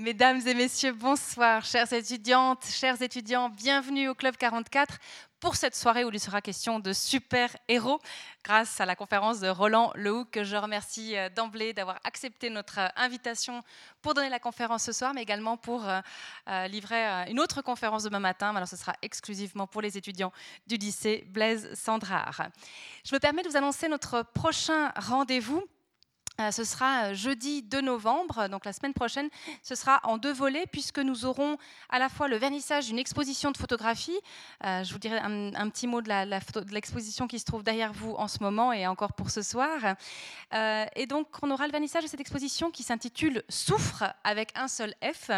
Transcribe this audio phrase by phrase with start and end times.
[0.00, 4.96] Mesdames et messieurs, bonsoir, chères étudiantes, chers étudiants, bienvenue au Club 44
[5.40, 7.98] pour cette soirée où il sera question de super-héros,
[8.44, 12.78] grâce à la conférence de Roland Lehoucq, que je remercie euh, d'emblée d'avoir accepté notre
[12.78, 13.64] euh, invitation
[14.00, 16.00] pour donner la conférence ce soir, mais également pour euh,
[16.68, 18.54] livrer une autre conférence demain matin.
[18.54, 20.32] Alors, ce sera exclusivement pour les étudiants
[20.68, 22.42] du lycée Blaise Sandrard.
[23.04, 25.64] Je me permets de vous annoncer notre prochain rendez-vous
[26.52, 29.28] ce sera euh, jeudi 2 novembre, donc la semaine prochaine.
[29.64, 33.50] Ce sera en deux volets puisque nous aurons à la fois le vernissage d'une exposition
[33.50, 34.16] de photographie.
[34.64, 38.28] Euh, je vous dirai un, petit mot de l'exposition qui se trouve derrière vous en
[38.28, 39.96] ce moment et encore pour ce soir.
[40.52, 44.94] et donc on aura le vernissage de cette exposition qui s'intitule Souffre avec un seul
[45.02, 45.30] F.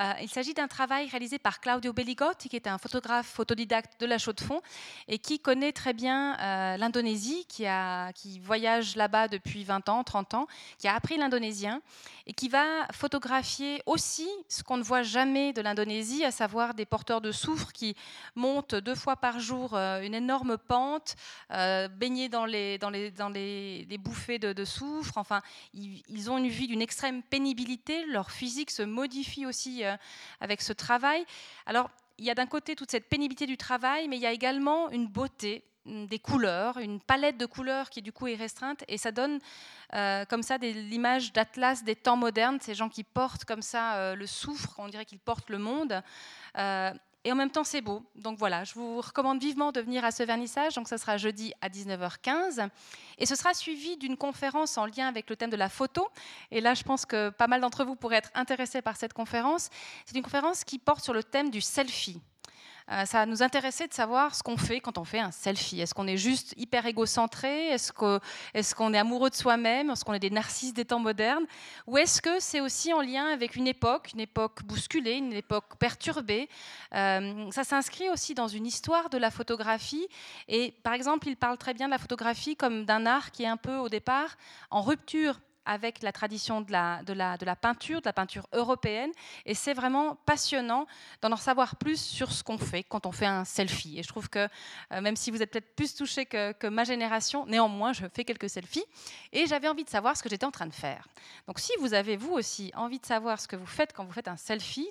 [0.00, 4.06] Euh, il s'agit d'un travail réalisé par Claudio Belligotti, qui est un photographe autodidacte de
[4.06, 4.60] la Chaux-de-Fonds
[5.08, 7.66] et qui connaît très bien euh, l'Indonésie, qui,
[8.40, 10.27] voyage là-bas depuis 20 ans, 30
[10.78, 11.80] qui a appris l'indonésien
[12.26, 16.84] et qui va photographier aussi ce qu'on ne voit jamais de l'Indonésie, à savoir des
[16.84, 17.96] porteurs de soufre qui
[18.34, 21.16] montent deux fois par jour euh, une énorme pente,
[21.50, 22.78] baignés dans les,
[23.98, 25.16] bouffées de, soufre.
[25.16, 25.40] Enfin,
[25.72, 29.96] ils, ils ont une vie d'une extrême pénibilité, leur physique se modifie aussi euh,
[30.40, 31.24] avec ce travail.
[31.66, 34.32] Alors, il y a d'un côté toute cette pénibilité du travail, mais il y a
[34.32, 38.98] également une beauté des couleurs, une palette de couleurs qui du coup est restreinte et
[38.98, 39.38] ça donne
[39.94, 44.14] euh, comme ça l'image d'Atlas des temps modernes, ces gens qui portent comme ça euh,
[44.14, 46.02] le soufre, on dirait qu'ils portent le monde.
[47.24, 48.02] Et en même temps, c'est beau.
[48.14, 50.74] Donc voilà, je vous recommande vivement de venir à ce vernissage.
[50.74, 52.68] Donc ça sera jeudi à 19h15.
[53.18, 56.08] Et ce sera suivi d'une conférence en lien avec le thème de la photo.
[56.50, 59.68] Et là, je pense que pas mal d'entre vous pourraient être intéressés par cette conférence.
[60.06, 62.22] C'est une conférence qui porte sur le thème du selfie.
[62.90, 65.80] Euh, ça nous intéressait de savoir ce qu'on fait quand on fait un selfie.
[65.80, 67.68] Est-ce qu'on est juste hyper égocentré?
[67.68, 69.90] Est-ce qu'on est, amoureux de soi-même?
[69.90, 71.44] Est-ce qu'on est des narcisses des temps modernes?
[71.86, 75.76] Ou est-ce que c'est aussi en lien avec une époque, une époque bousculée, une époque
[75.78, 76.48] perturbée?
[76.94, 80.06] Euh, Ça s'inscrit aussi dans une histoire de la photographie.
[80.48, 83.48] Et par exemple, il parle très bien de la photographie comme d'un art qui est
[83.48, 84.36] un peu au départ
[84.70, 85.38] en rupture
[85.68, 89.12] avec la tradition de la, de la, de la peinture, de la peinture européenne.
[89.44, 90.86] Et c'est vraiment passionnant
[91.20, 93.98] d'en savoir plus sur ce qu'on fait quand on fait un selfie.
[93.98, 94.48] Et je trouve que
[94.92, 98.24] euh, même si vous êtes peut-être plus touché que, que, ma génération, néanmoins, je fais
[98.24, 98.84] quelques selfies.
[99.32, 101.06] Et j'avais envie de savoir ce que j'étais en train de faire.
[101.46, 104.12] Donc si vous avez, vous aussi, envie de savoir ce que vous faites quand vous
[104.12, 104.90] faites un selfie,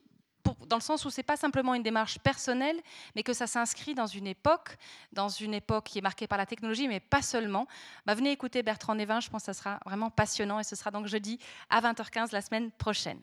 [0.66, 2.80] dans le sens où c'est pas simplement une démarche personnelle,
[3.16, 4.78] mais que ça s'inscrit dans une époque,
[5.12, 7.68] dans une époque qui est marquée par la technologie, mais pas seulement.
[8.06, 10.92] Bah, venez écouter Bertrand Nevin, je pense que ça sera vraiment passionnant et ce sera
[10.92, 13.20] donc jeudi à 20h15 la semaine prochaine.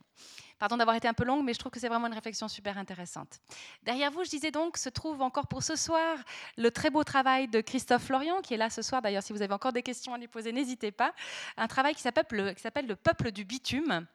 [0.58, 2.78] Pardon d'avoir été un peu longue, mais je trouve que c'est vraiment une réflexion super
[2.78, 3.40] intéressante.
[3.82, 6.16] Derrière vous, je disais donc, se trouve encore pour ce soir
[6.56, 9.02] le très beau travail de Christophe Florian, qui est là ce soir.
[9.02, 11.12] D'ailleurs, si vous avez encore des questions à lui poser, n'hésitez pas.
[11.56, 12.26] Un travail qui s'appelle
[12.86, 14.06] le peuple du bitume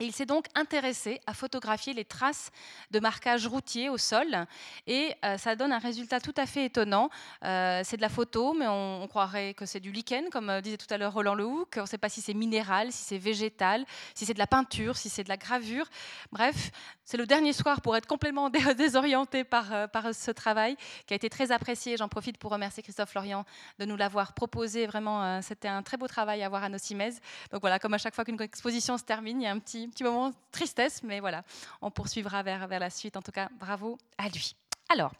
[0.00, 2.50] il s'est donc intéressé à photographier les traces
[2.90, 4.46] de marquage routier au sol
[4.88, 7.10] et euh, ça donne un résultat tout à fait étonnant.
[7.44, 10.78] Euh, c'est de la photo, mais on, croirait que c'est du lichen, comme euh, disait
[10.78, 11.76] tout à l'heure Roland Lehoucq.
[11.76, 13.84] On ne sait pas si c'est minéral, si c'est végétal,
[14.14, 15.86] si c'est de la peinture, si c'est de la gravure.
[16.32, 16.72] Bref,
[17.04, 21.30] c'est le dernier soir pour être complètement désorienté par, par ce travail qui a été
[21.30, 21.96] très apprécié.
[21.96, 23.44] J'en profite pour remercier Christophe Florian
[23.78, 24.86] de nous l'avoir proposé.
[24.86, 27.12] Vraiment, c'était un très beau travail à voir à Nocimez.
[27.52, 29.83] Donc voilà, comme à chaque fois qu'une exposition se termine, il y a un petit
[29.88, 31.42] petit, moment de tristesse, mais voilà,
[31.82, 33.16] on poursuivra vers, la suite.
[33.16, 34.54] En tout cas, bravo à lui.
[34.90, 35.12] Alors,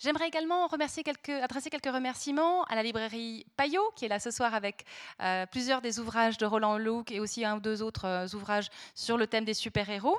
[0.00, 4.84] j'aimerais également adresser quelques remerciements à la librairie Payot, qui est là ce soir avec
[5.20, 8.68] euh, plusieurs des ouvrages de Roland Lehoucq et aussi un ou deux autres euh, ouvrages
[8.94, 10.18] sur le thème des super-héros.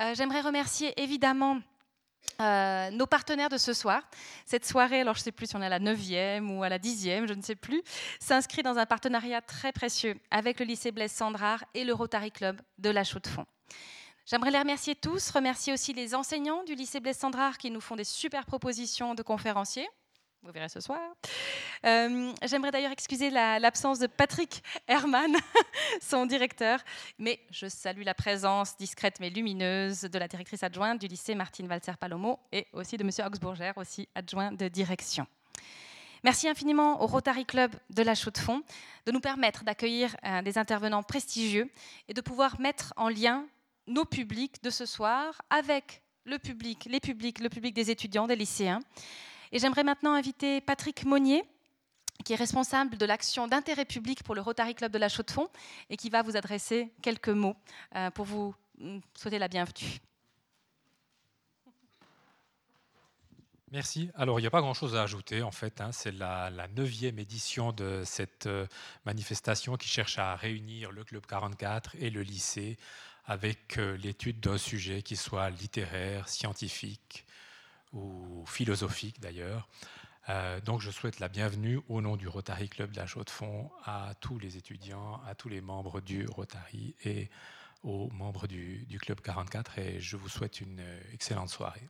[0.00, 1.60] Euh, j'aimerais remercier évidemment
[2.40, 4.02] euh, nos partenaires de ce soir.
[4.44, 6.68] Cette soirée, alors je ne sais plus si on est à la 9e ou à
[6.68, 7.82] la 10e, je ne sais plus,
[8.20, 12.60] s'inscrit dans un partenariat très précieux avec le lycée Blaise Sandrard et le Rotary Club
[12.78, 13.46] de la Chaux-de-Fonds.
[14.26, 17.94] J'aimerais les remercier tous, remercier aussi les enseignants du lycée Blaise Sandrard qui nous font
[17.94, 19.88] des super propositions de conférenciers
[20.44, 21.00] vous verrez ce soir.
[21.86, 25.34] Euh, j'aimerais d'ailleurs excuser l'absence de Patrick Herman,
[26.02, 26.80] son directeur,
[27.18, 31.66] mais je salue la présence discrète mais lumineuse de la directrice adjointe du lycée Martine
[31.66, 33.10] Walser-Palomo et aussi de M.
[33.26, 35.26] Augsburger, aussi adjoint de direction.
[36.22, 38.62] Merci infiniment au Rotary Club de la Chaux-de-Fonds
[39.06, 41.70] de nous permettre d'accueillir euh, des intervenants prestigieux
[42.08, 43.46] et de pouvoir mettre en lien
[43.86, 48.36] nos publics de ce soir avec le public, les publics, le public des étudiants, des
[48.36, 48.80] lycéens.
[49.54, 51.44] Et j'aimerais maintenant inviter Patrick Monnier,
[52.24, 55.48] qui est responsable de l'action d'intérêt public pour le Rotary Club de la Chaux-de-Fonds
[55.90, 57.54] et qui va vous adresser quelques mots
[57.94, 60.00] euh, pour vous mm, souhaiter la bienvenue.
[63.70, 64.10] Merci.
[64.16, 65.80] Alors, il n'y a pas grand-chose à ajouter, en fait.
[65.80, 65.92] Hein.
[65.92, 68.66] C'est la, neuvième édition de cette euh,
[69.06, 72.76] manifestation qui cherche à réunir le Club 44 et le lycée
[73.24, 77.24] avec l'étude d'un sujet qui soit littéraire, scientifique
[77.94, 79.68] ou philosophique d'ailleurs.
[80.64, 84.38] donc je souhaite la bienvenue au nom du Rotary Club de la Chaux-de-Fonds à tous
[84.38, 87.30] les étudiants, à tous les membres du Rotary et
[87.82, 90.82] aux membres du, du Club 44 et je vous souhaite une
[91.12, 91.88] excellente soirée.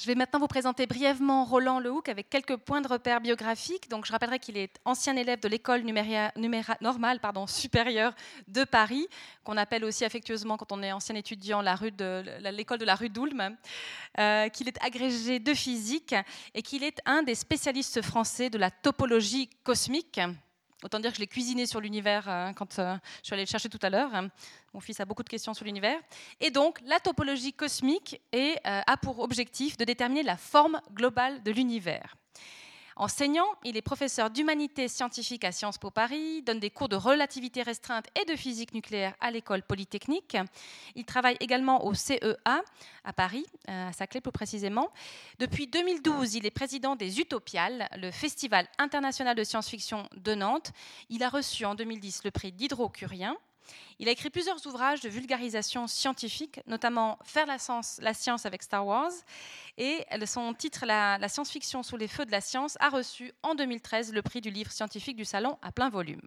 [0.00, 3.90] Je vais maintenant vous présenter brièvement Roland Lehoucq avec quelques points de repère biographiques.
[3.90, 5.82] Donc, je rappellerai qu'il est ancien élève de l'école
[6.80, 8.14] normale supérieure
[8.48, 9.06] de Paris,
[9.44, 11.90] qu'on appelle aussi affectueusement, quand on est ancien étudiant, l'école
[12.78, 13.54] de, de, la rue d'Ulm,
[14.18, 16.14] euh, qu'il est agrégé de physique
[16.54, 20.18] et qu'il est un des spécialistes français de la topologie cosmique.
[20.82, 23.48] Autant dire que je l'ai cuisiné sur l'univers euh, quand euh, je suis allée le
[23.48, 24.10] chercher tout à l'heure.
[24.72, 25.98] Mon fils a beaucoup de questions sur l'univers.
[26.40, 31.50] Et donc, la topologie cosmique euh, a pour objectif de déterminer la forme globale de
[31.50, 32.16] l'univers.
[32.96, 37.62] Enseignant, il est professeur d'humanité scientifique à Sciences Po Paris, donne des cours de relativité
[37.62, 40.36] restreinte et de physique nucléaire à l'école polytechnique.
[40.96, 42.62] Il travaille également au CEA
[43.04, 44.90] à Paris, euh, à Saclay plus précisément.
[45.38, 50.72] Depuis 2012, il est président des Utopiales, le festival international de science-fiction de Nantes.
[51.08, 53.36] Il a reçu en 2010 le prix d'Hydrocurien.
[53.98, 58.62] Il a écrit plusieurs ouvrages de vulgarisation scientifique, notamment Faire la science, la science avec
[58.62, 59.12] Star Wars.
[59.80, 64.12] Et son titre, la, science-fiction sous les feux de la science, a reçu en 2013
[64.12, 66.20] le prix du livre scientifique du Salon à plein volume.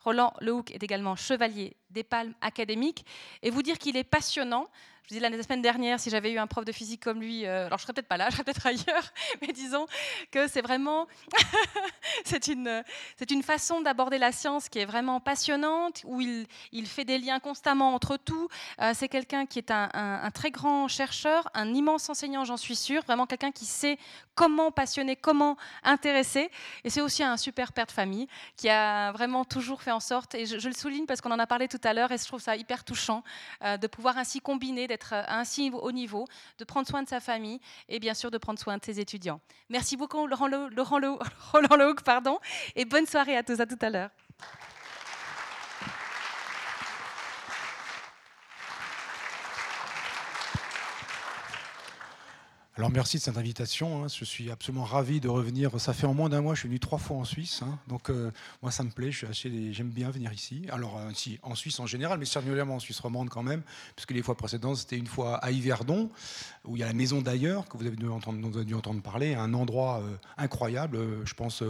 [0.00, 3.06] Roland Lehoucq est également chevalier des palmes académiques.
[3.44, 4.66] Et vous dire qu'il est passionnant,
[5.08, 7.64] je disais la semaine dernière, si j'avais eu un prof de physique comme lui, euh,
[7.64, 9.10] alors je serais peut-être pas là, je serais peut-être ailleurs,
[9.40, 9.86] mais disons
[10.30, 11.06] que c'est vraiment,
[12.26, 12.84] c'est une,
[13.30, 17.40] une façon d'aborder la science qui est vraiment passionnante, où il, il fait des liens
[17.40, 18.48] constamment entre tout.
[18.82, 22.76] Euh, c'est quelqu'un qui est un, un, très grand chercheur, un immense enseignant, j'en suis
[22.76, 23.98] sûre, vraiment quelqu'un qui sait
[24.34, 26.50] comment passionner, comment intéresser.
[26.84, 30.34] Et c'est aussi un super père de famille qui a vraiment toujours fait en sorte,
[30.34, 32.40] et je, le souligne parce qu'on en a parlé tout à l'heure, et je trouve
[32.40, 33.22] ça hyper touchant
[33.64, 36.26] euh, de pouvoir ainsi combiner, d'être ainsi au niveau,
[36.58, 39.40] de prendre soin de sa famille et bien sûr de prendre soin de ses étudiants.
[39.68, 41.00] Merci beaucoup Laurent, Laurent
[41.52, 42.38] Roland Lehoucq, pardon,
[42.74, 44.10] et bonne soirée à tous, à tout à l'heure.
[52.78, 54.04] Alors merci de cette invitation.
[54.04, 54.06] Hein.
[54.06, 55.80] Je suis absolument ravi de revenir.
[55.80, 57.62] Ça fait en moins d'un mois, je suis venu trois fois en Suisse.
[57.64, 57.76] Hein.
[57.88, 58.30] Donc euh,
[58.62, 59.10] moi, ça me plaît.
[59.10, 60.62] J'aime bien venir ici.
[60.70, 63.62] Alors euh, si, en Suisse en général, mais singulièrement en Suisse romande quand même,
[63.96, 66.08] puisque les fois précédentes, c'était une fois à Yverdon,
[66.68, 70.00] où il y a la maison d'ailleurs que vous avez dû entendre, parler, un endroit
[70.00, 71.62] euh, incroyable, je pense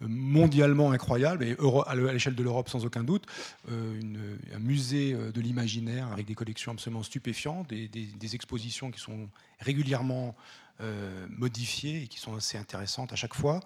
[0.00, 1.56] mondialement incroyable et
[1.86, 3.26] à l'échelle de l'Europe sans aucun doute,
[3.68, 9.28] un musée de l'imaginaire avec des collections absolument stupéfiantes, des expositions qui sont
[9.58, 10.34] régulièrement
[10.82, 13.60] euh, modifiées et qui sont assez intéressantes à chaque fois.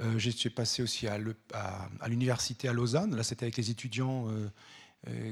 [0.00, 1.16] Euh, j'ai passé aussi à
[2.08, 3.14] l'université à, Lausanne.
[3.14, 4.48] Là, c'était avec les étudiants euh,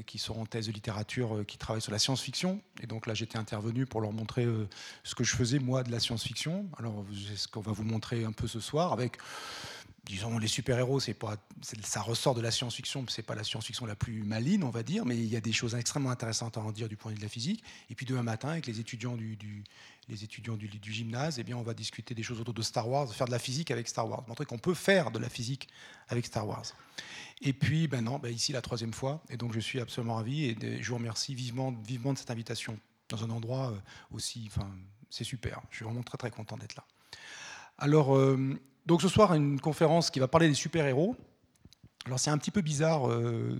[0.07, 2.61] qui sont en thèse de littérature, qui travaillent sur la science-fiction.
[2.81, 4.47] Et donc là, j'étais intervenu pour leur montrer
[5.03, 6.67] ce que je faisais, moi, de la science-fiction.
[6.77, 9.17] Alors, c'est ce qu'on va vous montrer un peu ce soir avec
[10.09, 14.63] disons, les super-héros, ça ressort de la science-fiction, c'est pas la science-fiction la plus maligne,
[14.63, 16.97] on va dire, mais il y a des choses extrêmement intéressantes à en dire du
[16.97, 17.63] point de vue de la physique.
[17.91, 19.37] Et puis demain matin, avec les étudiants du,
[20.07, 23.13] les étudiants du, gymnase, eh bien, on va discuter des choses autour de Star Wars,
[23.13, 25.67] faire de la physique avec Star Wars, montrer qu'on peut faire de la physique
[26.07, 26.65] avec Star Wars.
[27.41, 30.45] Et puis, ben non, ben ici la troisième fois, et donc je suis absolument ravi
[30.45, 33.77] et je vous remercie vivement, vivement de cette invitation dans un endroit euh,
[34.11, 34.71] aussi, enfin,
[35.11, 35.61] c'est super.
[35.69, 36.83] Je suis vraiment très très content d'être là.
[37.77, 41.15] Alors, euh, donc ce soir, une conférence qui va parler des super-héros.
[42.07, 43.55] Alors c'est un petit peu bizarre euh,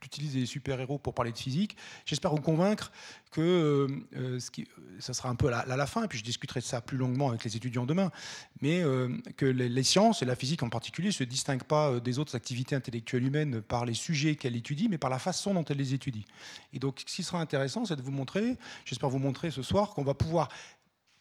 [0.00, 1.76] d'utiliser les super-héros pour parler de physique.
[2.06, 2.92] J'espère vous convaincre
[3.32, 4.68] que euh, euh, ce qui,
[5.00, 7.30] ça sera un peu à la, fin, et puis je discuterai de ça plus longuement
[7.30, 8.12] avec les étudiants demain,
[8.60, 8.84] mais
[9.36, 12.76] que les, sciences, et la physique en particulier, ne se distinguent pas des autres activités
[12.76, 16.22] intellectuelles humaines par les sujets qu'elles étudient, mais par la façon dont elles les étudient.
[16.72, 19.94] Et donc ce qui sera intéressant, c'est de vous montrer, j'espère vous montrer ce soir,
[19.94, 20.48] qu'on va pouvoir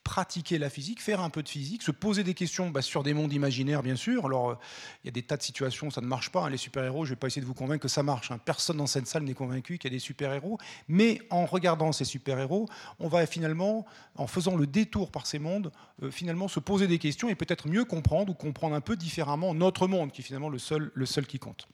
[0.10, 3.13] pratiquer la physique, faire un peu de physique, se poser des questions bah, sur des
[3.13, 4.25] mondes imaginaires, bien sûr.
[4.25, 4.56] Alors, euh,
[5.04, 6.42] il y a des tas de situations, ça ne marche pas.
[6.42, 8.32] Hein, les super-héros, je ne vais pas essayer de vous convaincre que ça marche.
[8.32, 8.39] Hein.
[8.44, 10.58] Personne dans cette salle n'est convaincu qu'il y a des super-héros.
[10.88, 13.86] Mais en regardant ces super-héros, on va finalement,
[14.16, 17.68] en faisant le détour par ces mondes, euh, finalement se poser des questions et peut-être
[17.68, 21.06] mieux comprendre ou comprendre un peu différemment notre monde, qui est finalement le seul, le
[21.06, 21.68] seul qui compte.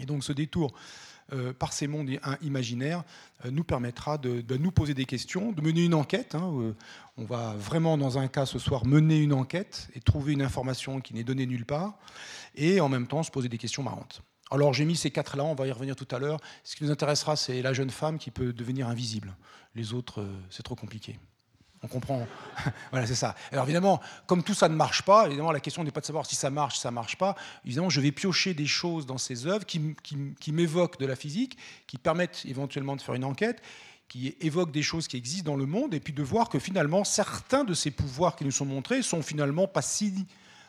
[0.00, 0.74] Et donc, ce détour
[1.32, 2.10] euh, par ces mondes
[2.42, 3.04] imaginaires
[3.44, 6.34] euh, nous permettra de, nous poser des questions, de mener une enquête.
[6.34, 6.74] Hein, euh,
[7.16, 11.00] on va vraiment, dans un cas ce soir, mener une enquête et trouver une information
[11.00, 11.98] qui n'est donnée nulle part,
[12.54, 14.22] et en même temps se poser des questions marrantes.
[14.50, 16.40] Alors j'ai mis ces quatre-là, on va y revenir tout à l'heure.
[16.64, 19.36] Ce qui nous intéressera, c'est la jeune femme qui peut devenir invisible.
[19.76, 21.20] Les autres, c'est trop compliqué.
[21.82, 22.26] On comprend.
[22.90, 23.34] voilà, c'est ça.
[23.52, 26.26] Alors évidemment, comme tout ça ne marche pas, évidemment, la question n'est pas de savoir
[26.26, 27.34] si ça marche, si ça marche pas.
[27.64, 31.56] Évidemment, je vais piocher des choses dans ces œuvres qui, m'évoquent de la physique,
[31.86, 33.62] qui permettent éventuellement de faire une enquête,
[34.08, 37.04] qui évoquent des choses qui existent dans le monde, et puis de voir que finalement,
[37.04, 40.26] certains de ces pouvoirs qui nous sont montrés sont finalement pas si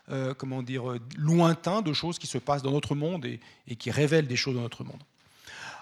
[0.09, 0.83] euh, comment dire,
[1.17, 4.55] lointains de choses qui se passent dans notre monde et, et qui révèlent des choses
[4.55, 5.01] dans notre monde.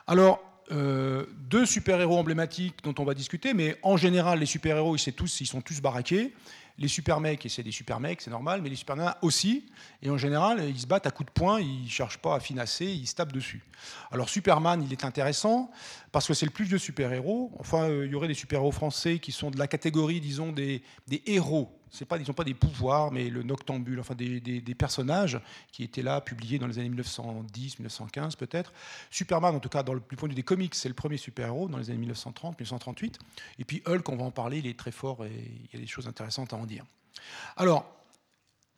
[0.07, 5.47] Alors, euh, deux super-héros emblématiques dont on va discuter, mais en général, les super-héros, ils,
[5.47, 6.33] sont tous baraqués.
[6.79, 9.65] Les super-mecs, et c'est des super-mecs, c'est normal, mais les super aussi.
[10.01, 12.39] Et en général, ils se battent à coups de poing, ils ne cherchent pas à
[12.39, 13.63] finasser, ils se tapent dessus.
[14.12, 15.69] Alors Superman, il est intéressant
[16.12, 17.51] parce que c'est le plus vieux super-héros.
[17.59, 20.81] Enfin, euh, il y aurait des super-héros français qui sont de la catégorie, disons, des,
[21.07, 21.69] des héros
[22.07, 25.39] pas, ils pas des pouvoirs, mais le noctambule, enfin des, personnages
[25.71, 28.71] qui étaient là, publiés dans les années 1910, 1915 peut-être.
[29.09, 31.67] Superman, en tout cas, dans le, point de vue des comics, c'est le premier super-héros
[31.67, 33.19] dans les années 1930, 1938.
[33.57, 35.79] Et puis Hulk, on va en parler, il est très fort et il y a
[35.79, 36.65] des choses intéressantes à en
[37.57, 37.85] Alors,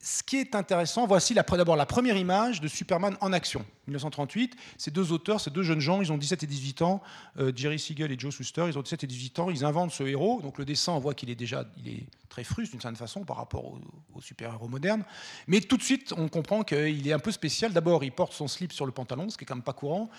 [0.03, 3.63] ce qui est intéressant, voici d'abord la première image de Superman en action.
[3.86, 7.03] 1938, ces deux auteurs, ces deux jeunes gens, ils ont 17 et 18 ans,
[7.38, 10.03] euh, Jerry Siegel et Joe Shuster, ils ont 17 et 18 ans, ils inventent ce
[10.03, 10.41] héros.
[10.41, 13.24] Donc le dessin, on voit qu'il est déjà il est très fruste d'une certaine façon
[13.25, 15.03] par rapport au, super-héros moderne.
[15.48, 17.71] Mais tout de suite, on comprend qu'il est un peu spécial.
[17.71, 20.10] D'abord, il porte son slip sur le pantalon, ce qui est quand même pas courant.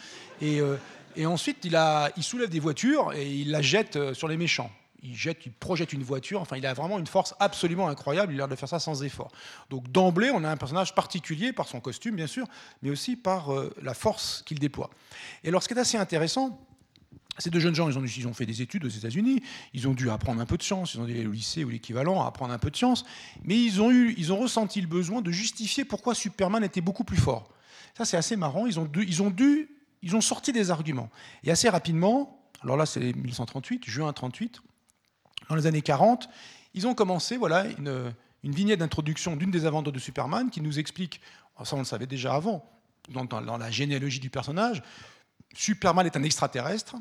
[0.41, 0.77] Et, euh,
[1.25, 1.79] ensuite, il,
[2.17, 4.71] il soulève des voitures et il la jette euh, sur les méchants
[5.03, 6.41] il, jette, il projette une voiture.
[6.41, 8.33] Enfin, il a vraiment une force absolument incroyable.
[8.33, 9.31] Il a l'air de faire ça sans effort.
[9.71, 12.47] Donc, d'emblée, on a un personnage particulier par son costume, bien sûr,
[12.83, 14.91] mais aussi par euh, la force qu'il déploie.
[15.45, 16.61] Et alors, ce qui est assez intéressant,
[17.39, 19.43] ces deux jeunes gens, ils ont, ils ont fait des études aux États-Unis,
[19.73, 22.23] ils ont dû apprendre un peu de science, ils ont été au lycée ou l'équivalent
[22.23, 23.05] à apprendre un peu de science,
[23.43, 27.05] mais ils ont, eu, ils ont ressenti le besoin de justifier pourquoi Superman était beaucoup
[27.05, 27.49] plus fort.
[27.97, 28.67] Ça, c'est assez marrant.
[28.67, 29.69] Ils ont, dû, ils ont dû,
[30.03, 31.11] ils ont sorti des arguments.
[31.45, 34.63] Et assez rapidement, alors là, c'est 1938, juin 38,
[35.49, 36.29] dans les années 40,
[36.75, 41.21] ils ont commencé voilà, une, vignette d'introduction d'une des aventures de Superman qui nous explique,
[41.59, 42.65] oh, ça on le savait déjà avant,
[43.09, 44.83] dans, dans, la généalogie du personnage,
[45.55, 46.97] Superman est un extraterrestre,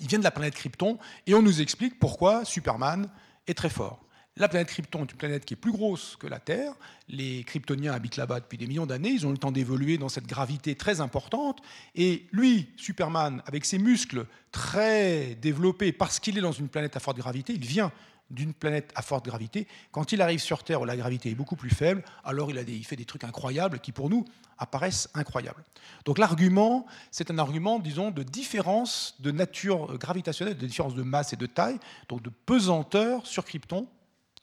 [0.00, 3.08] il vient de la planète Krypton, et on nous explique pourquoi Superman
[3.46, 4.05] est très fort.
[4.38, 6.74] La planète Krypton est une planète qui est plus grosse que la Terre.
[7.08, 9.08] Les Kryptoniens habitent là-bas depuis des millions d'années.
[9.08, 11.60] Ils ont le temps d'évoluer dans cette gravité très importante.
[11.94, 17.00] Et lui, Superman, avec ses muscles très développés, parce qu'il est dans une planète à
[17.00, 17.90] forte gravité, il vient
[18.28, 19.66] d'une planète à forte gravité.
[19.90, 22.96] Quand il arrive sur Terre où la gravité est beaucoup plus faible, alors il fait
[22.96, 24.26] des trucs incroyables qui, pour nous,
[24.58, 25.64] apparaissent incroyables.
[26.04, 31.32] Donc l'argument, c'est un argument, disons, de différence de nature gravitationnelle, de différence de masse
[31.32, 31.78] et de taille,
[32.10, 33.88] donc de pesanteur sur Krypton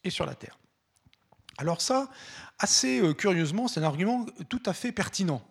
[0.04, 0.58] et sur la Terre.
[1.58, 2.10] Alors ça,
[2.60, 5.42] assez euh, curieusement, c'est un argument tout à fait pertinent.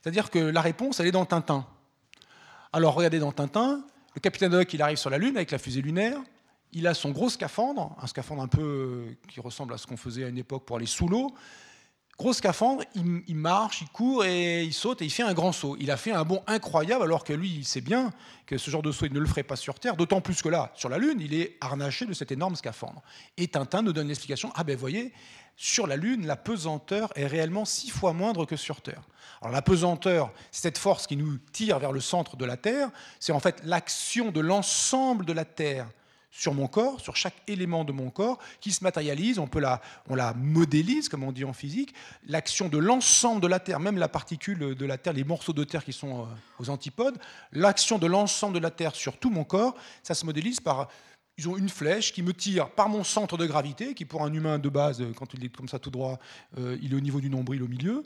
[0.00, 1.66] C'est-à-dire que la réponse, elle est dans Tintin.
[2.72, 3.84] Alors regardez dans Tintin,
[4.14, 6.18] le capitaine Haddock, il arrive sur la Lune avec la fusée lunaire,
[6.72, 9.96] il a son gros scaphandre, un scaphandre un peu euh, qui ressemble à ce qu'on
[9.96, 11.34] faisait à une époque pour aller sous l'eau,
[12.22, 15.76] Gros scaphandre, il, marche, il court et il saute et il fait un grand saut.
[15.80, 18.12] Il a fait un bond incroyable alors que lui, il sait bien
[18.46, 20.48] que ce genre de saut, il ne le ferait pas sur Terre, d'autant plus que
[20.48, 23.02] là, sur la Lune, il est harnaché de cet énorme scaphandre.
[23.38, 25.12] Et Tintin nous donne l'explication, ah ben voyez,
[25.56, 29.02] sur la Lune, la pesanteur est réellement six fois moindre que sur Terre.
[29.40, 32.90] Alors la pesanteur, c'est cette force qui nous tire vers le centre de la Terre,
[33.18, 35.88] c'est en fait l'action de l'ensemble de la Terre
[36.32, 39.80] sur mon corps, sur chaque élément de mon corps, qui se matérialise, on, peut la,
[40.08, 41.94] on la modélise, comme on dit en physique,
[42.26, 45.62] l'action de l'ensemble de la Terre, même la particule de la Terre, les morceaux de
[45.62, 46.24] Terre qui sont euh,
[46.58, 47.18] aux antipodes,
[47.52, 50.88] l'action de l'ensemble de la Terre sur tout mon corps, ça se modélise par...
[51.38, 54.32] Ils ont une flèche qui me tire par mon centre de gravité, qui pour un
[54.32, 56.18] humain de base, quand il est comme ça tout droit,
[56.58, 58.02] euh, il est au niveau du nombril au milieu.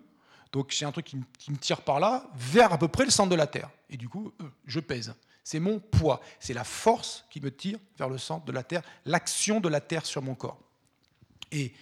[0.52, 3.30] Donc c'est un truc qui, me tire par là, vers à peu près le centre
[3.30, 3.68] de la Terre.
[3.90, 5.12] Et du coup, euh, je pèse.
[5.46, 8.82] C'est mon poids, c'est la force qui me tire vers le centre de la Terre,
[9.04, 10.58] l'action de la Terre sur mon corps.
[11.52, 11.72] Et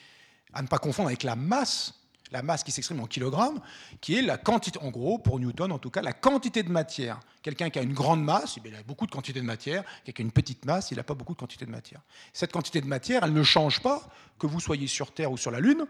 [0.52, 1.94] à ne pas confondre avec la masse,
[2.30, 3.62] la masse qui s'exprime en kilogrammes,
[4.02, 7.18] qui est la quantité, en gros, pour Newton en tout cas, la quantité de matière.
[7.40, 9.82] Quelqu'un qui a une grande masse, il a beaucoup de quantité de matière.
[10.04, 12.02] Quelqu'un qui a une petite masse, il n'a pas beaucoup de quantité de matière.
[12.34, 14.02] Cette quantité de matière, elle ne change pas
[14.38, 15.86] que vous soyez sur Terre ou sur la Lune.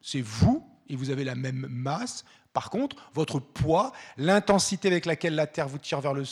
[0.00, 5.34] C'est vous et vous avez la même masse, par contre, votre poids, l'intensité avec laquelle
[5.34, 6.24] la Terre vous tire vers le,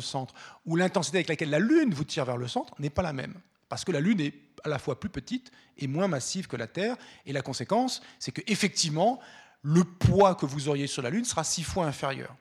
[0.00, 3.12] centre, ou l'intensité avec laquelle la Lune vous tire vers le centre, n'est pas la
[3.12, 3.34] même.
[3.68, 6.66] Parce que la Lune est à la fois plus petite et moins massive que la
[6.66, 6.96] Terre.
[7.26, 9.20] Et la conséquence, c'est qu'effectivement,
[9.62, 12.34] le poids que vous auriez sur la Lune sera six fois inférieur.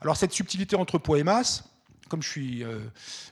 [0.00, 1.64] Alors cette subtilité entre poids et masse,
[2.08, 2.80] comme je suis, euh,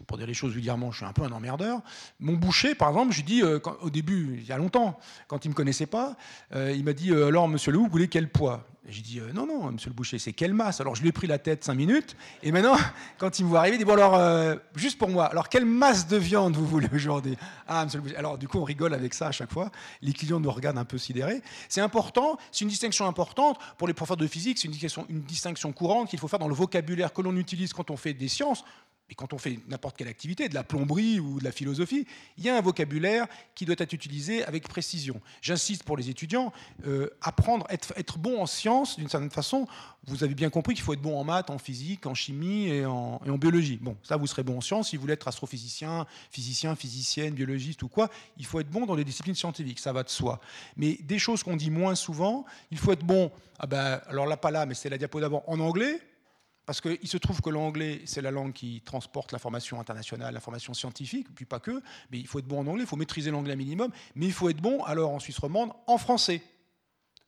[0.07, 1.81] pour dire les choses vulgairement, je suis un peu un emmerdeur.
[2.21, 5.49] Mon boucher, par exemple, je dis euh, au début, il y a longtemps, quand il
[5.49, 6.16] me connaissait pas,
[6.55, 8.66] euh, il m'a dit alors, Monsieur Lehoux, vous voulez quel poids?
[8.88, 10.81] J'ai dit euh, non, non, monsieur le boucher, c'est quelle masse?
[10.81, 12.76] Alors je lui ai pris la tête cinq minutes, et maintenant,
[13.19, 15.64] quand il me voit arriver, il dit bon alors, euh, juste pour moi, alors quelle
[15.64, 17.37] masse de viande vous voulez aujourd'hui?
[17.66, 18.16] Ah, monsieur le boucher.
[18.16, 19.73] Alors du coup, on rigole avec ça à chaque fois.
[20.02, 21.43] Les clients nous regardent un peu sidérés.
[21.69, 25.23] C'est important, c'est une distinction importante pour les professeurs de physique, c'est une distinction, une
[25.23, 28.28] distinction courante qu'il faut faire dans le vocabulaire que l'on utilise quand on fait des
[28.28, 28.62] sciences.
[29.09, 32.07] Et quand on fait n'importe quelle activité, de la plomberie ou de la philosophie,
[32.39, 35.21] il y a un vocabulaire qui doit être utilisé avec précision.
[35.43, 36.53] J'insiste pour les étudiants,
[36.87, 39.69] euh, apprendre, être, être, bon en sciences, d'une certaine façon,
[40.09, 42.85] vous avez bien compris qu'il faut être bon en maths, en physique, en chimie et
[42.85, 43.79] en, et en, biologie.
[43.81, 44.91] Bon, ça, vous serez bon en sciences.
[44.91, 48.97] Si vous voulez être astrophysicien, physicien, physicienne, biologiste ou quoi, il faut être bon dans
[48.97, 50.41] les disciplines scientifiques, ça va de soi.
[50.77, 54.37] Mais des choses qu'on dit moins souvent, il faut être bon, ah ben, alors là,
[54.37, 56.01] pas là, mais c'est la diapo d'avant, en anglais,
[56.66, 61.28] parce qu'il se trouve que l'anglais, c'est la langue qui transporte l'information internationale, l'information scientifique,
[61.35, 61.80] puis pas que,
[62.11, 64.49] mais il faut être bon en anglais, il faut maîtriser l'anglais minimum, mais il faut
[64.50, 66.42] être bon, alors en Suisse romande, en français.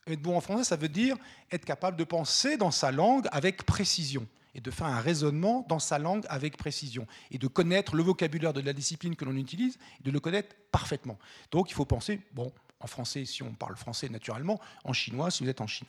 [0.09, 1.17] Être bon en français, ça veut dire
[1.53, 5.79] être capable de penser dans sa langue avec précision et de faire un raisonnement dans
[5.79, 9.79] sa langue avec précision et de connaître le vocabulaire de la discipline que l'on utilise
[10.01, 11.19] et de le connaître parfaitement.
[11.53, 15.45] Donc il faut penser, bon, en français si on parle français naturellement, en chinois si
[15.45, 15.87] vous êtes en Chine.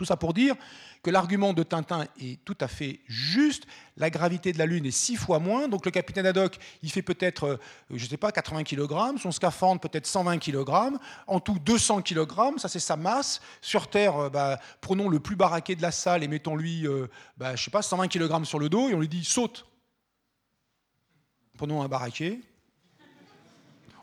[0.00, 0.56] Tout ça pour dire
[1.02, 3.66] que l'argument de Tintin est tout à fait juste.
[3.98, 5.68] La gravité de la Lune est six fois moins.
[5.68, 7.56] Donc le capitaine Haddock, il fait peut-être, euh,
[7.90, 9.18] je ne sais pas, 80 kg.
[9.20, 10.96] Son scaphandre peut-être 120 kg.
[11.26, 12.56] En tout 200 kg.
[12.56, 13.42] Ça, c'est sa masse.
[13.60, 17.56] Sur Terre, euh, bah, prenons le plus baraqué de la salle et mettons-lui, euh, bah,
[17.56, 19.66] je sais pas, 120 kg sur le dos et on lui dit saute.
[21.58, 22.40] Prenons un baraqué.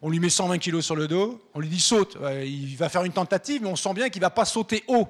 [0.04, 1.42] On lui met 120 kg sur le dos.
[1.56, 2.20] On lui dit saute.
[2.46, 5.10] Il va faire une tentative, mais on sent bien qu'il ne va pas sauter haut.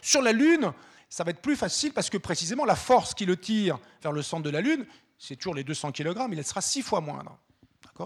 [0.00, 0.72] Sur la Lune,
[1.08, 4.22] ça va être plus facile parce que précisément la force qui le tire vers le
[4.22, 4.86] centre de la Lune,
[5.18, 7.38] c'est toujours les 200 kg, mais elle sera six fois moindre.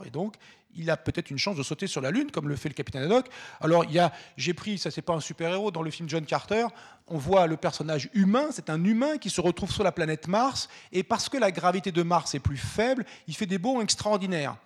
[0.05, 0.35] Et donc,
[0.75, 3.03] il a peut-être une chance de sauter sur la Lune, comme le fait le capitaine
[3.05, 3.27] Haddock.
[3.61, 6.27] Alors, il y a, j'ai pris, ça c'est pas un super-héros, dans le film John
[6.27, 6.67] Carter,
[7.07, 10.69] on voit le personnage humain, c'est un humain qui se retrouve sur la planète Mars,
[10.93, 14.57] et parce que la gravité de Mars est plus faible, il fait des bonds extraordinaires.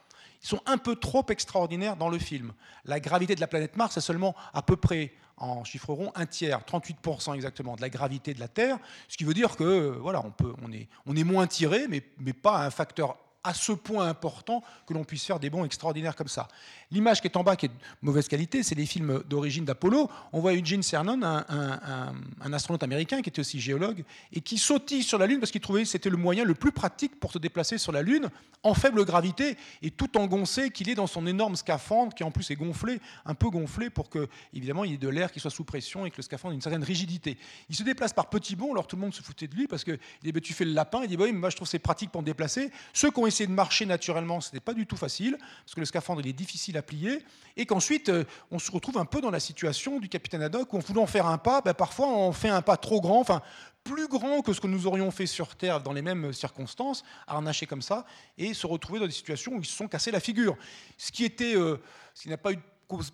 [0.43, 2.53] Ils sont un peu trop extraordinaires dans le film.
[2.85, 6.61] La gravité de la planète Mars est seulement à peu près en chiffreront un tiers,
[6.61, 8.79] 38% exactement, de la gravité de la Terre,
[9.09, 12.03] ce qui veut dire que voilà, on, peut, on, est, on est moins tiré, mais,
[12.19, 16.15] mais pas un facteur à ce point important que l'on puisse faire des bons extraordinaires
[16.15, 16.49] comme ça.
[16.91, 20.11] L'image qui est en bas, qui est de mauvaise qualité, c'est les films d'origine d'Apollo.
[20.33, 25.19] On voit Eugene Cernan, un, astronaute américain qui était aussi géologue, et qui sautille sur
[25.19, 27.79] la Lune parce qu'il trouvait que c'était le moyen le plus pratique pour se déplacer
[27.79, 28.29] sur la Lune,
[28.63, 32.51] en faible gravité, et tout engoncé qu'il est dans son énorme scaphandre, qui en plus
[32.51, 35.51] est gonflé, un peu gonflé, pour que, évidemment, il y ait de l'air qui soit
[35.51, 37.39] sous pression et que le scaphandre ait une certaine rigidité.
[37.71, 39.85] Il se déplace par petits bonds, alors tout le monde se foutait de lui, parce
[39.85, 41.69] qu'il dit, bah, tu fais le lapin, il dit, bah oui, mais moi je trouve
[41.69, 42.71] c'est pratique pour me déplacer.
[42.93, 46.21] Ceux essayé de marcher naturellement, ce n'était pas du tout facile, parce que le scaphandre
[46.21, 47.25] il est difficile à plier,
[47.57, 50.77] et qu'ensuite euh, on se retrouve un peu dans la situation du capitaine Haddock où
[50.77, 53.43] en voulant faire un pas, ben, parfois on fait un pas trop grand, enfin
[53.85, 57.67] plus grand que ce que nous aurions fait sur Terre dans les mêmes circonstances, harnaché
[57.67, 58.05] comme ça,
[58.37, 60.57] et se retrouver dans des situations où ils se sont cassés la figure.
[60.99, 61.81] Ce qui était, euh,
[62.15, 62.59] ce n'a pas eu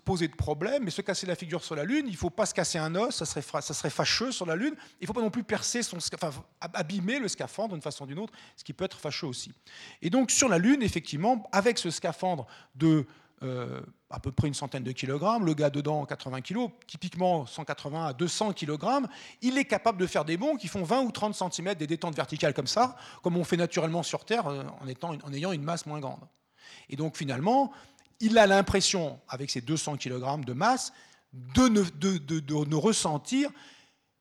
[0.03, 2.45] poser de problème, mais se casser la figure sur la Lune, il ne faut pas
[2.45, 4.73] se casser un os, ça serait, ça serait fâcheux sur la Lune.
[4.99, 8.07] Il ne faut pas non plus percer son, enfin, abîmer le scaphandre d'une façon ou
[8.07, 9.51] d'une autre, ce qui peut être fâcheux aussi.
[10.01, 13.05] Et donc sur la Lune, effectivement, avec ce scaphandre de
[13.43, 18.07] euh, à peu près une centaine de kilogrammes, le gars dedans 80 kilos, typiquement 180
[18.07, 19.07] à 200 kilogrammes,
[19.41, 22.15] il est capable de faire des bonds qui font 20 ou 30 cm des détentes
[22.15, 25.61] verticales comme ça, comme on fait naturellement sur Terre euh, en, étant, en ayant une
[25.61, 26.21] masse moins grande.
[26.89, 27.71] Et donc finalement,
[28.19, 30.91] il a l'impression, avec ses 200 kg de masse,
[31.33, 33.51] de ne, ressentir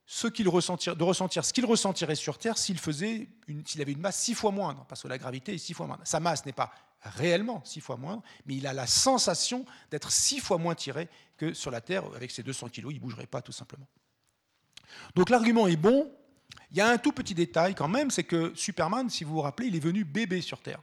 [0.07, 3.29] ce qu'il ressentirait sur Terre s'il faisait
[3.65, 6.03] s'il avait une masse six fois moindre, parce que la gravité est six fois moindre.
[6.05, 10.41] Sa masse n'est pas réellement six fois moindre, mais il a la sensation d'être six
[10.41, 13.43] fois moins tiré que sur la Terre avec ses 200 kg, il ne bougerait pas
[13.43, 13.87] tout simplement.
[15.15, 16.13] Donc l'argument est bon.
[16.71, 19.41] Il y a un tout petit détail quand même, c'est que Superman, si vous vous
[19.41, 20.81] rappelez, il est venu bébé sur Terre.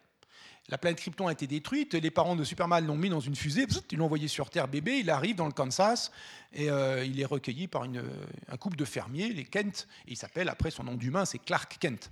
[0.74, 3.68] La planète Krypton a été détruite, les parents de Superman l'ont mis dans une fusée,
[3.92, 6.12] ils l'ont envoyé sur Terre bébé, il arrive dans le Kansas
[6.52, 10.50] et euh, il est recueilli par un couple de fermiers, les Kent, et il s'appelle,
[10.50, 12.10] après son nom d'humain, c'est Clark Kent.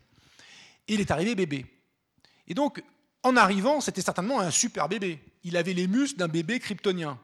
[0.88, 1.65] il est arrivé bébé.
[2.47, 2.84] Et donc,
[3.24, 5.19] en arrivant, c'était certainement un super bébé.
[5.43, 7.17] Il avait les muscles d'un bébé kryptonien.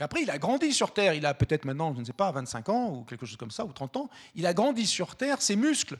[0.00, 1.14] Mais après, il a grandi sur Terre.
[1.14, 3.64] Il a peut-être maintenant, je ne sais pas, 25 ans ou quelque chose comme ça,
[3.64, 4.10] ou 30 ans.
[4.34, 5.40] Il a grandi sur Terre.
[5.40, 5.98] Ses muscles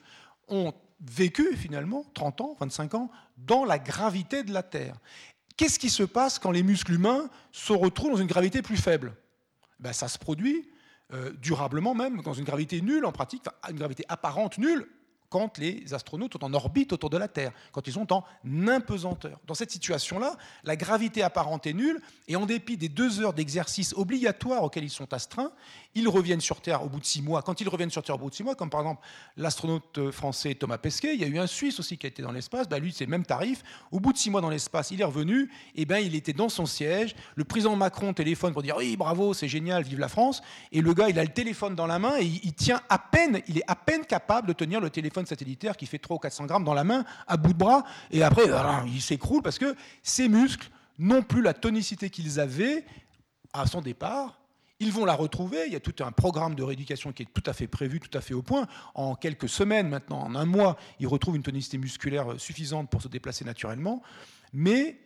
[0.48, 0.74] ont
[1.10, 4.96] vécu finalement 30 ans, 25 ans, dans la gravité de la Terre.
[5.56, 9.14] Qu'est-ce qui se passe quand les muscles humains se retrouvent dans une gravité plus faible?
[9.78, 10.68] Ben, Ça se produit
[11.12, 14.88] euh, durablement même, dans une gravité nulle en pratique, une gravité apparente nulle,
[15.28, 18.24] quand les astronautes sont en orbite autour de la Terre, quand ils sont en
[18.68, 19.40] impesanteur.
[19.46, 23.92] Dans cette situation-là, la gravité apparente est nulle, et en dépit des deux heures d'exercice
[23.96, 25.52] obligatoires auxquels ils sont astreints,
[25.94, 27.42] ils reviennent sur Terre au bout de six mois.
[27.42, 29.02] Quand ils reviennent sur Terre au bout de six mois, comme par exemple
[29.36, 32.32] l'astronaute français Thomas Pesquet, il y a eu un Suisse aussi qui a été dans
[32.32, 33.62] l'espace, bah lui c'est le même tarif.
[33.92, 36.48] Au bout de six mois dans l'espace, il est revenu, et ben il était dans
[36.48, 37.14] son siège.
[37.36, 40.42] Le président Macron téléphone pour dire oui bravo, c'est génial, vive la France.
[40.72, 43.40] Et le gars, il a le téléphone dans la main et il, tient à peine,
[43.48, 46.46] il est à peine capable de tenir le téléphone satellitaire qui fait 300 ou 400
[46.46, 47.84] grammes dans la main à bout de bras.
[48.10, 48.44] Et après,
[48.86, 52.84] il s'écroule parce que ses muscles n'ont plus la tonicité qu'ils avaient
[53.52, 54.43] à son départ
[54.80, 55.64] ils vont la retrouver.
[55.66, 58.16] Il y a tout un programme de rééducation qui est tout à fait prévu, tout
[58.16, 58.66] à fait au point.
[58.94, 63.08] En quelques semaines maintenant, en un mois, ils retrouvent une tonicité musculaire suffisante pour se
[63.08, 64.02] déplacer naturellement.
[64.52, 64.98] Mais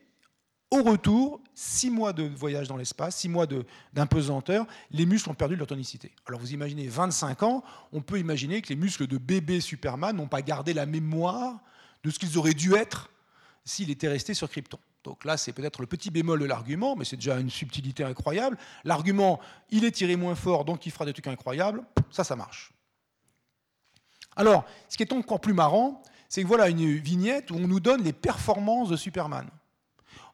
[0.71, 3.47] au retour, six mois de voyage dans l'espace, six mois
[3.95, 6.13] d'impesanteur, les muscles ont perdu leur tonicité.
[6.27, 10.29] Alors vous imaginez 25 ans, on peut imaginer que les muscles de bébé Superman n'ont
[10.29, 11.61] pas gardé la mémoire
[12.05, 13.11] de ce qu'ils auraient dû être
[13.65, 14.79] s'il était resté sur Krypton.
[15.09, 18.59] Donc là, c'est peut-être le petit bémol de l'argument, mais c'est déjà une subtilité incroyable.
[18.85, 19.41] L'argument,
[19.71, 21.83] il est tiré moins fort, donc il fera des trucs incroyables.
[22.11, 22.73] Ça, ça marche.
[24.37, 27.81] Alors, ce qui est encore plus marrant, c'est que voilà une vignette où on nous
[27.81, 29.49] donne les performances de Superman.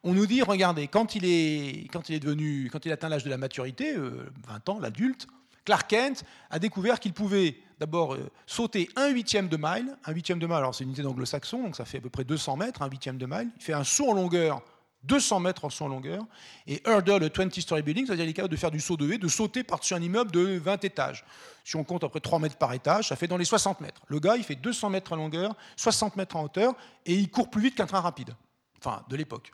[0.03, 3.93] On nous dit, regardez, quand il est, devenu, quand il atteint l'âge de la maturité,
[3.93, 4.29] 20 euh,
[4.67, 5.25] ans, l'adulte,
[5.63, 9.97] Clark Kent a découvert qu'il pouvait d'abord euh, sauter un huitième de mile.
[10.05, 12.23] Un huitième de mile, alors c'est une unité d'anglo-saxon, donc ça fait à peu près
[12.23, 13.49] 200 mètres, un huitième de mile.
[13.57, 14.61] Il fait un saut en longueur,
[15.03, 16.23] 200 mètres en en longueur.
[16.67, 19.17] Et hurdle le 20-story building, c'est-à-dire qu'il est capable de faire du saut de haie,
[19.17, 21.25] de sauter par-dessus un immeuble de 20 étages.
[21.63, 24.01] Si on compte après 3 mètres par étage, ça fait dans les 60 mètres.
[24.07, 26.73] Le gars, il fait 200 mètres en longueur, 60 mètres en hauteur,
[27.05, 28.35] et il court plus vite qu'un train rapide.
[28.79, 29.51] Enfin, de l'époque.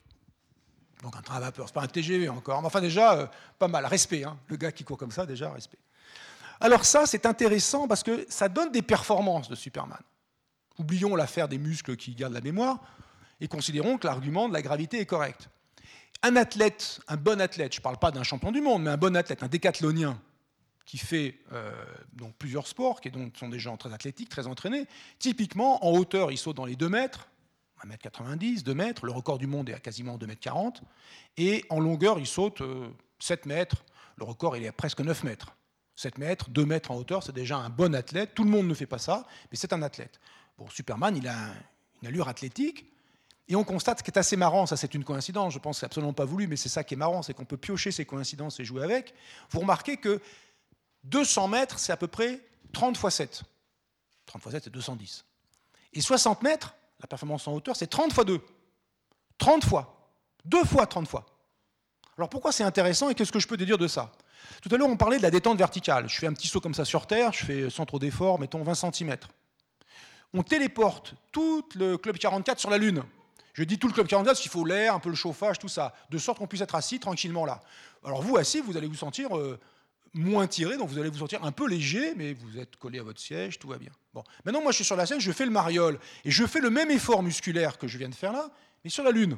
[1.03, 2.61] Donc un train à vapeur, c'est pas un TGV encore.
[2.61, 3.85] Mais enfin déjà, euh, pas mal.
[3.85, 4.37] Respect, hein.
[4.47, 5.79] le gars qui court comme ça, déjà, respect.
[6.61, 9.99] Alors ça, c'est intéressant parce que ça donne des performances de Superman.
[10.77, 12.79] Oublions l'affaire des muscles qui gardent la mémoire
[13.39, 15.49] et considérons que l'argument de la gravité est correct.
[16.21, 18.97] Un athlète, un bon athlète, je ne parle pas d'un champion du monde, mais un
[18.97, 20.21] bon athlète, un décathlonien
[20.85, 21.71] qui fait euh,
[22.13, 24.85] donc plusieurs sports, qui sont des gens très athlétiques, très entraînés,
[25.17, 27.27] typiquement en hauteur, il saute dans les 2 mètres,
[27.83, 30.81] 1m90, 2 mètres, le record du monde est à quasiment 2m40,
[31.37, 32.61] et en longueur, il saute
[33.19, 33.83] 7 euh, mètres,
[34.17, 35.55] le record est à presque 9 mètres.
[36.01, 38.33] 7 mètres, 2 mètres en hauteur, c'est déjà un bon athlète.
[38.33, 40.19] Tout le monde ne fait pas ça, mais c'est un athlète.
[40.57, 41.53] Bon, Superman, il a
[42.01, 42.91] une allure athlétique.
[43.47, 45.79] Et on constate ce qui est assez marrant, ça c'est une coïncidence, je pense que
[45.81, 48.05] c'est absolument pas voulu, mais c'est ça qui est marrant, c'est qu'on peut piocher ces
[48.05, 49.13] coïncidences et jouer avec.
[49.49, 50.21] Vous remarquez que
[51.03, 52.39] 200 mètres, c'est à peu près
[52.71, 53.43] 30 fois 7.
[54.25, 55.25] 30 fois 7, c'est 210.
[55.93, 58.39] Et 60 mètres, la performance en hauteur, c'est 30 fois 2.
[59.37, 60.13] 30 fois.
[60.45, 61.25] Deux fois 30 fois.
[62.17, 64.11] Alors pourquoi c'est intéressant et qu'est-ce que je peux déduire de ça?
[64.61, 66.07] Tout à l'heure, on parlait de la détente verticale.
[66.09, 68.63] Je fais un petit saut comme ça sur Terre, je fais sans trop d'effort, mettons
[68.63, 69.15] 20 cm.
[70.33, 73.03] On téléporte tout le Club 44 sur la Lune.
[73.53, 75.67] Je dis tout le Club 44 parce qu'il faut l'air, un peu le chauffage, tout
[75.67, 77.61] ça, de sorte qu'on puisse être assis tranquillement là.
[78.03, 79.59] Alors vous, assis, vous allez vous sentir euh,
[80.13, 83.03] moins tiré, donc vous allez vous sentir un peu léger, mais vous êtes collé à
[83.03, 83.91] votre siège, tout va bien.
[84.13, 84.23] Bon.
[84.45, 86.69] Maintenant, moi, je suis sur la scène, je fais le mariole, et je fais le
[86.69, 88.49] même effort musculaire que je viens de faire là,
[88.83, 89.37] mais sur la Lune.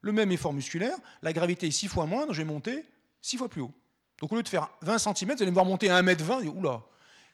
[0.00, 2.84] Le même effort musculaire, la gravité est six fois moindre, je vais monter
[3.22, 3.72] six fois plus haut.
[4.20, 6.48] Donc au lieu de faire 20 cm, vous allez me voir monter à 1m20, et
[6.48, 6.82] oula,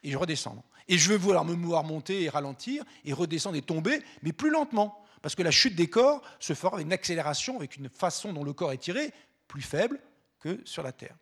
[0.02, 0.62] et je redescends.
[0.88, 4.50] Et je vais vouloir me voir monter et ralentir, et redescendre et tomber, mais plus
[4.50, 5.04] lentement.
[5.22, 8.42] Parce que la chute des corps se fera avec une accélération, avec une façon dont
[8.42, 9.12] le corps est tiré,
[9.46, 10.00] plus faible
[10.40, 11.14] que sur la Terre.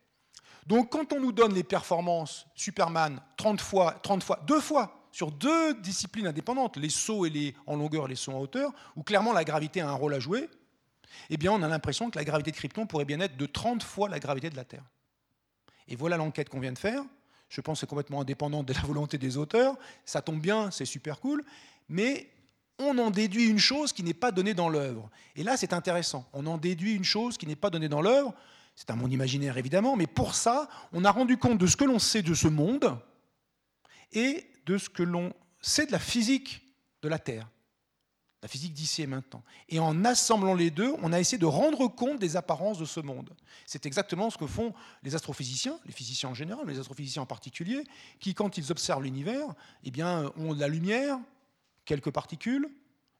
[0.65, 5.31] Donc quand on nous donne les performances Superman 30 fois, 30 fois, deux fois, sur
[5.31, 7.25] deux disciplines indépendantes, les sauts
[7.65, 10.19] en longueur et les sauts en hauteur, où clairement la gravité a un rôle à
[10.19, 10.49] jouer,
[11.29, 14.09] eh on a l'impression que la gravité de Krypton pourrait bien être de 30 fois
[14.09, 14.83] la gravité de la Terre.
[15.89, 17.03] Et voilà l'enquête qu'on vient de faire.
[17.49, 19.75] Je pense que c'est complètement indépendant de la volonté des auteurs.
[20.05, 21.43] Ça tombe bien, c'est super cool.
[21.89, 22.29] Mais
[22.77, 25.09] on en déduit une chose qui n'est pas donnée dans l'œuvre.
[25.35, 26.29] Et là, c'est intéressant.
[26.31, 28.33] On en déduit une chose qui n'est pas donnée dans l'œuvre.
[28.75, 29.97] C'est un monde imaginaire, évidemment.
[29.97, 32.97] Mais pour ça, on a rendu compte de ce que l'on sait de ce monde
[34.13, 36.61] et de ce que l'on sait de la physique
[37.01, 37.47] de la Terre
[38.41, 39.43] la physique d'ici et maintenant.
[39.67, 42.99] Et en assemblant les deux, on a essayé de rendre compte des apparences de ce
[42.99, 43.29] monde.
[43.65, 44.73] C'est exactement ce que font
[45.03, 47.83] les astrophysiciens, les physiciens en général, mais les astrophysiciens en particulier,
[48.19, 50.03] qui, quand ils observent l'univers, eh
[50.37, 51.19] ont de la lumière,
[51.83, 52.69] quelques particules,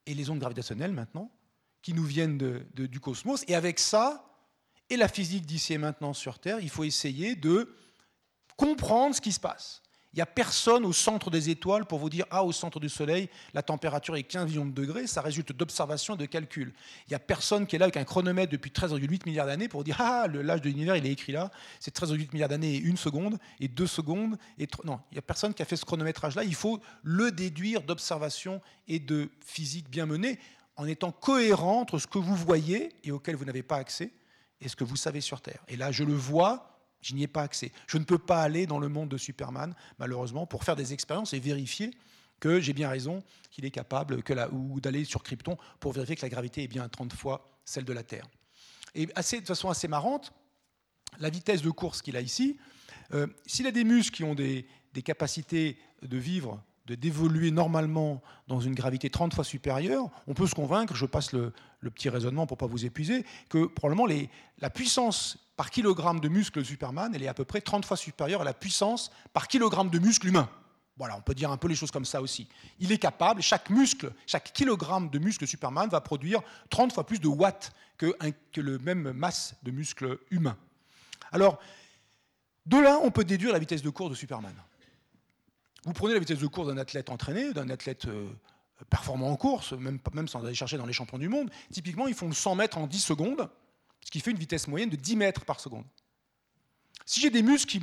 [0.05, 1.29] et les ondes gravitationnelles maintenant,
[1.81, 2.37] qui nous viennent
[2.73, 3.43] du cosmos.
[3.47, 4.25] Et avec ça,
[4.89, 7.75] et la physique d'ici et maintenant sur Terre, il faut essayer de
[8.55, 9.81] comprendre ce qui se passe.
[10.13, 12.89] Il n'y a personne au centre des étoiles pour vous dire Ah, au centre du
[12.89, 15.05] Soleil, la température est 15 millions de degrés.
[15.05, 16.73] Ça résulte d'observations et de calculs.
[17.05, 19.83] Il n'y a personne qui est là avec un chronomètre depuis 13,8 milliards d'années pour
[19.83, 21.51] dire Ah, l'âge de l'univers, il est écrit là.
[21.79, 24.37] C'est 13,8 milliards d'années et une seconde, et deux secondes.
[24.57, 26.43] Et non, il n'y a personne qui a fait ce chronométrage-là.
[26.43, 30.39] Il faut le déduire d'observations et de physique bien menée
[30.75, 34.11] en étant cohérent entre ce que vous voyez et auquel vous n'avez pas accès
[34.59, 35.63] et ce que vous savez sur Terre.
[35.67, 37.71] Et là, je le vois je n'y ai pas accès.
[37.87, 41.33] Je ne peux pas aller dans le monde de Superman, malheureusement, pour faire des expériences
[41.33, 41.91] et vérifier
[42.39, 46.29] que j'ai bien raison, qu'il est capable, ou d'aller sur Krypton pour vérifier que la
[46.29, 48.27] gravité est bien 30 fois celle de la Terre.
[48.95, 50.33] Et assez, de façon assez marrante,
[51.19, 52.57] la vitesse de course qu'il a ici,
[53.13, 54.65] euh, s'il a des muscles qui ont des,
[55.03, 60.55] capacités de vivre, de d'évoluer normalement dans une gravité 30 fois supérieure, on peut se
[60.55, 64.07] convaincre, je passe le, petit raisonnement pour ne pas vous épuiser, que probablement
[64.59, 68.41] la puissance par kilogramme de muscle Superman, elle est à peu près 30 fois supérieure
[68.41, 70.49] à la puissance par kilogramme de muscle humain.
[70.97, 72.49] Voilà, on peut dire un peu les choses comme ça aussi.
[72.79, 77.19] Il est capable, chaque muscle, chaque kilogramme de muscle Superman va produire 30 fois plus
[77.19, 78.13] de watts que,
[78.51, 80.57] que le même masse de muscle humain.
[81.31, 81.59] Alors,
[82.65, 84.53] de là, on peut déduire la vitesse de course de Superman.
[85.85, 88.27] Vous prenez la vitesse de course d'un athlète entraîné, d'un athlète euh,
[88.89, 91.49] performant en course, même, sans aller chercher dans les champions du monde.
[91.71, 93.49] Typiquement, ils font 100 mètres en 10 secondes
[94.01, 95.85] ce qui fait une vitesse moyenne de 10 mètres par seconde.
[97.05, 97.79] Si j'ai des muscles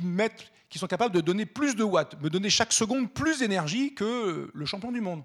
[0.69, 4.49] qui, sont capables de donner plus de watts, me donner chaque seconde plus d'énergie que
[4.53, 5.23] le champion du monde,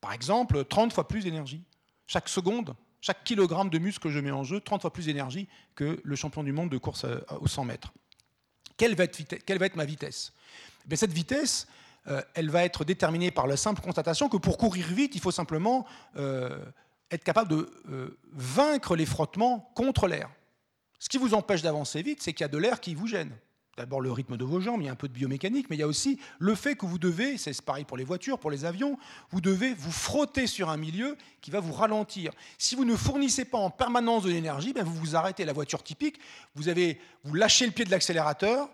[0.00, 1.62] par exemple 30 fois plus d'énergie,
[2.06, 5.48] chaque seconde, chaque kilogramme de muscle que je mets en jeu, 30 fois plus d'énergie
[5.74, 7.06] que le champion du monde de course
[7.40, 7.92] aux 100 mètres.
[8.76, 10.32] Quelle va être, quelle va être ma vitesse?
[10.90, 11.68] Eh Cette vitesse,
[12.08, 15.30] euh, elle va être déterminée par la simple constatation que pour courir vite, il faut
[15.30, 15.86] simplement
[16.16, 16.64] euh,
[17.10, 20.28] être capable de euh, vaincre les frottements contre l'air.
[20.98, 23.32] Ce qui vous empêche d'avancer vite, c'est qu'il y a de l'air qui vous gêne.
[23.76, 25.78] D'abord le rythme de vos jambes, il y a un peu de biomécanique, mais il
[25.78, 28.66] y a aussi le fait que vous devez, c'est pareil pour les voitures, pour les
[28.66, 28.98] avions,
[29.30, 32.32] vous devez vous frotter sur un milieu qui va vous ralentir.
[32.58, 35.46] Si vous ne fournissez pas en permanence de l'énergie, ben vous vous arrêtez.
[35.46, 36.20] La voiture typique,
[36.54, 38.68] vous, avez, vous lâchez le pied de l'accélérateur,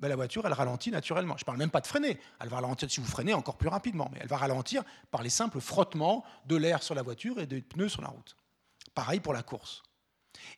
[0.00, 1.36] ben la voiture, elle ralentit naturellement.
[1.36, 2.18] Je ne parle même pas de freiner.
[2.40, 5.30] Elle va ralentir si vous freinez encore plus rapidement, mais elle va ralentir par les
[5.30, 8.36] simples frottements de l'air sur la voiture et des pneus sur la route.
[8.94, 9.82] Pareil pour la course.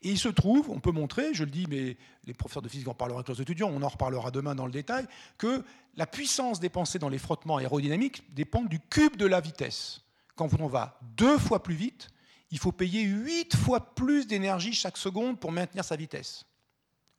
[0.03, 2.89] Et il se trouve, on peut montrer, je le dis, mais les professeurs de physique
[2.89, 5.07] en parleront avec leurs étudiants, on en reparlera demain dans le détail,
[5.39, 5.65] que
[5.97, 10.03] la puissance dépensée dans les frottements aérodynamiques dépend du cube de la vitesse.
[10.37, 12.09] Quand on va deux fois plus vite,
[12.51, 16.45] il faut payer huit fois plus d'énergie chaque seconde pour maintenir sa vitesse.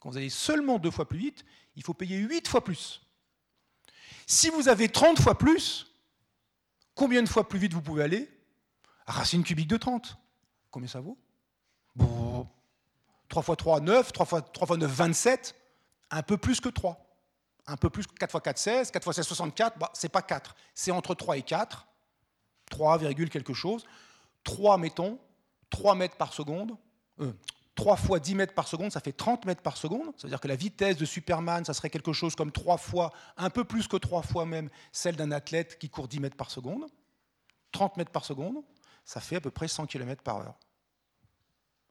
[0.03, 1.45] Quand vous allez seulement deux fois plus vite,
[1.77, 3.01] il faut payer 8 fois plus.
[4.27, 5.95] Si vous avez 30 fois plus,
[6.93, 8.29] combien de fois plus vite vous pouvez aller?
[9.07, 10.17] Racine cubique de 30.
[10.71, 11.17] Combien ça vaut?
[11.95, 12.45] Bon,
[13.29, 15.55] 3 fois 3, 9, 3 fois, 3 fois 9, 27,
[16.11, 16.99] un peu plus que 3.
[17.67, 20.21] Un peu plus que 4 fois 4, 16, 4 fois 16, 64, bah, c'est pas
[20.21, 21.87] 4, c'est entre 3 et 4,
[22.69, 23.85] 3, quelque chose.
[24.43, 25.17] 3, mettons,
[25.69, 26.75] 3 mètres par seconde,
[27.21, 27.31] euh,
[27.75, 30.13] 3 fois 10 mètres par seconde, ça fait 30 mètres par seconde.
[30.17, 33.11] Ça veut dire que la vitesse de Superman, ça serait quelque chose comme 3 fois,
[33.37, 36.51] un peu plus que 3 fois même, celle d'un athlète qui court 10 mètres par
[36.51, 36.85] seconde.
[37.71, 38.57] 30 mètres par seconde,
[39.03, 40.55] ça fait à peu près 100 km par heure.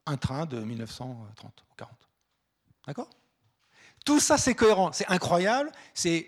[0.05, 2.09] Un train de 1930 ou 40.
[2.87, 3.09] D'accord?
[4.05, 6.27] Tout ça, c'est cohérent, c'est incroyable, c'est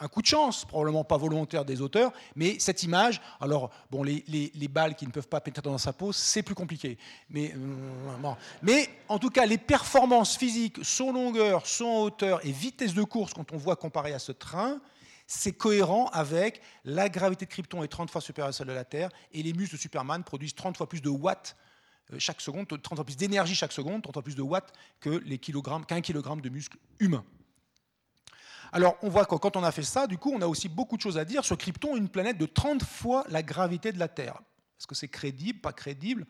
[0.00, 4.68] un coup de chance, probablement pas volontaire des auteurs, mais cette image, alors, bon, les,
[4.68, 6.96] balles qui ne peuvent pas pénétrer dans sa peau, c'est plus compliqué.
[7.28, 13.02] Mais, euh, en tout cas, les performances physiques, son longueur, son hauteur et vitesse de
[13.02, 14.80] course, quand on voit comparé à ce train,
[15.26, 18.84] c'est cohérent avec la gravité de Krypton est 30 fois supérieure à celle de la
[18.84, 21.56] Terre, et les muscles de Superman produisent 30 fois plus de watts
[22.12, 25.10] euh, chaque seconde, 30 fois plus d'énergie chaque seconde, 30 fois plus de watts que
[25.10, 27.24] les kilogrammes, qu'un kilogramme de muscles humains.
[28.72, 30.96] Alors, on voit que quand on a fait ça, du coup, on a aussi beaucoup
[30.96, 34.08] de choses à dire sur Krypton, une planète de 30 fois la gravité de la
[34.08, 34.40] Terre.
[34.78, 36.26] Est-ce que c'est crédible, pas crédible?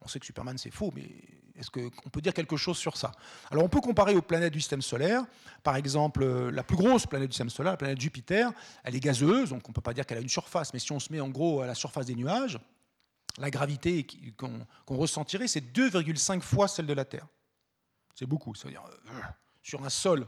[0.00, 1.08] On sait que Superman, c'est faux, mais
[1.56, 3.10] est-ce qu'on peut dire quelque chose sur ça?
[3.50, 5.24] Alors, on peut comparer aux planètes du système solaire.
[5.64, 8.52] Par exemple, euh, la plus grosse planète du système solaire, la planète Jupiter,
[8.84, 10.92] elle est gazeuse, donc on ne peut pas dire qu'elle a une surface, mais si
[10.92, 12.60] on se met en gros à la surface des nuages,
[13.38, 17.26] la gravité qu'on ressentirait, c'est 2,5 fois celle de la Terre.
[18.14, 18.54] C'est beaucoup.
[18.54, 19.12] C'est-à-dire, euh,
[19.62, 20.26] sur un sol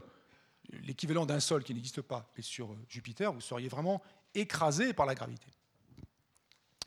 [0.69, 4.01] l'équivalent d'un sol qui n'existe pas, et sur euh, Jupiter, vous seriez vraiment
[4.33, 5.47] écrasé par la gravité.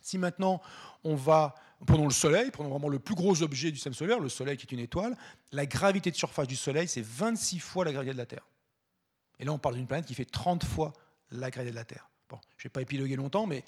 [0.01, 0.61] Si maintenant
[1.03, 1.55] on va,
[1.87, 4.67] prenons le Soleil, prenons vraiment le plus gros objet du système solaire, le Soleil qui
[4.67, 5.17] est une étoile,
[5.53, 8.47] la gravité de surface du Soleil, c'est 26 fois la gravité de la Terre.
[9.39, 10.93] Et là, on parle d'une planète qui fait 30 fois
[11.31, 12.09] la gravité de la Terre.
[12.29, 13.65] Bon, je ne vais pas épiloguer longtemps, mais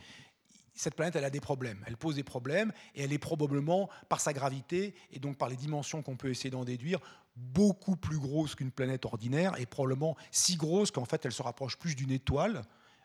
[0.75, 1.83] cette planète, elle a des problèmes.
[1.87, 5.57] Elle pose des problèmes, et elle est probablement, par sa gravité, et donc par les
[5.57, 7.01] dimensions qu'on peut essayer d'en déduire,
[7.37, 11.77] beaucoup plus grosse qu'une planète ordinaire et probablement si grosse qu'en fait elle se rapproche
[11.77, 12.63] plus d'une étoile,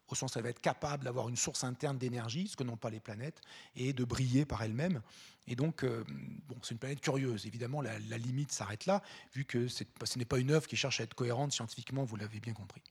[0.07, 2.89] au sens elle va être capable d'avoir une source interne d'énergie, ce que n'ont pas
[2.89, 3.41] les planètes,
[3.75, 5.01] et de briller par elle-même.
[5.47, 6.03] Et donc, euh,
[6.47, 7.45] bon, c'est une planète curieuse.
[7.45, 9.01] Évidemment, la, la limite s'arrête là,
[9.33, 9.83] vu que ce
[10.17, 12.83] n'est pas une œuvre qui cherche à être cohérente scientifiquement, vous l'avez bien compris.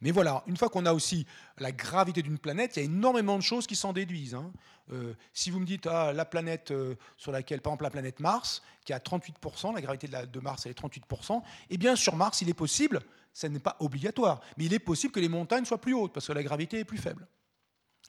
[0.00, 1.26] Mais voilà, une fois qu'on a aussi
[1.58, 4.34] la gravité d'une planète, il y a énormément de choses qui s'en déduisent.
[4.34, 4.52] Hein.
[4.92, 8.20] Euh, si vous me dites ah, la planète euh, sur laquelle, par exemple la planète
[8.20, 12.42] Mars, qui a 38%, la gravité de, Mars elle est 38%, eh bien sur Mars,
[12.42, 13.00] il est possible,
[13.32, 16.26] ça n'est pas obligatoire, mais il est possible que les montagnes soient plus hautes parce
[16.26, 17.26] que la gravité est plus faible.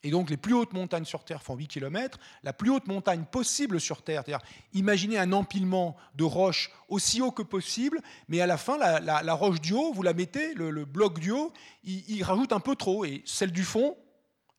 [0.04, 2.20] Et donc les plus hautes montagnes sur Terre font 8 km.
[2.44, 7.32] La plus haute montagne possible sur Terre, c'est-à-dire imaginez un empilement de roches aussi haut
[7.32, 11.20] que possible, mais à la fin, la, roche du haut, vous la mettez, le, bloc
[11.20, 13.06] du haut, il, rajoute un peu trop.
[13.06, 13.96] Et celle du fond,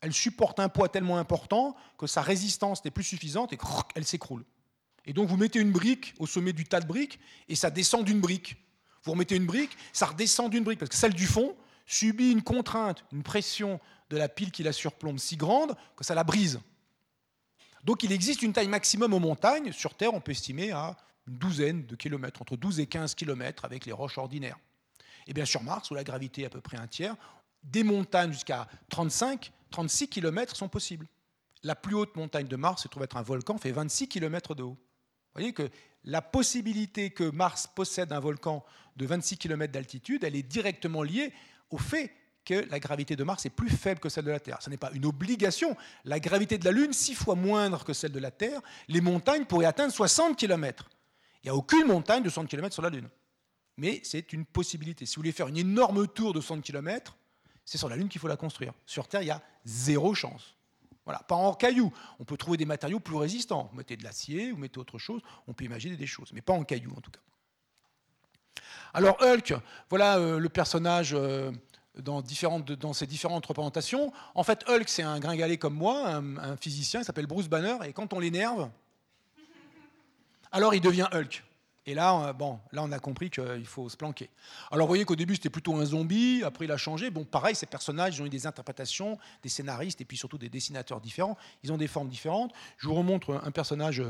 [0.01, 3.59] elle supporte un poids tellement important que sa résistance n'est plus suffisante et
[3.95, 4.45] elle s'écroule.
[5.05, 8.05] Et donc vous mettez une brique au sommet du tas de briques et ça descend
[8.05, 8.57] d'une brique.
[9.05, 11.55] Vous remettez une brique, ça redescend d'une brique, parce que celle du fond
[11.87, 16.15] subit une contrainte, une pression de la pile qui la surplombe si grande que ça
[16.15, 16.61] la brise.
[17.85, 19.73] Donc il existe une taille maximum aux montagnes.
[19.73, 23.65] Sur Terre, on peut estimer à une douzaine de kilomètres, entre 12 et 15 kilomètres
[23.65, 24.59] avec les roches ordinaires.
[25.27, 27.17] Et bien sur Mars, où la gravité est à peu près un tiers,
[27.63, 31.07] des montagnes jusqu'à 35, 36 kilomètres sont possibles.
[31.63, 34.63] La plus haute montagne de Mars se trouve être un volcan, fait 26 kilomètres de
[34.63, 34.77] haut.
[34.77, 35.71] Vous voyez que
[36.05, 38.65] la possibilité que Mars possède un volcan
[38.97, 41.33] de 26 km d'altitude, elle est directement liée
[41.71, 42.13] au fait
[42.45, 44.59] que la gravité de Mars est plus faible que celle de la Terre.
[44.61, 45.77] Ce n'est pas une obligation.
[46.05, 49.45] La gravité de la Lune, six fois moindre que celle de la Terre, les montagnes
[49.45, 50.91] pourraient atteindre 60 km.
[51.43, 53.09] Il n'y a aucune montagne de 60 km sur la Lune.
[53.77, 55.07] Mais c'est une possibilité.
[55.07, 57.17] Si vous voulez faire une énorme tour de 60 km,
[57.65, 58.73] c'est sur la Lune qu'il faut la construire.
[58.87, 60.55] Sur Terre, il y a zéro chance.
[61.05, 61.93] Voilà, pas en cailloux.
[62.19, 63.69] On peut trouver des matériaux plus résistants.
[63.71, 66.53] Vous mettez de l'acier, vous mettez autre chose, on peut imaginer des choses, mais pas
[66.53, 67.21] en cailloux en tout cas.
[68.93, 69.55] Alors Hulk,
[69.91, 71.51] voilà euh, le personnage euh,
[71.97, 74.13] dans, différentes, dans ses différentes représentations.
[74.35, 77.93] En fait, Hulk, c'est un gringalet comme moi, un, physicien, il s'appelle Bruce Banner, et
[77.93, 78.71] quand on l'énerve,
[80.53, 81.43] alors il devient Hulk.
[81.87, 84.31] Et là, bon, là, on a compris qu'il faut se planquer.
[84.71, 86.43] Alors, vous voyez qu'au début, c'était plutôt un zombie.
[86.43, 87.11] Après, il a changé.
[87.11, 90.49] Bon, pareil, ces personnages, ils ont eu des interprétations, des scénaristes et puis surtout des
[90.49, 91.37] dessinateurs différents.
[91.63, 92.55] Ils ont des formes différentes.
[92.79, 94.03] Je vous remontre un personnage,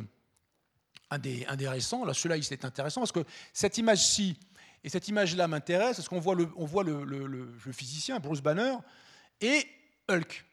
[1.11, 2.05] un des, récents.
[2.05, 4.39] Là, celui-là, il est intéressant parce que cette image-ci,
[4.83, 8.75] et cette image-là m'intéresse parce qu'on voit, le, on voit le, physicien, Bruce Banner,
[9.41, 9.67] et
[10.09, 10.45] Hulk.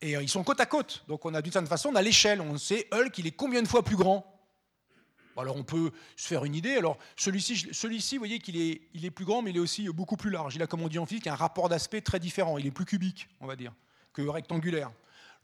[0.00, 1.04] Et euh, ils sont côte à côte.
[1.06, 2.40] Donc on a d'une certaine façon, on a l'échelle.
[2.40, 4.28] On sait Hulk, il est combien de fois plus grand?
[5.36, 6.74] Alors on peut se faire une idée.
[6.74, 9.88] Alors celui-ci, celui-ci vous voyez qu'il est, il est plus grand, mais il est aussi
[9.88, 10.56] beaucoup plus large.
[10.56, 12.58] Il a, comme on dit en physique, un rapport d'aspect très différent.
[12.58, 13.72] Il est plus cubique, on va dire,
[14.12, 14.90] que rectangulaire.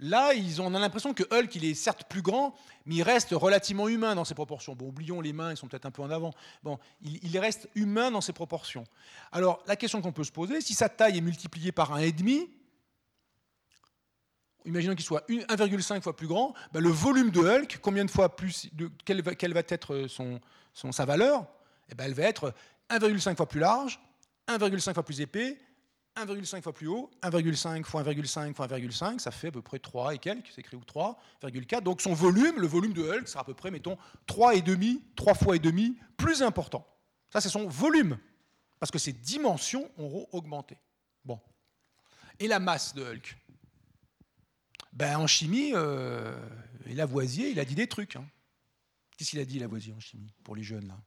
[0.00, 2.54] Là, ils ont, on a l'impression que Hulk, il est certes plus grand,
[2.87, 4.74] mais il reste relativement humain dans ses proportions.
[4.76, 6.32] Bon, oublions les mains, ils sont peut-être un peu en avant.
[6.62, 8.84] Bon, il, reste humain dans ses proportions.
[9.32, 12.48] Alors, la question qu'on peut se poser, si sa taille est multipliée par 1,5,
[14.64, 18.37] imaginons qu'il soit 1,5 fois plus grand, ben le volume de Hulk, combien de fois
[18.37, 18.70] plus,
[19.04, 19.32] quelle, va,
[19.68, 20.06] être
[20.92, 21.44] sa valeur?
[21.90, 22.54] Eh ben, Elle va être
[22.90, 24.00] 1,5 fois plus large,
[24.46, 25.58] 1,5 fois plus épais,
[26.24, 30.14] 1,5 fois plus haut, 1,5 fois 1,5 fois 1,5, ça fait à peu près 3
[30.14, 31.83] et quelques, c'est écrit ou 3,4.
[31.83, 35.57] Donc son volume, le volume de Hulk sera à peu près, mettons, 3,5, 3 fois
[35.57, 36.87] et demi plus important.
[37.33, 38.18] Ça, c'est son volume,
[38.81, 40.78] parce que ses dimensions auront augmenté.
[41.24, 41.40] Bon.
[42.38, 43.37] Et la masse de Hulk?
[44.92, 46.37] Ben, En chimie, euh,
[46.87, 48.16] Lavoisier, il a dit des trucs.
[48.16, 48.26] Hein.
[49.16, 50.98] Qu'est-ce qu'il a dit, Lavoisier, en chimie, pour les jeunes, là?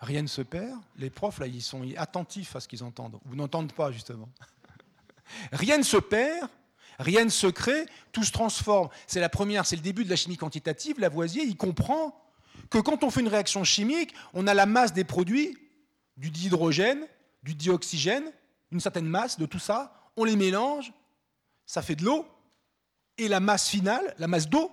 [0.00, 0.78] Rien ne se perd.
[0.96, 3.18] Les profs, là, ils sont attentifs à ce qu'ils entendent.
[3.30, 4.28] Ou n'entendent pas, justement.
[5.52, 6.48] rien ne se perd,
[6.98, 8.88] rien ne se crée, tout se transforme.
[9.06, 11.00] C'est la première, c'est le début de la chimie quantitative.
[11.00, 12.20] Lavoisier, il comprend
[12.70, 15.56] que quand on fait une réaction chimique, on a la masse des produits,
[16.16, 17.06] du dihydrogène,
[17.42, 18.30] du dioxygène,
[18.72, 20.92] une certaine masse de tout ça, on les mélange,
[21.64, 22.26] ça fait de l'eau,
[23.18, 24.70] et la masse finale, la masse d'eau,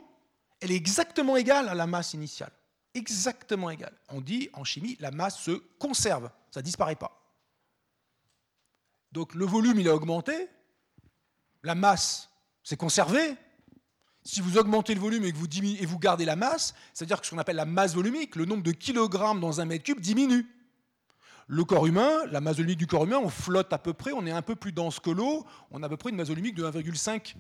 [0.60, 2.52] elle est exactement égale à la masse initiale
[2.94, 3.94] exactement égal.
[4.10, 7.20] On dit en chimie, la masse se conserve, ça ne disparaît pas.
[9.12, 10.48] Donc le volume, il a augmenté,
[11.64, 12.30] la masse
[12.64, 13.36] s'est conservée.
[14.24, 17.28] Si vous augmentez le volume et que vous, et vous gardez la masse, c'est-à-dire que
[17.28, 20.48] ce qu'on appelle la masse volumique, le nombre de kilogrammes dans un mètre cube diminue.
[21.48, 24.26] Le corps humain, la masse volumique du corps humain, on flotte à peu près, on
[24.26, 26.56] est un peu plus dense que l'eau, on a à peu près une masse volumique
[26.56, 27.36] de 1,5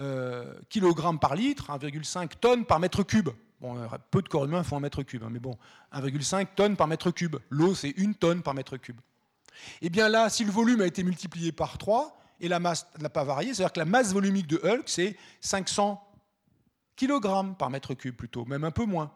[0.00, 3.28] euh, kg par litre, 1,5 tonnes par mètre cube.
[3.62, 5.56] Bon, euh, peu de corps humains font un mètre cube, hein, mais bon,
[5.92, 7.36] 1,5 tonnes par mètre cube.
[7.48, 8.98] L'eau, c'est une tonne par mètre cube.
[9.80, 12.88] Et eh bien là, si le volume a été multiplié par 3 et la masse
[12.98, 16.02] n'a pas varié, c'est-à-dire que la masse volumique de Hulk, c'est 500
[16.96, 19.12] kg par mètre cube plutôt, même un peu moins.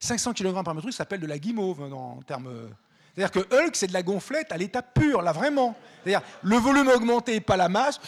[0.00, 2.70] 500 kg par mètre cube, ça s'appelle de la guimauve hein, en termes.
[3.18, 5.74] C'est-à-dire que Hulk, c'est de la gonflette à l'état pur, là, vraiment.
[6.04, 7.98] C'est-à-dire, le volume augmenté et pas la masse,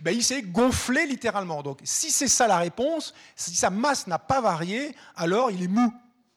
[0.00, 1.62] ben, il s'est gonflé littéralement.
[1.62, 5.68] Donc, si c'est ça la réponse, si sa masse n'a pas varié, alors il est
[5.68, 5.90] mou.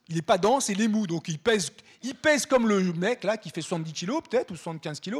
[0.07, 1.05] Il n'est pas dense, il est mou.
[1.05, 4.55] Donc, il pèse, il pèse comme le mec, là, qui fait 70 kg, peut-être, ou
[4.55, 5.15] 75 kg.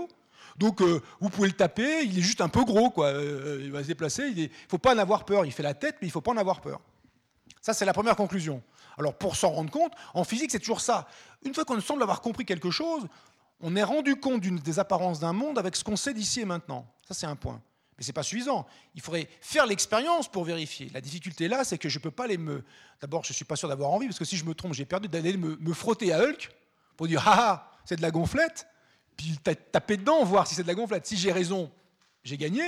[0.55, 3.07] Donc, euh, vous pouvez le taper, il est juste un peu gros, quoi.
[3.07, 5.45] Euh, il va se déplacer, il ne faut pas en avoir peur.
[5.45, 6.79] Il fait la tête, mais il ne faut pas en avoir peur.
[7.61, 8.63] Ça, c'est la première conclusion.
[8.97, 11.07] Alors, pour s'en rendre compte, en physique, c'est toujours ça.
[11.43, 13.07] Une fois qu'on semble avoir compris quelque chose,
[13.59, 16.85] on est rendu compte des apparences d'un monde avec ce qu'on sait d'ici et maintenant.
[17.07, 17.61] Ça, c'est un point.
[17.97, 18.65] Mais ce n'est pas suffisant.
[18.95, 20.89] Il faudrait faire l'expérience pour vérifier.
[20.93, 22.63] La difficulté là, c'est que je ne peux pas aller me.
[23.01, 24.85] D'abord, je ne suis pas sûr d'avoir envie, parce que si je me trompe, j'ai
[24.85, 26.51] perdu d'aller me, frotter à Hulk
[26.97, 28.67] pour dire Ah ah, c'est de la gonflette,
[29.15, 29.37] puis
[29.71, 31.05] taper dedans, voir si c'est de la gonflette.
[31.05, 31.71] Si j'ai raison,
[32.23, 32.63] j'ai gagné.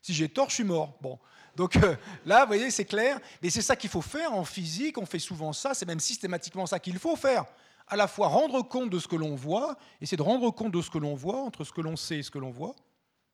[0.00, 0.96] Si j'ai tort, je suis mort.
[1.00, 1.18] Bon.
[1.56, 3.18] Donc euh, là, vous voyez, c'est clair.
[3.42, 4.98] Mais c'est ça qu'il faut faire en physique.
[4.98, 5.74] On fait souvent ça.
[5.74, 7.44] C'est même systématiquement ça qu'il faut faire.
[7.88, 10.80] À la fois rendre compte de ce que l'on voit, essayer de rendre compte de
[10.80, 12.74] ce que l'on voit, entre ce que l'on sait et ce que l'on voit,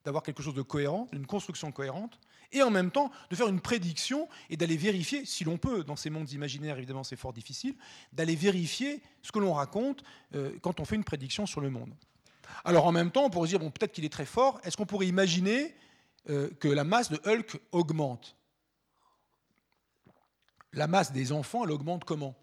[0.03, 2.19] d'avoir quelque chose de cohérent, une construction cohérente,
[2.51, 5.95] et en même temps de faire une prédiction et d'aller vérifier, si l'on peut, dans
[5.95, 7.75] ces mondes imaginaires, évidemment c'est fort difficile,
[8.11, 10.03] d'aller vérifier ce que l'on raconte
[10.35, 11.93] euh, quand on fait une prédiction sur le monde.
[12.65, 14.85] Alors en même temps, on pourrait dire, bon, peut-être qu'il est très fort, est-ce qu'on
[14.85, 15.75] pourrait imaginer
[16.29, 18.35] euh, que la masse de Hulk augmente.
[20.73, 22.35] La masse des enfants, elle augmente comment?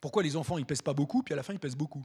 [0.00, 2.04] Pourquoi les enfants, ils pèsent pas beaucoup, puis à la fin, ils pèsent beaucoup?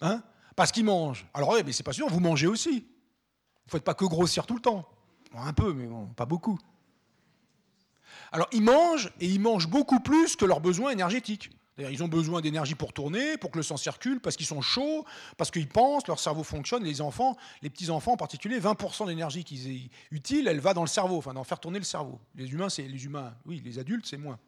[0.00, 0.22] Hein?
[0.56, 1.26] Parce qu'ils mangent.
[1.34, 2.80] Alors oui, mais c'est pas sûr, vous mangez aussi.
[2.80, 4.88] Vous ne faites pas que grossir tout le temps.
[5.34, 6.58] un peu, mais pas beaucoup.
[8.32, 11.50] Alors ils mangent, et ils mangent beaucoup plus que leurs besoins énergétiques.
[11.90, 15.04] Ils ont besoin d'énergie pour tourner, pour que le sang circule, parce qu'ils sont chauds,
[15.36, 16.84] parce qu'ils pensent, leur cerveau fonctionne.
[16.84, 21.18] Les enfants, les petits-enfants en particulier, 20% d'énergie qu'ils utilisent, elle va dans le cerveau,
[21.18, 22.20] enfin dans faire tourner le cerveau.
[22.34, 24.38] Les humains, c'est les humains, oui, les adultes, c'est moins.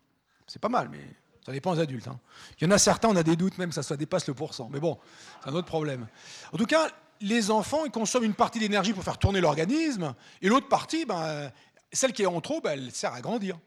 [0.46, 1.00] C'est pas mal, mais
[1.44, 2.08] ça dépend des adultes.
[2.08, 2.20] Hein.
[2.60, 4.68] Il y en a certains, on a des doutes même que ça, dépasse le pourcent.
[4.70, 4.98] Mais bon,
[5.42, 6.06] c'est un autre problème.
[6.52, 6.88] En tout cas,
[7.20, 11.50] les enfants, ils consomment une partie d'énergie pour faire tourner l'organisme, et l'autre partie, ben,
[11.92, 13.58] celle qui est en trop, ben, elle sert à grandir.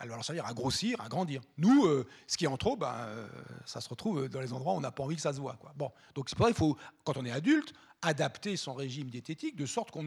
[0.00, 1.40] Alors, ça veut dire à grossir, à grandir.
[1.56, 3.28] Nous, euh, ce qui est en trop, ben, euh,
[3.64, 5.54] ça se retrouve dans les endroits où on n'a pas envie que ça se voit.
[5.54, 5.72] Quoi.
[5.76, 7.72] Bon, donc c'est pour ça qu'il faut, quand on est adulte,
[8.02, 10.04] adapter son régime diététique de sorte qu'on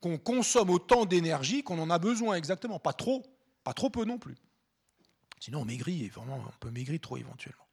[0.00, 2.78] qu'on consomme autant d'énergie qu'on en a besoin exactement.
[2.78, 3.22] Pas trop,
[3.62, 4.36] pas trop peu non plus.
[5.40, 7.64] Sinon, on maigrit, et vraiment, on peut maigrir trop éventuellement.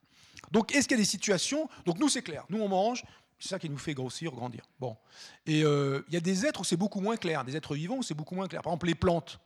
[0.51, 1.69] Donc, est-ce qu'il y a des situations?
[1.85, 2.45] Donc, nous, c'est clair.
[2.49, 3.03] Nous, on mange,
[3.37, 4.63] c'est ça qui nous fait grossir, grandir.
[4.79, 4.97] Bon.
[5.45, 7.97] Et euh, il y a des êtres où c'est beaucoup moins clair, des êtres vivants
[7.97, 8.61] où c'est beaucoup moins clair.
[8.61, 9.39] Par exemple, les plantes.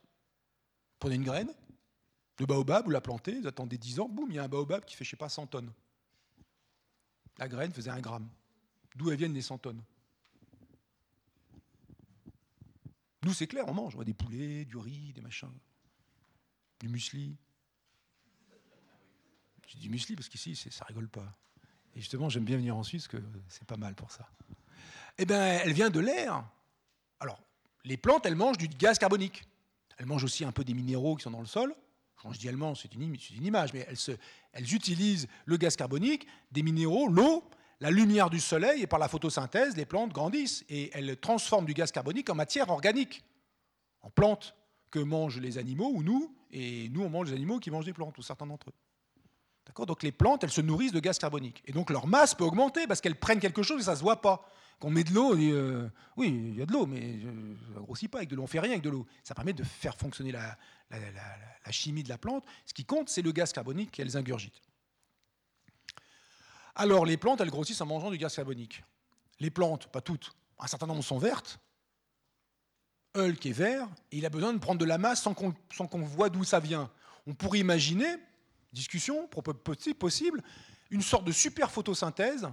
[0.98, 1.52] Prenez une graine,
[2.38, 4.84] le baobab, vous la plantez, vous attendez 10 ans, boum, il y a un baobab
[4.84, 5.72] qui fait, je sais pas, 100 tonnes.
[7.38, 8.28] La graine faisait un gramme.
[8.94, 9.82] D'où elles viennent les 100 tonnes?
[13.24, 13.96] Nous, c'est clair, on mange.
[13.96, 15.52] On a des poulets, du riz, des machins,
[16.80, 17.36] du muesli.
[19.66, 21.36] Je dis muesli parce qu'ici, ça rigole pas.
[21.94, 23.16] Et justement, j'aime bien venir en Suisse, que
[23.48, 24.30] c'est pas mal pour ça.
[25.18, 26.48] Eh bien, elle vient de l'air.
[27.20, 27.42] Alors,
[27.84, 29.44] les plantes, elles mangent du gaz carbonique.
[29.96, 31.74] Elles mangent aussi un peu des minéraux qui sont dans le sol.
[32.32, 33.02] Je dis allemand, c'est une,
[33.44, 33.86] image, mais
[34.52, 37.44] elles, utilisent le gaz carbonique, des minéraux, l'eau,
[37.80, 40.64] la lumière du soleil, et par la photosynthèse, les plantes grandissent.
[40.68, 43.22] Et elles transforment du gaz carbonique en matière organique,
[44.02, 44.54] en plantes
[44.90, 47.92] que mangent les animaux ou nous, et nous, on mange les animaux qui mangent des
[47.92, 48.74] plantes, ou certains d'entre eux.
[49.66, 49.86] D'accord?
[49.86, 51.62] Donc les plantes, elles se nourrissent de gaz carbonique.
[51.66, 54.02] Et donc leur masse peut augmenter parce qu'elles prennent quelque chose et ça ne se
[54.02, 54.48] voit pas.
[54.78, 57.84] Quand on met de l'eau, euh, oui, il y a de l'eau, mais ça ne
[57.84, 59.06] grossit pas avec de l'eau, on ne fait rien avec de l'eau.
[59.22, 60.58] Ça permet de faire fonctionner la,
[61.70, 62.44] chimie de la plante.
[62.66, 64.60] Ce qui compte, c'est le gaz carbonique qu'elles ingurgitent.
[66.74, 68.84] Alors, les plantes, elles grossissent en mangeant du gaz carbonique.
[69.40, 71.58] Les plantes, pas toutes, un certain nombre sont vertes.
[73.14, 76.44] Hulk est vert, il a besoin de prendre de la masse sans qu'on voit d'où
[76.44, 76.90] ça vient.
[77.26, 78.16] On pourrait imaginer,
[78.74, 79.26] discussion
[79.98, 80.42] possible,
[80.90, 82.46] une sorte de super photosynthèse.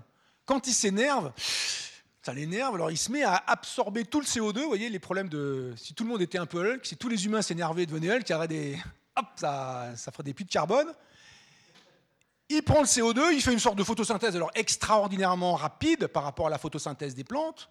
[0.45, 1.34] Quand il s'énerve,
[2.24, 4.61] ça l'énerve, alors il se met à absorber tout le CO2.
[4.61, 5.74] Vous voyez les problèmes de.
[5.76, 8.30] Si tout le monde était un peu Hulk, si tous les humains s'énervaient devenaient Hulk,
[8.30, 8.80] il y des.
[9.15, 10.88] Hop, ça, ça ferait des puits de carbone.
[12.49, 16.47] Il prend le CO2, il fait une sorte de photosynthèse alors extraordinairement rapide par rapport
[16.47, 17.69] à la photosynthèse des plantes,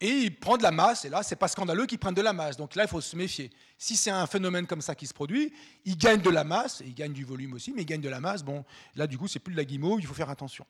[0.00, 2.32] et il prend de la masse, et là, c'est pas scandaleux qu'il prenne de la
[2.32, 2.56] masse.
[2.56, 3.50] Donc là, il faut se méfier.
[3.78, 5.52] Si c'est un phénomène comme ça qui se produit,
[5.84, 8.08] il gagne de la masse, et il gagne du volume aussi, mais il gagne de
[8.08, 8.42] la masse.
[8.42, 8.64] Bon,
[8.96, 10.66] là, du coup, c'est plus de la guimauve, il faut faire attention.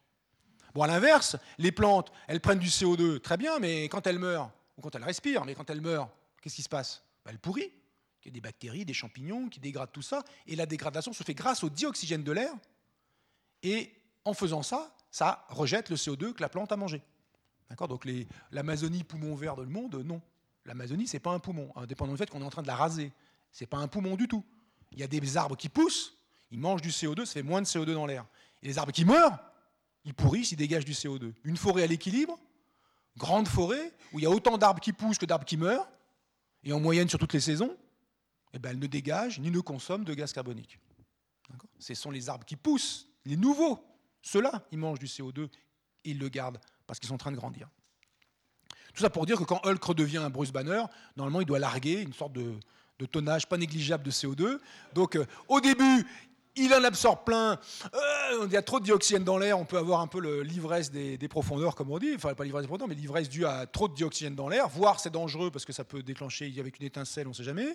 [0.75, 4.51] Bon, à l'inverse, les plantes, elles prennent du CO2, très bien, mais quand elles meurent,
[4.77, 6.09] ou quand elles respirent, mais quand elles meurent,
[6.41, 7.03] qu'est-ce qui se passe?
[7.25, 7.71] Ben, Elles pourrissent.
[8.25, 11.25] Il y a des bactéries, des champignons qui dégradent tout ça, et la dégradation se
[11.25, 12.53] fait grâce au dioxygène de l'air,
[13.63, 13.93] et
[14.25, 17.03] en faisant ça, ça rejette le CO2 que la plante a mangé.
[17.69, 17.89] D'accord?
[17.89, 18.07] Donc
[18.51, 20.21] l'Amazonie, poumon vert de le monde, non.
[20.65, 23.13] L'Amazonie, c'est pas un poumon, indépendamment du fait qu'on est en train de la raser.
[23.51, 24.45] C'est pas un poumon du tout.
[24.93, 26.17] Il y a des arbres qui poussent,
[26.51, 28.27] Ils mangent du CO2, ça fait moins de CO2 dans l'air.
[28.63, 29.39] Et les arbres qui meurent,
[30.05, 31.33] ils pourrissent, ils dégagent du CO2.
[31.45, 32.39] Une forêt à l'équilibre,
[33.17, 35.89] grande forêt, où il y a autant d'arbres qui poussent que d'arbres qui meurent,
[36.65, 37.77] et en moyenne sur toutes les saisons,
[38.53, 40.79] eh ben, elle ne dégage ni ne consomme de gaz carbonique.
[41.79, 43.85] Ce sont les arbres qui poussent, les nouveaux.
[44.23, 45.49] Ceux-là, ils mangent du CO2
[46.05, 47.69] et ils le gardent parce qu'ils sont en train de grandir.
[48.95, 50.85] Tout ça pour dire que quand Hulk redevient un Bruce Banner,
[51.17, 52.59] normalement, il doit larguer une sorte de,
[53.11, 54.61] tonnage pas négligeable de CO2.
[54.95, 56.07] Donc, euh, au début,
[56.57, 57.59] il en absorbe plein.
[57.95, 59.59] Euh, il y a trop de dioxyde dans l'air.
[59.59, 62.13] On peut avoir un peu l'ivresse des, profondeurs, comme on dit.
[62.15, 64.69] Enfin, pas l'ivresse des profondeurs, mais l'ivresse due à trop de dioxyde dans l'air.
[64.69, 67.75] Voire c'est dangereux parce que ça peut déclencher avec une étincelle, on ne sait jamais.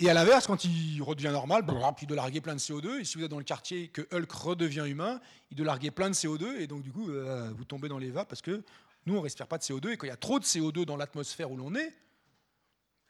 [0.00, 1.64] Et à l'inverse, quand il redevient normal,
[2.00, 3.00] il doit larguer plein de CO2.
[3.00, 5.20] Et si vous êtes dans le quartier que Hulk redevient humain,
[5.50, 6.60] il doit larguer plein de CO2.
[6.60, 8.62] Et donc, du coup, euh, vous tombez dans les vapes parce que
[9.06, 9.90] nous, on ne respire pas de CO2.
[9.90, 11.92] Et quand il y a trop de CO2 dans l'atmosphère où l'on est,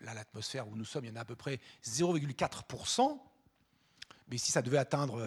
[0.00, 3.18] là, l'atmosphère où nous sommes, il y en a à peu près 0,4%.
[4.30, 5.22] Mais si ça devait atteindre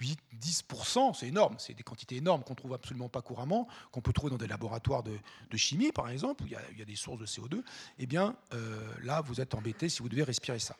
[0.00, 1.56] 8, euh, 10%, c'est énorme.
[1.58, 4.46] C'est des quantités énormes qu'on ne trouve absolument pas couramment, qu'on peut trouver dans des
[4.46, 5.18] laboratoires de,
[5.56, 7.62] chimie, par exemple, où il y, a, des sources de CO2.
[7.98, 10.76] Eh bien, euh, là, vous êtes embêté si vous devez respirer ça.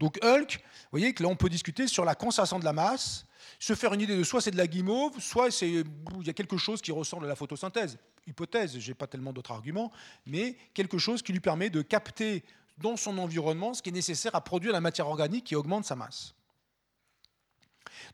[0.00, 3.26] Donc Hulk, vous voyez que là, on peut discuter sur la concentration de la masse,
[3.58, 5.84] se faire une idée de soit c'est de la guimauve, soit il
[6.24, 7.98] y a quelque chose qui ressemble à la photosynthèse.
[8.26, 9.90] Hypothèse, je n'ai pas tellement d'autres arguments,
[10.26, 12.44] mais quelque chose qui lui permet de capter
[12.78, 15.96] dans son environnement ce qui est nécessaire à produire la matière organique qui augmente sa
[15.96, 16.34] masse.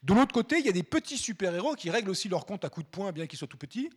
[0.03, 2.69] De l'autre côté, il y a des petits super-héros qui règlent aussi leur compte à
[2.69, 3.91] coups de poing, bien qu'ils soient tout petits.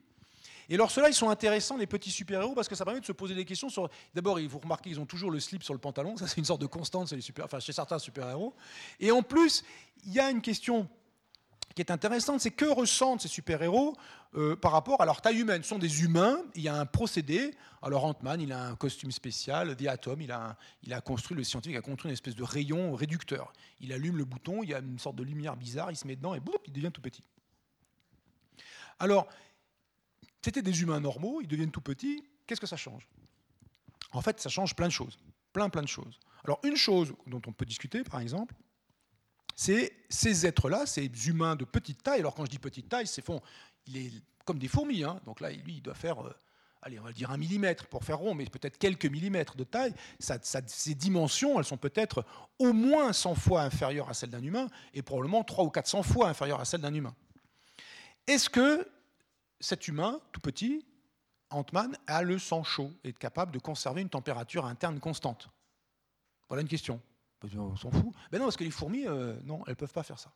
[0.70, 3.12] Et alors ceux-là, ils sont intéressants, les petits super-héros, parce que ça permet de se
[3.12, 3.90] poser des questions sur...
[4.16, 6.62] D'abord, vous remarquez qu'ils ont toujours le slip sur le pantalon, ça c'est une sorte
[6.62, 7.14] de constante
[7.60, 8.54] chez certains super-héros.
[9.00, 9.64] Et en plus,
[10.06, 10.88] il y a une question
[11.76, 13.96] qui est intéressante, c'est que ressentent ces super-héros
[14.36, 15.64] euh, par rapport à leur taille humaine.
[15.64, 17.54] Ce sont des humains, il y a un procédé.
[17.82, 21.82] Alors Ant-Man, il a un costume spécial, The Atom, il a construit, le scientifique a
[21.82, 23.54] construit une espèce de rayon réducteur.
[23.80, 26.16] Il allume le bouton, il y a une sorte de lumière bizarre, il se met
[26.16, 27.24] dedans et boum, il devient tout petit.
[29.00, 29.28] Alors,
[30.44, 33.08] c'était des humains normaux, ils deviennent tout petits, qu'est-ce que ça change?
[34.12, 35.18] En fait, ça change plein de choses.
[35.54, 36.20] Plein, plein de choses.
[36.44, 38.56] Alors, une chose dont on peut discuter, par exemple,
[39.62, 42.22] c'est ces êtres-là, ces humains de petite taille.
[42.22, 43.24] Alors quand je dis petite taille, c'est
[43.86, 44.12] il est
[44.44, 45.04] comme des fourmis.
[45.04, 45.22] Hein.
[45.28, 46.34] Donc là, lui, il doit faire, euh,
[46.82, 49.94] allez, on va dire un millimètre pour faire rond, mais peut-être quelques millimètres de taille.
[50.18, 52.26] Ça, ces dimensions, elles sont peut-être
[52.58, 56.30] au moins 100 fois inférieures à celles d'un humain et probablement 300 ou 400 fois
[56.30, 57.14] inférieures à celles d'un humain.
[58.26, 58.90] Est-ce que
[59.60, 60.84] cet humain, tout petit,
[61.52, 65.50] Ant-Man, a le sang chaud et est capable de conserver une température interne constante?
[66.50, 67.00] Voilà une question.
[67.58, 68.14] On s'en fout.
[68.32, 70.32] Ben non, parce que les fourmis, euh, non, elles ne peuvent pas faire ça.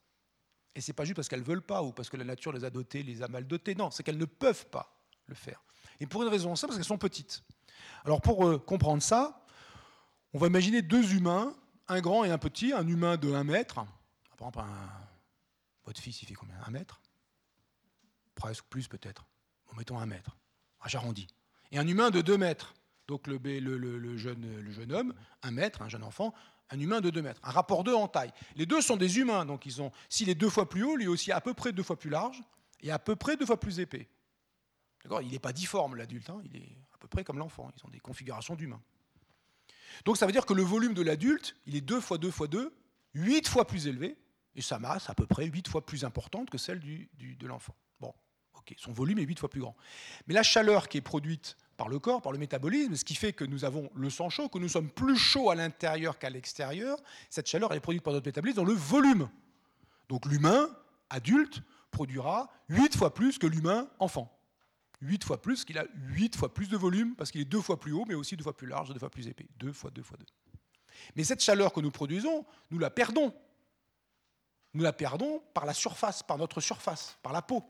[0.75, 2.69] Et c'est pas juste parce qu'elles veulent pas ou parce que la nature les a
[2.69, 3.75] dotées, les a mal dotées.
[3.75, 5.63] Non, c'est qu'elles ne peuvent pas le faire.
[5.99, 7.43] Et pour une raison simple, parce qu'elles sont petites.
[8.03, 9.45] Alors pour euh, comprendre ça,
[10.33, 11.55] on va imaginer deux humains,
[11.87, 13.75] un grand et un petit, un humain de 1 mètre.
[14.37, 14.63] Par exemple,
[15.85, 16.55] votre fils, il fait combien?
[16.65, 16.99] Un mètre?
[18.33, 19.25] Presque plus peut-être.
[19.77, 20.37] Mettons un mètre.
[20.81, 21.27] Ah, j'arrondis.
[21.71, 22.73] Et un humain de 2 mètres.
[23.07, 26.33] Donc le, le, le, jeune, le jeune homme, un mètre, un jeune enfant,
[26.69, 28.31] un humain de 2 mètres, un rapport 2 en taille.
[28.55, 31.07] Les deux sont des humains, donc ils ont, s'il est deux fois plus haut, lui
[31.07, 32.41] aussi à peu près deux fois plus large
[32.81, 34.09] et à peu près deux fois plus épais.
[35.03, 35.21] D'accord?
[35.21, 37.89] Il n'est pas difforme, l'adulte, hein, il est à peu près comme l'enfant, ils ont
[37.89, 38.81] des configurations d'humains.
[40.03, 42.47] Donc ça veut dire que le volume de l'adulte, il est 2 fois 2 fois
[42.47, 42.75] 2,
[43.13, 44.17] 8 fois plus élevé,
[44.55, 47.75] et sa masse à peu près 8 fois plus importante que celle de l'enfant.
[47.99, 48.13] Bon,
[48.55, 49.75] ok, son volume est 8 fois plus grand.
[50.27, 53.33] Mais la chaleur qui est produite par le corps, par le métabolisme, ce qui fait
[53.33, 56.97] que nous avons le sang chaud, que nous sommes plus chauds à l'intérieur qu'à l'extérieur.
[57.29, 59.29] Cette chaleur est produite par notre métabolisme dans le volume.
[60.07, 60.69] Donc l'humain
[61.09, 61.61] adulte
[61.91, 64.31] produira 8 fois plus que l'humain enfant.
[65.01, 67.79] 8 fois plus, qu'il a 8 fois plus de volume, parce qu'il est deux fois
[67.79, 69.47] plus haut, mais aussi deux fois plus large, deux fois plus épais.
[69.57, 70.25] Deux fois deux fois deux.
[71.15, 73.33] Mais cette chaleur que nous produisons, nous la perdons.
[74.73, 77.63] Nous la perdons par la surface, par notre surface, par la peau.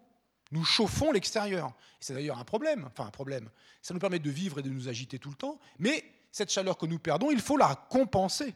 [0.51, 1.73] Nous chauffons l'extérieur.
[1.99, 3.49] C'est d'ailleurs un problème, enfin un problème.
[3.81, 6.77] Ça nous permet de vivre et de nous agiter tout le temps, mais cette chaleur
[6.77, 8.53] que nous perdons, il faut la compenser.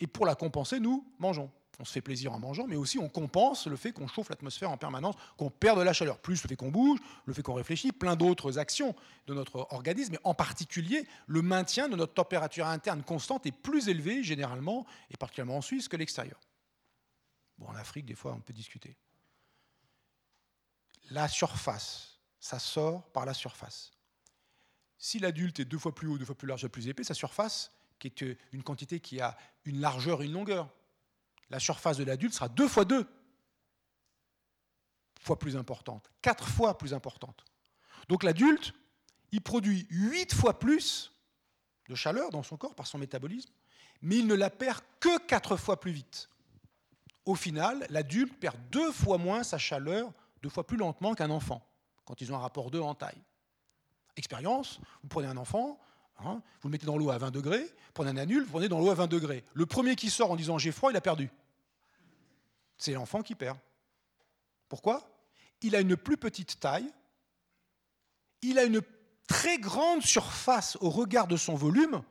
[0.00, 1.50] Et pour la compenser, nous mangeons.
[1.80, 4.70] On se fait plaisir en mangeant, mais aussi on compense le fait qu'on chauffe l'atmosphère
[4.70, 7.54] en permanence, qu'on perd de la chaleur, plus le fait qu'on bouge, le fait qu'on
[7.54, 8.96] réfléchit, plein d'autres actions
[9.28, 13.88] de notre organisme, mais en particulier le maintien de notre température interne constante est plus
[13.88, 16.40] élevé généralement, et particulièrement en Suisse, que l'extérieur.
[17.58, 18.96] Bon, en Afrique, des fois, on peut discuter
[21.10, 22.18] la surface.
[22.40, 23.92] Ça sort par la surface.
[24.96, 27.72] Si l'adulte est deux fois plus haut, deux fois plus large plus épais, sa surface,
[27.98, 30.68] qui est une quantité qui a une largeur et une longueur,
[31.50, 33.06] la surface de l'adulte sera deux fois deux
[35.20, 37.44] fois plus importante, quatre fois plus importante.
[38.08, 38.72] Donc l'adulte,
[39.32, 41.12] il produit huit fois plus
[41.88, 43.50] de chaleur dans son corps par son métabolisme,
[44.00, 46.28] mais il ne la perd que quatre fois plus vite.
[47.24, 50.12] au final, l'adulte perd deux fois moins sa chaleur,
[50.42, 51.66] deux fois plus lentement qu'un enfant,
[52.04, 53.22] quand ils ont un rapport 2 en taille.
[54.16, 55.78] Expérience, vous prenez un enfant,
[56.18, 58.68] hein, vous le mettez dans l'eau à 20 degrés, vous prenez un adulte, vous prenez
[58.68, 59.44] dans l'eau à 20 degrés.
[59.54, 61.30] Le premier qui sort en disant j'ai froid, il a perdu.
[62.76, 63.58] C'est l'enfant qui perd.
[64.68, 65.08] Pourquoi?
[65.62, 66.90] Il a une plus petite taille,
[68.42, 68.82] il a une
[69.26, 72.02] très grande surface au regard de son volume.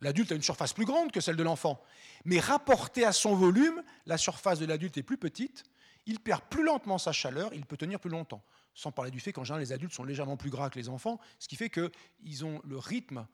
[0.00, 1.82] L'adulte a une surface plus grande que celle de l'enfant.
[2.24, 5.64] Mais rapporté à son volume, la surface de l'adulte est plus petite,
[6.08, 8.42] il perd plus lentement sa chaleur, il peut tenir plus longtemps.
[8.74, 11.20] Sans parler du fait qu'en général, les adultes sont légèrement plus gras que les enfants,
[11.38, 13.26] ce qui fait qu'ils ont le rythme,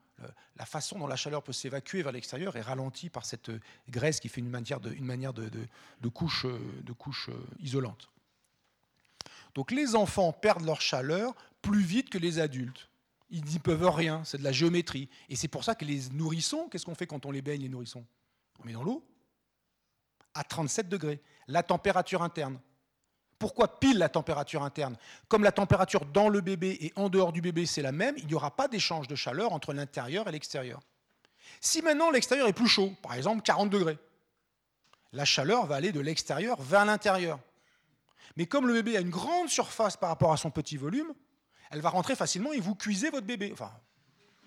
[0.57, 3.51] la façon dont la chaleur peut s'évacuer vers l'extérieur est ralentie par cette
[3.89, 5.49] graisse qui fait une manière de, manière de,
[6.09, 8.09] couche, de couche isolante.
[9.53, 12.89] Donc les enfants perdent leur chaleur plus vite que les adultes.
[13.29, 15.09] Ils n'y peuvent rien, c'est de la géométrie.
[15.29, 17.69] Et c'est pour ça que les nourrissons, qu'est-ce qu'on fait quand on les baigne, les
[17.69, 18.05] nourrissons?
[18.59, 19.03] On met dans l'eau
[20.35, 22.59] à 37 degrés, la température interne.
[23.39, 24.95] Pourquoi pile la température interne?
[25.27, 28.27] Comme la température dans le bébé et en dehors du bébé, c'est la même, il
[28.27, 30.79] n'y aura pas d'échange de chaleur entre l'intérieur et l'extérieur.
[31.59, 33.97] Si maintenant l'extérieur est plus chaud, par exemple 40 degrés,
[35.11, 37.39] la chaleur va aller de l'extérieur vers l'intérieur.
[38.37, 41.13] Mais comme le bébé a une grande surface par rapport à son petit volume,
[41.71, 43.51] elle va rentrer facilement et vous cuisez votre bébé.
[43.53, 43.71] Enfin,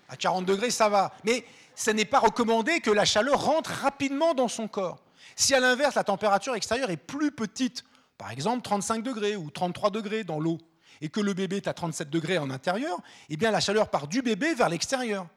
[0.09, 1.13] à 40 degrés, ça va.
[1.23, 5.01] Mais ce n'est pas recommandé que la chaleur rentre rapidement dans son corps.
[5.35, 7.83] Si à l'inverse, la température extérieure est plus petite,
[8.17, 10.57] par exemple 35 degrés ou 33 degrés dans l'eau,
[11.01, 12.99] et que le bébé est à 37 degrés en intérieur,
[13.29, 15.27] eh bien la chaleur part du bébé vers l'extérieur.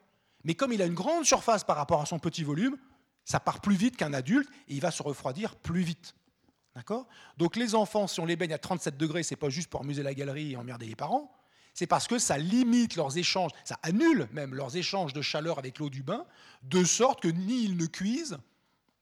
[0.44, 2.76] Mais comme il a une grande surface par rapport à son petit volume,
[3.24, 6.14] ça part plus vite qu'un adulte et il va se refroidir plus vite.
[6.74, 7.06] D'accord?
[7.36, 10.02] Donc les enfants, si on les baigne à 37 degrés, c'est pas juste pour amuser
[10.02, 11.32] la galerie et emmerder les parents,
[11.74, 15.78] c'est parce que ça limite leurs échanges, ça annule même leurs échanges de chaleur avec
[15.78, 16.26] l'eau du bain,
[16.62, 18.38] de sorte que ni ils ne cuisent,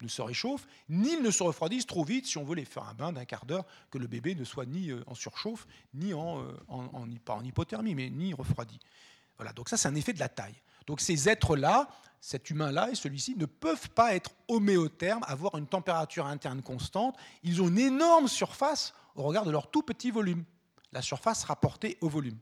[0.03, 2.85] ne se réchauffent, ni ils ne se refroidissent trop vite si on veut les faire
[2.85, 6.15] un bain d'un quart d'heure, que le bébé ne soit ni euh, en surchauffe, ni
[6.15, 8.79] en, euh, pas en hypothermie, mais ni refroidi.
[9.37, 10.61] Voilà, donc ça c'est un effet de la taille.
[10.87, 11.89] Donc ces êtres-là,
[12.21, 17.17] cet humain-là et celui-ci, ne peuvent pas être homéothermes, avoir une température interne constante.
[17.43, 20.45] Ils ont une énorme surface au regard de leur tout petit volume.
[20.93, 22.39] La surface rapportée au volume.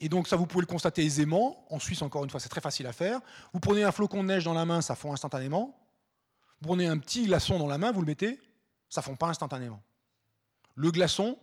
[0.00, 1.64] Et donc ça, vous pouvez le constater aisément.
[1.70, 3.20] En Suisse, encore une fois, c'est très facile à faire.
[3.52, 5.76] Vous prenez un flocon de neige dans la main, ça fond instantanément.
[6.60, 8.40] Vous prenez un petit glaçon dans la main, vous le mettez,
[8.88, 9.82] ça ne fond pas instantanément.
[10.74, 11.38] Le glaçon,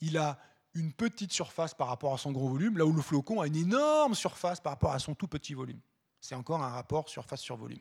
[0.00, 0.38] il a
[0.74, 3.56] une petite surface par rapport à son gros volume, là où le flocon a une
[3.56, 5.80] énorme surface par rapport à son tout petit volume.
[6.20, 7.80] C'est encore un rapport surface sur volume.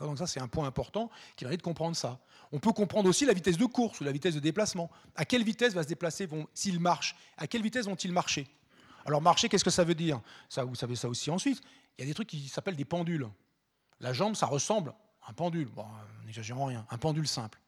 [0.00, 2.20] Donc ça, c'est un point important qui mérite de comprendre ça.
[2.52, 4.90] On peut comprendre aussi la vitesse de course ou la vitesse de déplacement.
[5.14, 8.46] À quelle vitesse va se déplacer s'ils marchent À quelle vitesse vont-ils marcher?
[9.04, 10.20] Alors marcher, qu'est-ce que ça veut dire?
[10.56, 11.60] Vous savez ça aussi en Suisse.
[11.96, 13.28] Il y a des trucs qui s'appellent des pendules.
[14.00, 14.92] La jambe, ça ressemble
[15.26, 15.68] un pendule.
[15.68, 15.86] Bon,
[16.24, 16.86] n'exagérons rien.
[16.90, 17.58] Un pendule simple.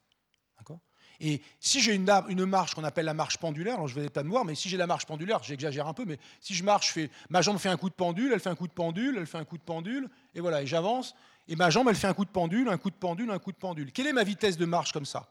[1.21, 4.29] Et si j'ai une, marche qu'on appelle la marche pendulaire, alors je vais pas me
[4.29, 7.09] voir, mais si j'ai la marche pendulaire, j'exagère un peu, mais si je marche, fais,
[7.29, 9.37] ma jambe fait un coup de pendule, elle fait un coup de pendule, elle fait
[9.37, 11.15] un coup de pendule, et voilà, et j'avance,
[11.49, 13.51] et ma jambe, elle fait un coup de pendule, un coup de pendule, un coup
[13.51, 13.91] de pendule.
[13.91, 15.27] Quelle est ma vitesse de marche comme ça?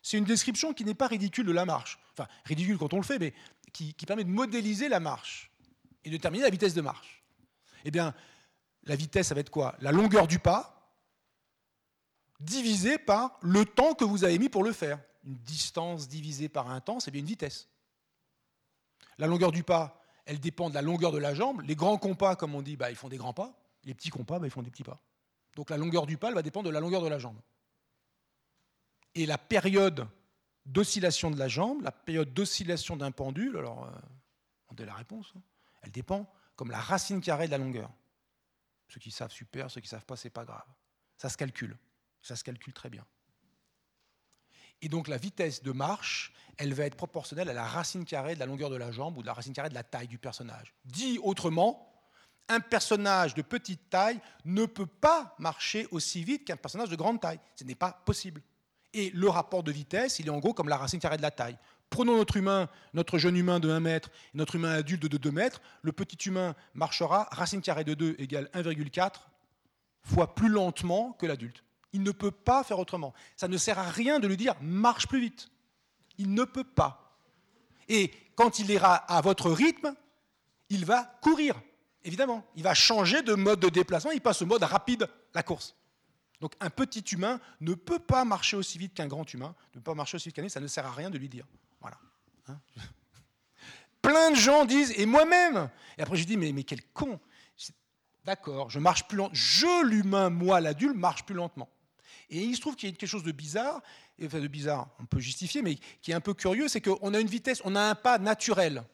[0.00, 1.98] C'est une description qui n'est pas ridicule de la marche.
[2.12, 3.34] Enfin, ridicule quand on le fait, mais
[3.74, 5.50] qui, qui permet de modéliser la marche
[6.04, 7.24] et de déterminer la vitesse de marche.
[7.84, 8.14] Eh bien,
[8.84, 9.74] la vitesse, ça va être quoi?
[9.80, 10.75] La longueur du pas
[12.40, 16.70] divisée par le temps que vous avez mis pour le faire une distance divisée par
[16.70, 17.68] un temps, c'est bien une vitesse.
[19.18, 21.62] La longueur du pas, elle dépend de la longueur de la jambe.
[21.62, 23.58] Les grands compas, comme on dit, bah, ils font des grands pas.
[23.84, 25.00] Les petits compas, bah, ils font des petits pas.
[25.56, 27.38] Donc la longueur du pas, elle va dépendre de la longueur de la jambe.
[29.14, 30.06] Et la période
[30.64, 33.90] d'oscillation de la jambe, la période d'oscillation d'un pendule, alors euh,
[34.68, 35.40] on a la réponse, hein.
[35.82, 37.90] elle dépend comme la racine carrée de la longueur.
[38.88, 40.66] Ceux qui savent, super, ceux qui ne savent pas, c'est pas grave.
[41.16, 41.76] Ça se calcule.
[42.26, 43.06] Ça se calcule très bien.
[44.82, 48.40] Et donc la vitesse de marche, elle va être proportionnelle à la racine carrée de
[48.40, 50.74] la longueur de la jambe ou de la racine carrée de la taille du personnage.
[50.84, 51.88] Dit autrement,
[52.48, 57.20] un personnage de petite taille ne peut pas marcher aussi vite qu'un personnage de grande
[57.20, 57.38] taille.
[57.54, 58.42] Ce n'est pas possible.
[58.92, 61.30] Et le rapport de vitesse, il est en gros comme la racine carrée de la
[61.30, 61.56] taille.
[61.90, 65.60] Prenons notre humain, notre jeune humain de 1 mètre, notre humain adulte de 2 mètres.
[65.82, 69.12] Le petit humain marchera, racine carrée de 2 égale 1,4
[70.02, 71.62] fois plus lentement que l'adulte.
[71.92, 73.14] Il ne peut pas faire autrement.
[73.36, 75.50] Ça ne sert à rien de lui dire marche plus vite.
[76.18, 77.18] Il ne peut pas.
[77.88, 79.94] Et quand il ira à votre rythme,
[80.68, 81.60] il va courir,
[82.04, 82.44] évidemment.
[82.56, 85.74] Il va changer de mode de déplacement, il passe au mode rapide, la course.
[86.40, 89.84] Donc un petit humain ne peut pas marcher aussi vite qu'un grand humain, ne peut
[89.84, 91.46] pas marcher aussi vite qu'un ça ne sert à rien de lui dire.
[91.80, 91.98] Voilà.
[92.48, 92.58] Hein
[94.02, 97.18] Plein de gens disent, et moi-même, et après je dis, mais, mais quel con
[98.24, 99.34] D'accord, je marche plus lentement.
[99.34, 101.68] Je, l'humain, moi, l'adulte, marche plus lentement.
[102.28, 103.82] Et il se trouve qu'il y a quelque chose de bizarre,
[104.22, 107.20] enfin de bizarre, on peut justifier, mais qui est un peu curieux, c'est qu'on a
[107.20, 108.84] une vitesse, on a un pas naturel,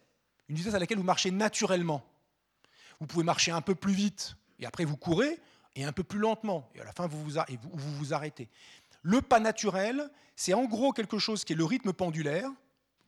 [0.48, 2.04] une vitesse à laquelle vous marchez naturellement.
[3.00, 5.38] Vous pouvez marcher un peu plus vite, et après vous courez,
[5.74, 8.48] et un peu plus lentement, et à la fin vous vous, arrêtez.
[9.02, 12.50] Le pas naturel, c'est en gros quelque chose qui est le rythme pendulaire,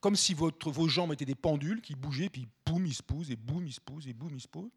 [0.00, 3.36] comme si vos jambes étaient des pendules qui bougeaient, puis boum, ils se posent, et
[3.36, 4.70] boum, ils se posent, et boum, ils se posent.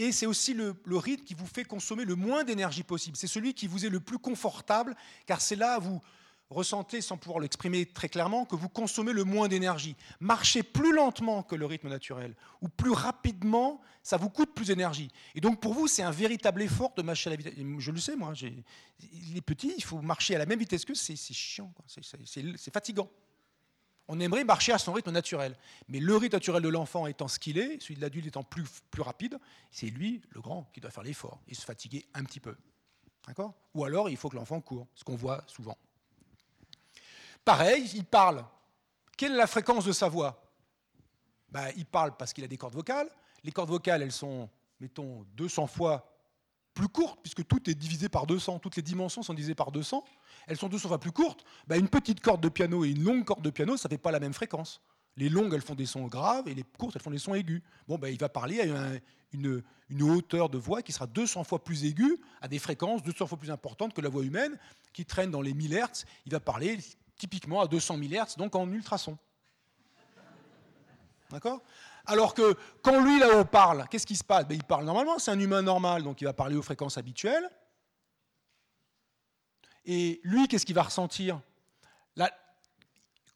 [0.00, 3.18] Et c'est aussi le, rythme qui vous fait consommer le moins d'énergie possible.
[3.18, 4.96] C'est celui qui vous est le plus confortable,
[5.26, 6.00] car c'est là où vous
[6.48, 9.94] ressentez, sans pouvoir l'exprimer très clairement, que vous consommez le moins d'énergie.
[10.18, 15.10] Marcher plus lentement que le rythme naturel, ou plus rapidement, ça vous coûte plus d'énergie.
[15.34, 17.52] Et donc pour vous, c'est un véritable effort de marcher à la vitesse.
[17.78, 18.32] Je le sais, moi,
[19.34, 23.10] les petits, il faut marcher à la même vitesse que c'est chiant, c'est fatigant.
[24.12, 25.56] On aimerait marcher à son rythme naturel.
[25.86, 28.66] Mais le rythme naturel de l'enfant étant ce qu'il est, celui de l'adulte étant plus,
[28.98, 29.38] rapide,
[29.70, 32.56] c'est lui, le grand, qui doit faire l'effort et se fatiguer un petit peu.
[33.28, 33.54] D'accord?
[33.72, 35.78] Ou alors, il faut que l'enfant court, ce qu'on voit souvent.
[37.44, 38.44] Pareil, il parle.
[39.16, 40.42] Quelle est la fréquence de sa voix?
[41.48, 43.08] Ben, Il parle parce qu'il a des cordes vocales.
[43.44, 44.50] Les cordes vocales, elles sont,
[44.80, 46.09] mettons, 200 fois
[46.74, 50.04] plus courtes, puisque tout est divisé par 200, toutes les dimensions sont divisées par 200
[50.46, 53.24] elles sont 200 fois plus courtes, bah, une petite corde de piano et une longue
[53.24, 54.80] corde de piano, ça ne fait pas la même fréquence.
[55.16, 57.62] Les longues, elles font des sons graves et les courtes, elles font des sons aigus.
[57.86, 59.00] Bon, bah, il va parler à
[59.32, 59.62] une,
[60.02, 63.50] hauteur de voix qui sera 200 fois plus aiguë, à des fréquences 200 fois plus
[63.50, 64.58] importantes que la voix humaine,
[64.92, 66.04] qui traîne dans les 1000 Hz.
[66.26, 66.78] Il va parler
[67.16, 69.18] typiquement à 200 000 Hz, donc en ultrason.
[71.30, 71.62] D'accord?
[72.10, 74.44] Alors que quand lui là-haut parle, qu'est-ce qui se passe?
[74.44, 77.48] Ben, Il parle normalement, c'est un humain normal, donc il va parler aux fréquences habituelles.
[79.84, 81.40] Et lui, qu'est-ce qu'il va ressentir?
[82.16, 82.28] La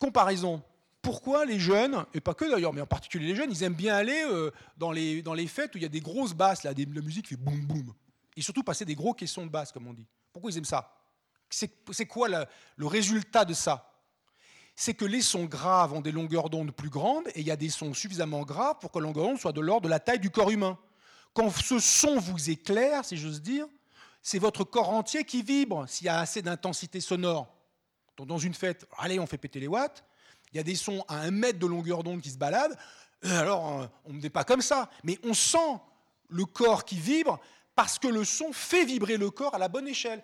[0.01, 0.61] comparaison.
[1.03, 3.95] Pourquoi les jeunes, et pas que d'ailleurs, mais en particulier les jeunes, ils aiment bien
[3.95, 7.29] aller euh, dans, les, fêtes où il y a des grosses basses, là, la musique
[7.29, 7.95] fait boum boum.
[8.37, 10.07] Et surtout passer des gros caissons de basse, comme on dit.
[10.33, 10.99] Pourquoi ils aiment ça?
[11.49, 13.93] C'est quoi le résultat de ça?
[14.77, 17.57] C'est que les sons graves ont des longueurs d'onde plus grandes et il y a
[17.57, 20.18] des sons suffisamment graves pour que la longueur d'onde soit de l'ordre de la taille
[20.18, 20.79] du corps humain.
[21.33, 23.66] Quand ce son vous éclaire, si j'ose dire,
[24.22, 27.53] c'est votre corps entier qui vibre s'il y a assez d'intensité sonore.
[28.16, 30.05] Dans une fête, allez, on fait péter les watts,
[30.53, 32.77] il y a des sons à un mètre de longueur d'onde qui se baladent,
[33.25, 35.81] euh, alors euh, on n'est pas comme ça, mais on sent
[36.29, 37.41] le corps qui vibre
[37.75, 40.22] parce que le son fait vibrer le corps à la bonne échelle.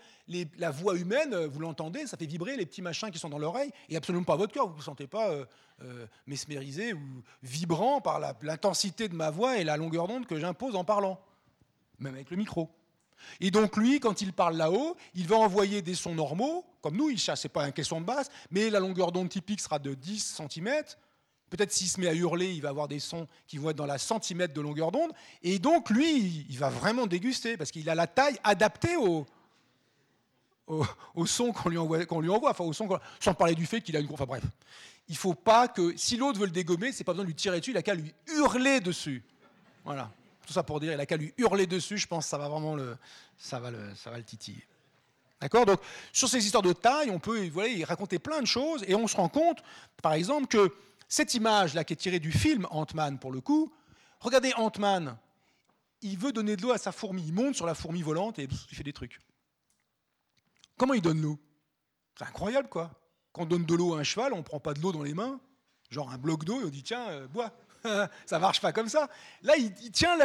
[0.59, 3.39] la voix humaine, euh, vous l'entendez, ça fait vibrer les petits machins qui sont dans
[3.39, 4.67] l'oreille, et absolument pas votre cœur.
[4.67, 5.31] Vous ne vous sentez pas
[6.27, 10.85] mesmérisé ou vibrant par l'intensité de ma voix et la longueur d'onde que j'impose en
[10.85, 11.19] parlant,
[11.99, 12.71] même avec le micro.
[13.41, 17.11] Et donc lui, quand il parle là-haut, il va envoyer des sons normaux, comme nous,
[17.11, 20.41] il chasse, pas un caisson de basse, mais la longueur d'onde typique sera de 10
[20.51, 20.85] cm.
[21.51, 23.87] Peut-être s'il se met à hurler, il va avoir des sons qui vont être dans
[23.87, 25.11] la centimètre de longueur d'onde.
[25.43, 29.27] Et donc lui, il va vraiment déguster, parce qu'il a la taille adaptée au,
[30.69, 32.89] au, son qu'on lui envoie, enfin au son,
[33.19, 34.09] sans parler du fait qu'il a une...
[34.13, 34.45] Enfin bref,
[35.09, 37.59] il faut pas que, si l'autre veut le dégommer, c'est pas besoin de lui tirer
[37.59, 39.25] dessus, il a qu'à lui hurler dessus.
[39.85, 40.11] Voilà.
[40.47, 42.49] Tout ça pour dire, il a qu'à lui hurler dessus, je pense que ça va
[42.49, 42.97] vraiment le,
[43.37, 44.65] ça va le, ça va le titiller.
[45.41, 45.67] D'accord?
[45.67, 45.81] Donc,
[46.13, 49.09] sur ces histoires de taille, on peut voilà, y raconter plein de choses, et on
[49.09, 49.59] se rend compte,
[50.01, 50.73] par exemple, que
[51.11, 53.71] cette image-là, qui est tirée du film Ant-Man, pour le coup,
[54.21, 55.19] regardez Ant-Man,
[56.03, 58.45] il veut donner de l'eau à sa fourmi, il monte sur la fourmi volante et
[58.45, 59.19] il fait des trucs.
[60.79, 61.39] Comment il donne l'eau?
[62.17, 62.93] C'est incroyable, quoi.
[63.33, 65.03] Quand on donne de l'eau à un cheval, on ne prend pas de l'eau dans
[65.03, 65.41] les mains,
[65.91, 67.53] genre un bloc d'eau, et on dit, tiens, euh, bois.
[68.27, 69.09] ça marche pas comme ça.
[69.43, 70.17] Là, il, tient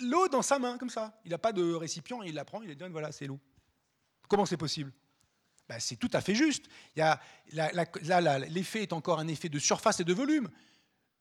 [0.00, 1.20] l'eau dans sa main, comme ça.
[1.24, 3.38] Il n'a pas de récipient, il la prend, il dit voilà, c'est l'eau.
[4.28, 4.92] Comment c'est possible?
[5.72, 6.66] Ben, C'est tout à fait juste.
[6.96, 7.18] là,
[8.48, 10.48] l'effet est encore un effet de surface et de volume.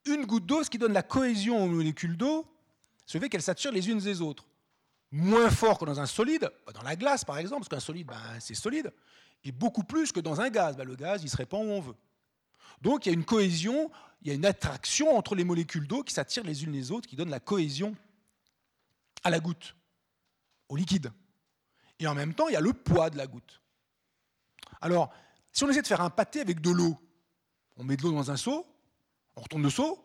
[0.06, 2.46] Une goutte d'eau, ce qui donne la cohésion aux molécules d'eau,
[3.06, 4.46] ce fait qu'elles s'attirent les unes des autres.
[5.12, 8.08] Moins fort que dans un solide, bah, dans la glace par exemple, parce qu'un solide,
[8.08, 8.92] ben, c'est solide,
[9.44, 10.76] et beaucoup plus que dans un gaz.
[10.76, 11.96] Ben, le gaz, il se répand où on veut.
[12.82, 13.92] Donc il y a une cohésion,
[14.22, 17.08] il y a une attraction entre les molécules d'eau qui s'attirent les unes les autres,
[17.08, 17.96] qui donne la cohésion
[19.24, 19.76] à la goutte,
[20.68, 21.12] au liquide.
[22.00, 23.61] Et en même temps, il y a le poids de la goutte.
[24.82, 25.12] Alors,
[25.52, 26.98] si on essaie de faire un pâté avec de l'eau,
[27.78, 28.66] on met de l'eau dans un seau,
[29.36, 30.04] on retourne le seau,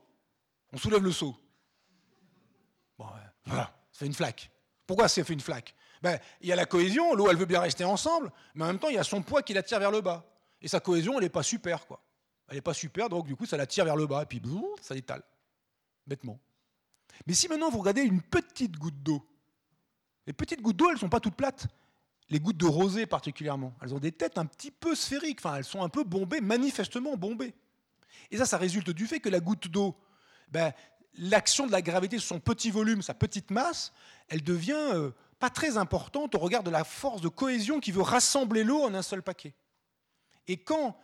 [0.73, 1.37] on soulève le seau.
[2.99, 3.07] Bon,
[3.45, 4.51] voilà, ça fait une flaque.
[4.87, 5.75] Pourquoi ça fait une flaque?
[6.03, 8.79] Ben, Il y a la cohésion, l'eau elle veut bien rester ensemble, mais en même
[8.79, 10.25] temps il y a son poids qui l'attire vers le bas.
[10.63, 11.87] Et sa cohésion, elle n'est pas super.
[11.87, 12.03] quoi
[12.49, 14.41] elle n'est pas super, donc du coup, ça la tire vers le bas, et puis
[14.81, 15.23] ça l'étale,
[16.07, 16.39] bêtement.
[17.27, 19.27] Mais si maintenant vous regardez une petite goutte d'eau,
[20.27, 21.67] les petites gouttes d'eau, elles ne sont pas toutes plates.
[22.29, 25.65] Les gouttes de rosée particulièrement, elles ont des têtes un petit peu sphériques, enfin elles
[25.65, 27.55] sont un peu bombées, manifestement bombées.
[28.31, 29.97] Et ça, ça résulte du fait que la goutte d'eau,
[30.49, 30.73] ben,
[31.19, 33.93] l'action de la gravité sur son petit volume, sa petite masse,
[34.29, 38.03] elle devient euh, pas très importante au regard de la force de cohésion qui veut
[38.03, 39.55] rassembler l'eau en un seul paquet.
[40.49, 40.97] Et quand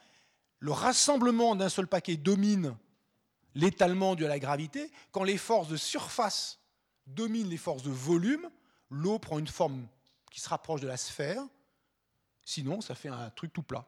[0.59, 2.77] le rassemblement d'un seul paquet domine
[3.55, 6.61] l'étalement dû à la gravité, quand les forces de surface
[7.07, 8.49] dominent les forces de volume,
[8.91, 9.87] l'eau prend une forme
[10.33, 11.45] qui se rapproche de la sphère,
[12.45, 13.87] sinon ça fait un truc tout plat,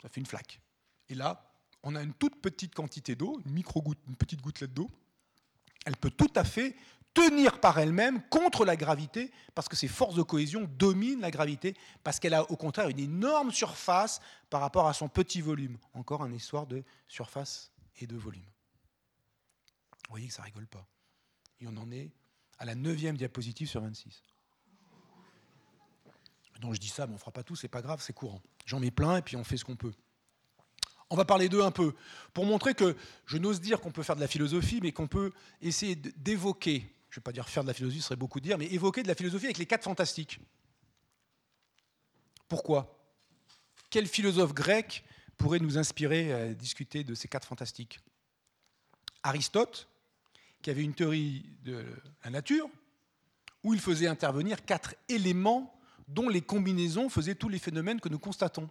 [0.00, 0.60] ça fait une flaque.
[1.08, 1.52] Et là,
[1.82, 4.90] on a une toute petite quantité d'eau, une micro-goutte, une petite gouttelette d'eau,
[5.84, 6.74] elle peut tout à fait
[7.14, 11.74] tenir par elle-même contre la gravité, parce que ces forces de cohésion dominent la gravité,
[12.02, 15.78] parce qu'elle a au contraire une énorme surface par rapport à son petit volume.
[15.94, 18.44] Encore un histoire de surface et de volume.
[18.44, 20.86] Vous voyez que ça rigole pas.
[21.60, 22.10] Et on en est
[22.58, 24.22] à la neuvième diapositive sur 26.
[26.58, 28.42] Donc je dis ça, mais on ne fera pas tout, c'est pas grave, c'est courant.
[28.66, 29.92] J'en mets plein et puis on fait ce qu'on peut.
[31.10, 31.94] On va parler d'eux un peu,
[32.34, 32.94] pour montrer que
[33.24, 35.32] je n'ose dire qu'on peut faire de la philosophie, mais qu'on peut
[35.62, 38.58] essayer d'évoquer, je ne vais pas dire faire de la philosophie, ce serait beaucoup dire,
[38.58, 40.38] mais évoquer de la philosophie avec les quatre fantastiques.
[42.46, 42.94] Pourquoi?
[43.88, 45.02] Quel philosophe grec
[45.38, 48.00] pourrait nous inspirer à discuter de ces quatre fantastiques?
[49.22, 49.88] Aristote,
[50.60, 51.86] qui avait une théorie de
[52.24, 52.68] la nature,
[53.64, 55.74] où il faisait intervenir quatre éléments
[56.08, 58.68] dont les combinaisons faisaient tous les phénomènes que nous constatons.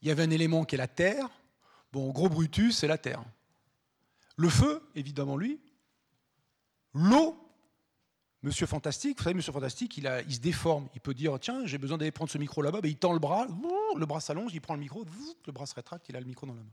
[0.00, 1.28] Il y avait un élément qui est la terre.
[1.92, 3.24] Bon, gros Brutus, c'est la terre.
[4.36, 5.60] Le feu, évidemment, lui.
[6.92, 7.36] L'eau,
[8.42, 10.88] Monsieur Fantastique, vous savez, Monsieur Fantastique, il, se déforme.
[10.94, 12.80] Il peut dire Tiens, j'ai besoin d'aller prendre ce micro là-bas.
[12.80, 13.46] Ben, il tend le bras,
[13.96, 15.04] le bras s'allonge, il prend le micro,
[15.46, 16.72] le bras se rétracte, il a le micro dans la main.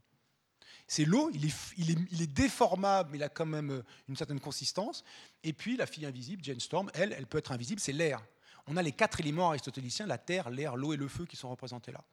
[0.85, 5.05] C'est l'eau, il est, déformable, mais il a quand même euh, une certaine consistance.
[5.41, 8.21] Et puis la fille invisible, Jane Storm, elle, elle peut être invisible, c'est l'air.
[8.67, 11.49] On a les quatre éléments aristotéliciens, la terre, l'air, l'eau et le feu qui sont
[11.49, 12.03] représentés là.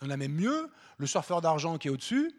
[0.00, 2.32] On a même mieux, le surfeur d'argent qui est au-dessus,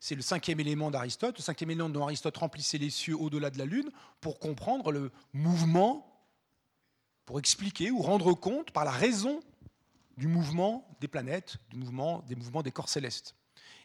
[0.00, 3.58] c'est le cinquième élément d'Aristote, le cinquième élément dont Aristote remplissait les cieux au-delà de
[3.58, 3.90] la Lune
[4.20, 6.24] pour comprendre le mouvement,
[7.26, 9.40] pour expliquer ou rendre compte par la raison
[10.16, 13.34] du mouvement des planètes, du mouvement, des mouvements des corps célestes.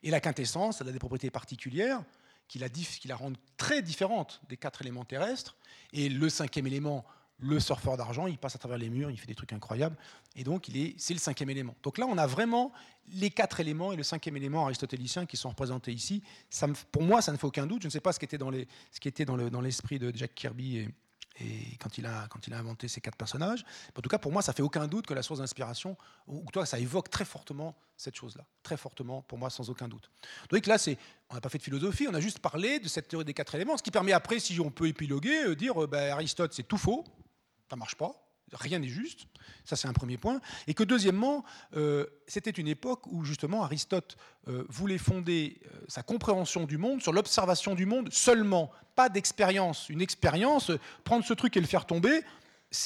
[0.03, 2.03] Et la quintessence, elle a des propriétés particulières
[2.47, 5.57] qui la, qui la rendent très différente des quatre éléments terrestres.
[5.93, 7.05] Et le cinquième élément,
[7.43, 9.95] le surfeur d'argent, il passe à travers les murs, il fait des trucs incroyables.
[10.35, 11.75] Et donc, c'est le cinquième élément.
[11.83, 12.71] Donc là, on a vraiment
[13.11, 16.23] les quatre éléments et le cinquième élément aristotélicien qui sont représentés ici.
[16.49, 17.81] Ça pour moi, ça ne fait aucun doute.
[17.81, 18.49] Je ne sais pas ce qui était dans
[19.61, 20.87] l'esprit dans de Jack Kirby
[21.39, 23.65] et quand il, a, quand il a inventé ces quatre personnages.
[23.97, 26.65] En tout cas, pour moi, ça fait aucun doute que la source d'inspiration, ou toi,
[26.65, 28.45] ça évoque très fortement cette chose-là.
[28.61, 30.11] Très fortement, pour moi, sans aucun doute.
[30.51, 30.97] Donc là, c'est,
[31.29, 33.55] on n'a pas fait de philosophie, on a juste parlé de cette théorie des quatre
[33.55, 36.67] éléments, ce qui permet après, si on peut épiloguer, euh, dire euh, ben, Aristote, c'est
[36.67, 37.03] tout faux,
[37.73, 38.13] ça marche pas
[38.53, 39.21] rien n'est juste,
[39.65, 41.43] ça c'est un premier point, et que deuxièmement,
[41.75, 44.15] euh, c'était une époque où justement Aristote
[44.47, 49.89] euh, voulait fonder euh, sa compréhension du monde sur l'observation du monde seulement, pas d'expérience.
[49.89, 50.69] Une expérience,
[51.03, 52.21] prendre ce truc et le faire tomber,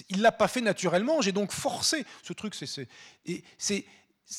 [0.07, 3.85] il l'a pas fait naturellement, j'ai donc forcé ce truc, c'est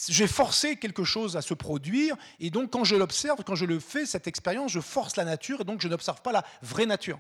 [0.09, 3.81] j'ai forcé quelque chose à se produire, et donc quand je l'observe, quand je le
[3.81, 7.19] fais, cette expérience, je force la nature, et donc je n'observe pas la vraie nature.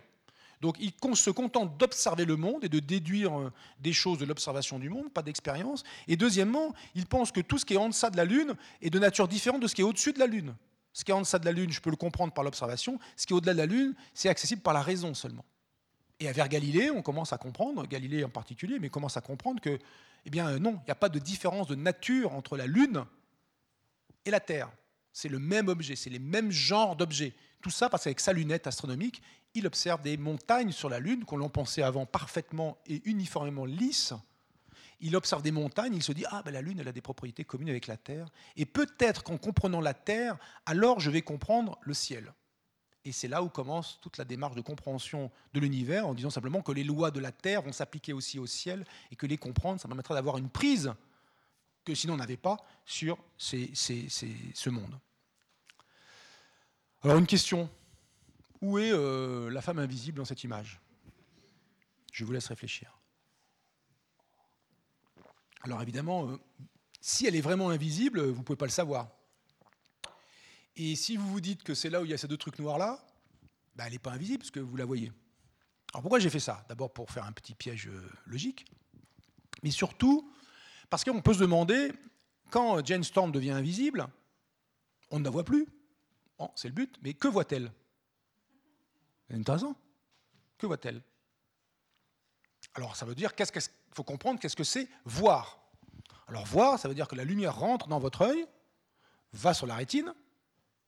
[0.60, 4.78] Donc il se contente d'observer le monde et de déduire euh, des choses de l'observation
[4.78, 5.84] du monde, pas d'expérience.
[6.08, 8.90] Et deuxièmement, il pense que tout ce qui est en deçà de la Lune est
[8.90, 10.54] de nature différente de ce qui est au-dessus de la Lune.
[10.92, 12.98] Ce qui est en deçà de la Lune, je peux le comprendre par l'observation.
[13.16, 15.44] Ce qui est au-delà de la Lune, c'est accessible par la raison seulement.
[16.18, 19.78] Et vers Galilée, on commence à comprendre, Galilée en particulier, mais commence à comprendre que,
[20.24, 23.04] eh bien non, il n'y a pas de différence de nature entre la Lune
[24.24, 24.70] et la Terre.
[25.12, 27.34] C'est le même objet, c'est les mêmes genres d'objets.
[27.60, 29.22] Tout ça parce qu'avec sa lunette astronomique,
[29.54, 34.14] il observe des montagnes sur la Lune qu'on l'on pensait avant parfaitement et uniformément lisses.
[35.00, 37.44] Il observe des montagnes, il se dit Ah, ben la Lune, elle a des propriétés
[37.44, 38.28] communes avec la Terre.
[38.56, 40.36] Et peut-être qu'en comprenant la Terre,
[40.66, 42.32] alors je vais comprendre le ciel.
[43.04, 46.62] Et c'est là où commence toute la démarche de compréhension de l'univers, en disant simplement
[46.62, 49.80] que les lois de la Terre vont s'appliquer aussi au ciel, et que les comprendre,
[49.80, 50.92] ça permettra d'avoir une prise
[51.84, 54.98] que sinon on n'avait pas sur ce monde.
[57.02, 57.70] Alors une question
[58.60, 60.80] où est euh, la femme invisible dans cette image?
[62.12, 62.98] Je vous laisse réfléchir.
[65.62, 66.40] Alors évidemment, euh,
[67.00, 69.08] si elle est vraiment invisible, vous ne pouvez pas le savoir.
[70.74, 72.58] Et si vous vous dites que c'est là où il y a ces deux trucs
[72.58, 73.04] noirs-là,
[73.76, 75.12] bah, elle n'est pas invisible parce que vous la voyez.
[75.92, 76.64] Alors pourquoi j'ai fait ça?
[76.68, 78.66] D'abord pour faire un petit piège euh, logique,
[79.62, 80.32] mais surtout
[80.90, 81.92] parce qu'on peut se demander,
[82.50, 84.08] quand Jane Storm devient invisible,
[85.10, 85.66] on ne la voit plus.
[86.38, 87.72] Bon, c'est le but, mais que voit-elle?
[89.28, 89.74] Elle a raison.
[90.56, 91.02] Que voit-elle?
[92.74, 93.62] Alors ça veut dire, qu'est-ce qu'il
[93.92, 95.60] faut comprendre, qu'est-ce que c'est voir
[96.28, 98.46] Alors voir, ça veut dire que la lumière rentre dans votre œil,
[99.32, 100.14] va sur la rétine,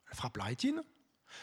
[0.08, 0.82] elle frappe la rétine,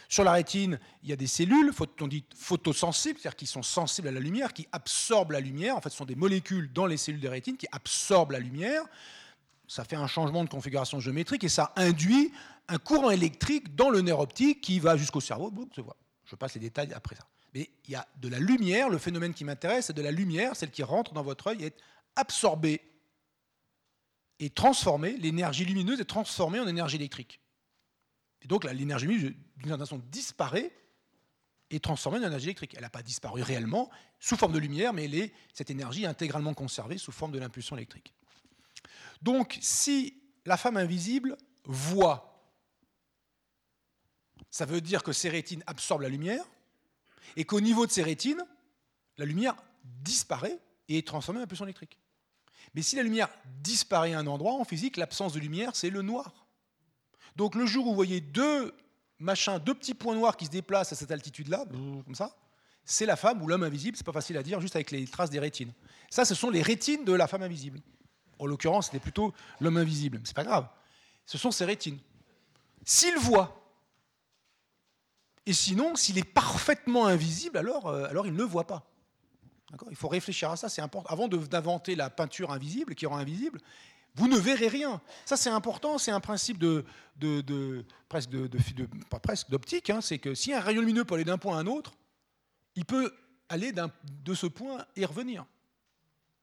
[0.10, 4.08] Sur la rétine, il y a des cellules, on dit photosensibles, c'est-à-dire qui sont sensibles
[4.08, 5.76] à la lumière, qui absorbent la lumière.
[5.76, 8.84] En fait, ce sont des molécules dans les cellules de rétine qui absorbent la lumière.
[9.68, 12.32] Ça fait un changement de configuration géométrique et ça induit
[12.68, 15.52] un courant électrique dans le nerf optique qui va jusqu'au cerveau.
[16.26, 17.28] Je passe les détails après ça.
[17.54, 20.56] Mais il y a de la lumière, le phénomène qui m'intéresse, c'est de la lumière,
[20.56, 21.78] celle qui rentre dans votre œil est
[22.16, 22.82] absorbée
[24.40, 27.42] et transformée, l'énergie lumineuse est transformée en énergie électrique.
[28.42, 30.72] Et donc l'énergie lumineuse, d'une certaine façon, disparaît
[31.70, 32.74] et transformée en énergie électrique.
[32.76, 33.90] Elle n'a pas disparu réellement
[34.20, 37.40] sous forme de lumière, mais elle est, cette énergie est intégralement conservée sous forme de
[37.40, 38.14] l'impulsion électrique.
[39.22, 42.52] Donc si la femme invisible voit,
[44.50, 46.44] ça veut dire que ses rétines absorbent la lumière,
[47.36, 48.44] et qu'au niveau de ses rétines,
[49.18, 50.58] la lumière disparaît
[50.88, 51.98] et est transformée en impulsion électrique.
[52.74, 53.30] Mais si la lumière
[53.62, 56.48] disparaît à un endroit, en physique, l'absence de lumière, c'est le noir.
[57.36, 58.74] Donc le jour où vous voyez deux
[59.20, 61.66] machins, deux petits points noirs qui se déplacent à cette altitude-là,
[62.06, 62.36] comme ça,
[62.84, 65.30] c'est la femme ou l'homme invisible, c'est pas facile à dire, juste avec les traces
[65.30, 65.74] des rétines.
[66.10, 67.82] Ça, ce sont les rétines de la femme invisible.
[68.40, 70.68] En l'occurrence, c'était plutôt l'homme invisible, mais c'est pas grave.
[71.26, 72.00] Ce sont ses rétines.
[72.86, 73.58] S'il voit,
[75.46, 78.86] et sinon, s'il est parfaitement invisible, alors, euh, alors il ne voit pas.
[79.90, 81.10] Il faut réfléchir à ça, c'est important.
[81.12, 83.60] Avant d'inventer la peinture invisible qui rend invisible,
[84.16, 85.02] vous ne verrez rien.
[85.26, 86.84] Ça, c'est important, c'est un principe de,
[87.18, 88.50] de, presque de,
[89.22, 89.90] presque d'optique.
[89.90, 90.02] Hein.
[90.02, 91.94] c'est que si un rayon lumineux peut aller d'un point à un autre,
[92.76, 93.14] il peut
[93.48, 95.46] aller de ce point et revenir.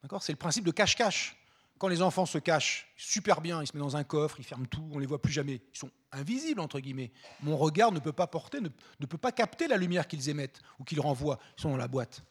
[0.02, 0.22] D'accord?
[0.22, 1.36] C'est le principe de cache-cache.
[1.78, 4.66] Quand les enfants se cachent super bien, ils se mettent dans un coffre, ils ferment
[4.66, 5.60] tout, on ne les voit plus jamais.
[5.74, 7.10] Ils sont invisibles, entre guillemets.
[7.42, 10.84] Mon regard ne peut pas porter, ne, peut pas capter la lumière qu'ils émettent ou
[10.84, 11.38] qu'ils renvoient.
[11.58, 12.22] Ils sont dans la boîte.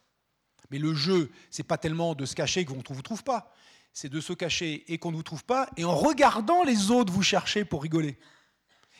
[0.71, 3.53] Mais le jeu, c'est pas tellement de se cacher qu'on ne vous trouve pas.
[3.91, 7.13] C'est de se cacher et qu'on ne vous trouve pas, et en regardant les autres,
[7.13, 8.17] vous cherchez pour rigoler.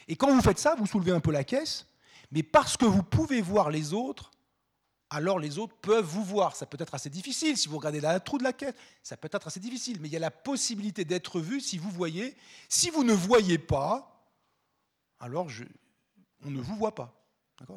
[0.07, 1.87] Et quand vous faites ça, vous soulevez un peu la caisse,
[2.31, 4.29] mais parce que vous pouvez voir les autres,
[5.13, 6.55] alors les autres peuvent vous voir.
[6.55, 9.29] Ça peut être assez difficile si vous regardez la trou de la caisse, ça peut
[9.31, 12.35] être assez difficile, mais il y a la possibilité d'être vu si vous voyez.
[12.67, 14.27] Si vous ne voyez pas,
[15.19, 15.47] alors
[16.43, 17.13] on ne vous voit pas.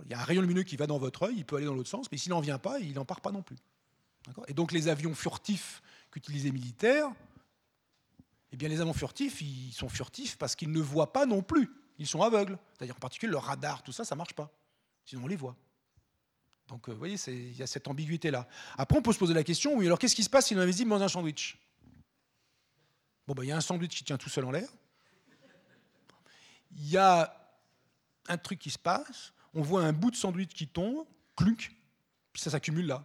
[0.04, 1.74] Il y a un rayon lumineux qui va dans votre œil, il peut aller dans
[1.74, 3.58] l'autre sens, mais s'il n'en vient pas, il n'en part pas non plus.
[4.48, 7.12] Et donc les avions furtifs qu'utilisaient les militaires,
[8.50, 11.70] eh bien les avions furtifs, ils sont furtifs parce qu'ils ne voient pas non plus.
[11.98, 12.58] Ils sont aveugles.
[12.72, 14.50] C'est-à-dire en particulier le radar, tout ça, ça ne marche pas.
[15.04, 15.54] Sinon on les voit.
[16.68, 18.48] Donc euh, vous voyez, il y a cette ambiguïté-là.
[18.76, 20.58] Après, on peut se poser la question, oui, alors qu'est-ce qui se passe si on
[20.58, 21.58] invisible dans un sandwich?
[23.26, 24.68] Bon, ben, il y a un sandwich qui tient tout seul en l'air.
[26.72, 27.34] Il y a
[28.28, 31.06] un truc qui se passe, on voit un bout de sandwich qui tombe,
[31.36, 31.72] clunk,
[32.32, 33.04] puis ça s'accumule là.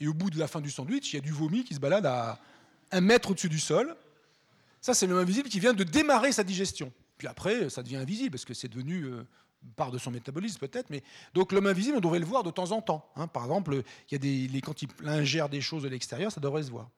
[0.00, 1.80] Et au bout de la fin du sandwich, il y a du vomi qui se
[1.80, 2.38] balade à
[2.90, 3.96] un mètre au-dessus du sol.
[4.80, 6.92] Ça, c'est l'homme invisible qui vient de démarrer sa digestion.
[7.16, 9.24] Puis après, ça devient invisible parce que c'est devenu euh,
[9.76, 10.90] part de son métabolisme peut-être.
[10.90, 11.02] Mais
[11.34, 13.08] donc l'homme invisible, on devrait le voir de temps en temps.
[13.16, 13.26] Hein.
[13.26, 16.62] Par exemple, il y a les, quand il ingère des choses de l'extérieur, ça devrait
[16.62, 16.88] se voir.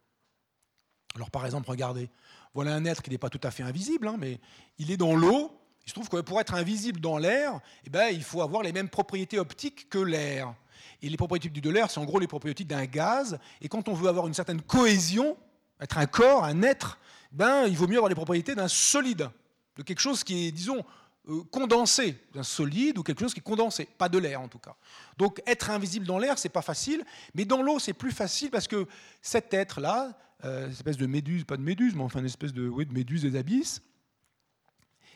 [1.15, 2.09] Alors par exemple, regardez,
[2.55, 4.39] voilà un être qui n'est pas tout à fait invisible, hein, mais
[4.79, 5.57] il est dans l'eau.
[5.87, 8.73] Il se trouve que pour être invisible dans l'air, eh ben, il faut avoir les
[8.73, 10.55] mêmes propriétés optiques que l'air.
[11.03, 13.39] Et les propriétés de l'air, c'est en gros les propriétés d'un gaz.
[13.61, 15.37] Et quand on veut avoir une certaine cohésion,
[15.81, 16.99] être un corps, un être,
[17.33, 19.31] ben, il vaut mieux avoir les propriétés d'un solide,
[19.77, 20.85] de quelque chose qui est, disons,
[21.29, 24.59] euh, condensé, d'un solide ou quelque chose qui est condensé, pas de l'air en tout
[24.59, 24.75] cas.
[25.19, 27.05] Donc être invisible dans l'air, c'est pas facile,
[27.35, 28.87] mais dans l'eau, c'est plus facile parce que
[29.21, 32.87] cet être-là, euh, espèce de méduse, pas de méduse, mais enfin une espèce de, oui,
[32.87, 33.83] de méduse des abysses,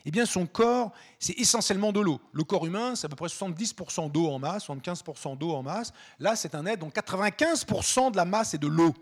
[0.05, 2.21] eh bien son corps, c'est essentiellement de l'eau.
[2.33, 5.93] Le corps humain, c'est à peu près 70% d'eau en masse, 75% d'eau en masse.
[6.19, 8.95] Là, c'est un être dont 95% de la masse est de l'eau.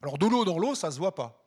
[0.00, 1.41] Alors de l'eau dans l'eau, ça ne se voit pas.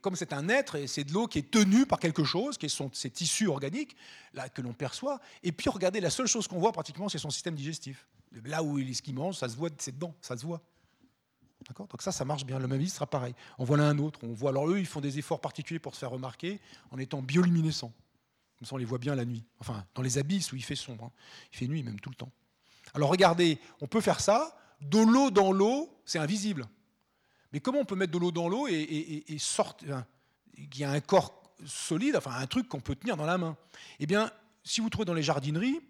[0.00, 2.90] Comme c'est un être, c'est de l'eau qui est tenue par quelque chose, qui sont
[2.92, 3.96] ces tissus organiques
[4.52, 5.20] que l'on perçoit.
[5.42, 8.06] Et puis regardez, la seule chose qu'on voit pratiquement, c'est son système digestif.
[8.44, 10.60] Là où il est ce qu'il mange, ça se voit, c'est dedans, ça se voit.
[11.74, 12.58] Donc ça, ça marche bien.
[12.58, 13.34] Le même sera pareil.
[13.58, 14.20] On voit là un autre.
[14.22, 16.60] On voit alors eux, ils font des efforts particuliers pour se faire remarquer
[16.90, 17.92] en étant bioluminescents.
[18.58, 19.44] Comme ça, on les voit bien la nuit.
[19.58, 21.04] Enfin, dans les abysses où il fait sombre.
[21.04, 21.12] Hein.
[21.52, 22.30] Il fait nuit même tout le temps.
[22.94, 24.56] Alors regardez, on peut faire ça.
[24.80, 26.66] De l'eau dans l'eau, c'est invisible.
[27.52, 30.04] Mais comment on peut mettre de l'eau dans l'eau et, sortir
[30.54, 33.56] qu'il y a un corps solide, enfin un truc qu'on peut tenir dans la main?
[34.00, 34.30] Eh bien,
[34.64, 35.80] si vous trouvez dans les jardineries,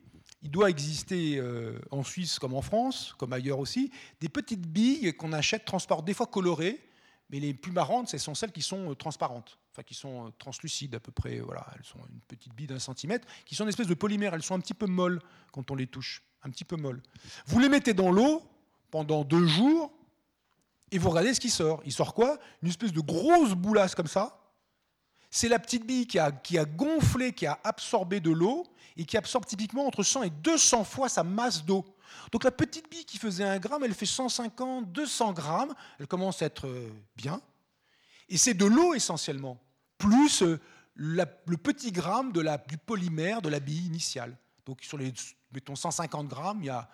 [0.42, 3.90] il doit exister euh, en Suisse comme en France, comme ailleurs aussi,
[4.20, 6.80] des petites billes qu'on achète transparentes, des fois colorées,
[7.30, 10.30] mais les plus marrantes, ce sont celles qui sont euh, transparentes, enfin qui sont euh,
[10.38, 11.40] translucides à peu près.
[11.40, 14.34] Voilà, elles sont une petite bille d'un centimètre, qui sont une espèce de polymère.
[14.34, 15.20] Elles sont un petit peu molles
[15.52, 17.02] quand on les touche, un petit peu molles.
[17.46, 18.42] Vous les mettez dans l'eau
[18.90, 19.92] pendant deux jours
[20.90, 21.82] et vous regardez ce qui sort.
[21.84, 22.38] Il sort quoi?
[22.62, 24.38] Une espèce de grosse boulasse comme ça.
[25.30, 28.64] C'est la petite bille qui a, qui a gonflé, qui a absorbé de l'eau
[28.96, 31.84] et qui absorbe typiquement entre 100 et 200 fois sa masse d'eau.
[32.32, 36.40] Donc la petite bille qui faisait 1 gramme, elle fait 150, 200 grammes, elle commence
[36.40, 37.40] à être euh, bien.
[38.28, 39.58] Et c'est de l'eau essentiellement,
[39.98, 40.60] plus euh,
[40.94, 44.36] le petit gramme de la, du polymère de la bille initiale.
[44.64, 45.12] Donc sur les,
[45.52, 46.88] mettons 150 grammes, il y a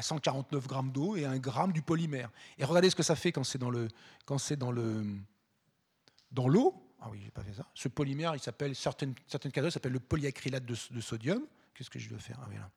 [0.00, 2.30] 149 bah, grammes d'eau et un gramme du polymère.
[2.58, 3.88] Et regardez ce que ça fait quand c'est dans le,
[4.24, 5.04] quand c'est dans le,
[6.30, 6.74] dans l'eau.
[7.00, 7.66] Ah oui, j'ai pas fait ça.
[7.74, 11.42] Ce polymère, il s'appelle certaines certaines s'appelle le polyacrylate de, sodium.
[11.74, 12.38] Qu'est-ce que je dois faire?
[12.40, 12.70] Ah.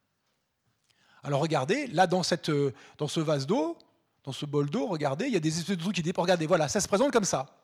[1.24, 3.78] Alors regardez, là dans cette, euh, dans ce vase d'eau,
[4.24, 6.24] dans ce bol d'eau, regardez, il y a des espèces de trucs qui dépassent.
[6.24, 7.58] Regardez, voilà, ça se présente comme ça.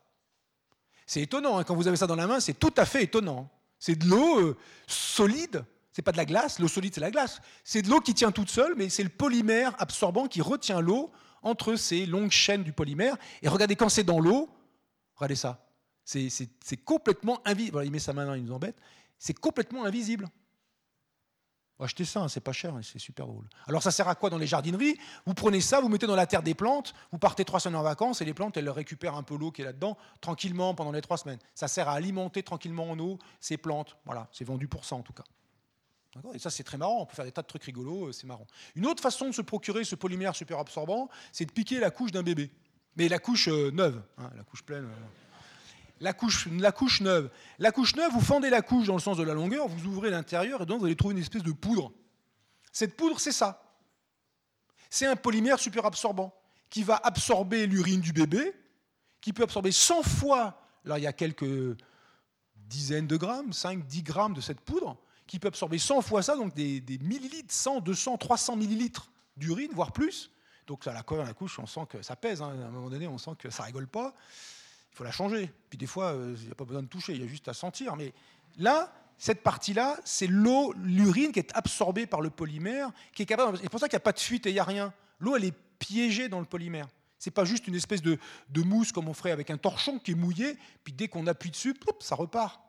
[1.05, 3.49] C'est étonnant, hein, quand vous avez ça dans la main, c'est tout à fait étonnant.
[3.79, 5.63] C'est de l'eau euh, solide,
[5.97, 7.41] c'est pas de la glace, l'eau solide c'est la glace.
[7.63, 11.09] C'est de l'eau qui tient toute seule, mais c'est le polymère absorbant qui retient l'eau
[11.41, 13.17] entre ces longues chaînes du polymère.
[13.41, 14.47] Et regardez, quand c'est dans l'eau,
[15.15, 15.65] regardez ça,
[16.05, 17.81] c'est complètement invisible.
[17.83, 18.77] il met sa main là, il nous embête.
[19.17, 20.29] C'est complètement invisible.
[21.79, 23.49] Achetez ça, hein, c'est pas cher, hein, c'est super drôle.
[23.65, 24.99] Alors ça sert à quoi dans les jardineries?
[25.25, 27.83] Vous prenez ça, vous mettez dans la terre des plantes, vous partez trois semaines en
[27.83, 31.01] vacances et les plantes, elles récupèrent un peu l'eau qui est là-dedans tranquillement pendant les
[31.01, 31.39] trois semaines.
[31.55, 33.97] Ça sert à alimenter tranquillement en eau ces plantes.
[34.05, 35.23] Voilà, c'est vendu pour ça en tout cas.
[36.33, 37.01] Et ça, c'est très marrant.
[37.01, 38.47] On peut faire des tas de trucs rigolos, euh, c'est marrant.
[38.75, 42.11] Une autre façon de se procurer ce polymère super absorbant, c'est de piquer la couche
[42.11, 42.51] d'un bébé.
[42.95, 44.85] Mais la couche euh, neuve, hein, la couche pleine.
[44.85, 45.07] Euh,
[45.99, 46.47] la couche,
[47.01, 47.29] neuve.
[47.59, 50.09] La couche neuve, vous fendez la couche dans le sens de la longueur, vous ouvrez
[50.09, 51.91] l'intérieur et donc vous allez trouver une espèce de poudre.
[52.71, 53.63] Cette poudre, c'est ça.
[54.89, 56.33] C'est un polymère super absorbant
[56.69, 58.53] qui va absorber l'urine du bébé,
[59.21, 61.77] qui peut absorber 100 fois, là il y a quelques
[62.55, 64.97] dizaines de grammes, 5, 10 grammes de cette poudre,
[65.27, 69.91] qui peut absorber 100 fois ça, donc des, millilitres, 100, 200, 300 millilitres d'urine, voire
[69.91, 70.31] plus.
[70.65, 72.49] Donc à la, la couche, on sent que ça pèse, hein.
[72.49, 74.15] à un moment donné, on sent que ça rigole pas
[74.97, 75.51] faut la changer.
[75.69, 77.53] Puis des fois, il n'y a pas besoin de toucher, il y a juste à
[77.53, 77.95] sentir.
[77.95, 78.13] Mais
[78.57, 83.57] là, cette partie-là, c'est l'eau, l'urine qui est absorbée par le polymère, qui est capable.
[83.61, 84.93] C'est pour ça qu'il n'y a pas de fuite et il n'y a rien.
[85.19, 86.87] L'eau, elle est piégée dans le polymère.
[87.19, 88.19] C'est pas juste une espèce de,
[88.55, 91.75] mousse comme on ferait avec un torchon qui est mouillé, puis dès qu'on appuie dessus,
[91.99, 92.61] ça repart.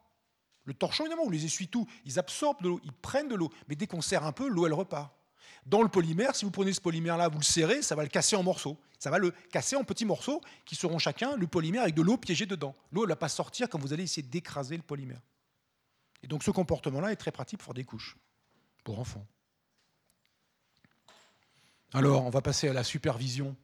[0.68, 3.50] Le torchon, évidemment, on les essuie tout, ils absorbent de l'eau, ils prennent de l'eau,
[3.68, 5.10] mais dès qu'on serre un peu, l'eau, elle repart.
[5.64, 8.36] Dans le polymère, si vous prenez ce polymère-là, vous le serrez, ça va le casser
[8.36, 8.78] en morceaux.
[8.98, 12.18] Ça va le casser en petits morceaux qui seront chacun le polymère avec de l'eau
[12.18, 12.74] piégée dedans.
[12.92, 15.22] L'eau ne va pas sortir quand vous allez essayer d'écraser le polymère.
[16.22, 18.18] Et donc ce comportement-là est très pratique pour des couches,
[18.84, 19.26] pour enfants.
[21.94, 23.56] Alors, on va passer à la supervision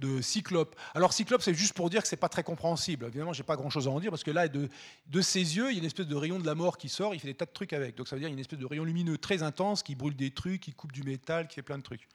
[0.00, 0.74] de Cyclope.
[0.94, 3.06] Alors Cyclope, c'est juste pour dire que c'est pas très compréhensible.
[3.06, 4.68] Évidemment, j'ai pas grand-chose à en dire parce que là, de,
[5.06, 7.14] de ses yeux, il y a une espèce de rayon de la mort qui sort.
[7.14, 7.96] Il fait des tas de trucs avec.
[7.96, 10.62] Donc ça veut dire une espèce de rayon lumineux très intense qui brûle des trucs,
[10.62, 12.08] qui coupe du métal, qui fait plein de trucs.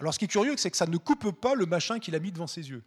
[0.00, 2.18] Alors ce qui est curieux, c'est que ça ne coupe pas le machin qu'il a
[2.18, 2.82] mis devant ses yeux.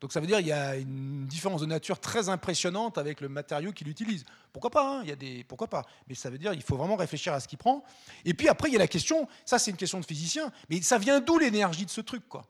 [0.00, 3.28] Donc ça veut dire qu'il y a une différence de nature très impressionnante avec le
[3.28, 4.24] matériau qu'il utilise.
[4.52, 6.76] Pourquoi pas hein, il y a des, Pourquoi pas Mais ça veut dire qu'il faut
[6.76, 7.82] vraiment réfléchir à ce qu'il prend.
[8.24, 10.82] Et puis après, il y a la question, ça c'est une question de physicien, mais
[10.82, 12.44] ça vient d'où l'énergie de ce truc quoi?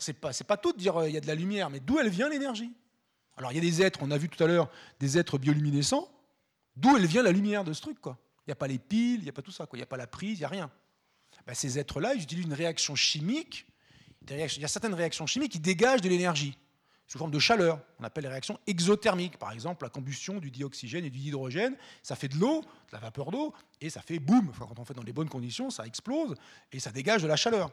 [0.00, 2.08] C'est pas, pas tout de dire euh, y a de la lumière, mais d'où elle
[2.08, 2.72] vient l'énergie?
[3.36, 4.70] Alors il y a des êtres, on a vu tout à l'heure
[5.00, 6.08] des êtres bioluminescents,
[6.76, 8.18] d'où elle vient la lumière de ce truc quoi?
[8.46, 9.86] Il n'y a pas les piles, il n'y a pas tout ça, il n'y a
[9.86, 10.70] pas la prise, il n'y a rien.
[11.46, 13.66] Ben, ces êtres-là, ils utilisent une réaction chimique,
[14.30, 16.58] il y a certaines réactions chimiques qui dégagent de l'énergie
[17.06, 17.80] sous forme de chaleur.
[17.98, 19.38] On appelle les réactions exothermiques.
[19.38, 22.98] Par exemple, la combustion du dioxygène et du hydrogène, ça fait de l'eau, de la
[22.98, 24.52] vapeur d'eau, et ça fait boum.
[24.58, 26.34] quand on fait dans les bonnes conditions, ça explose
[26.70, 27.70] et ça dégage de la chaleur.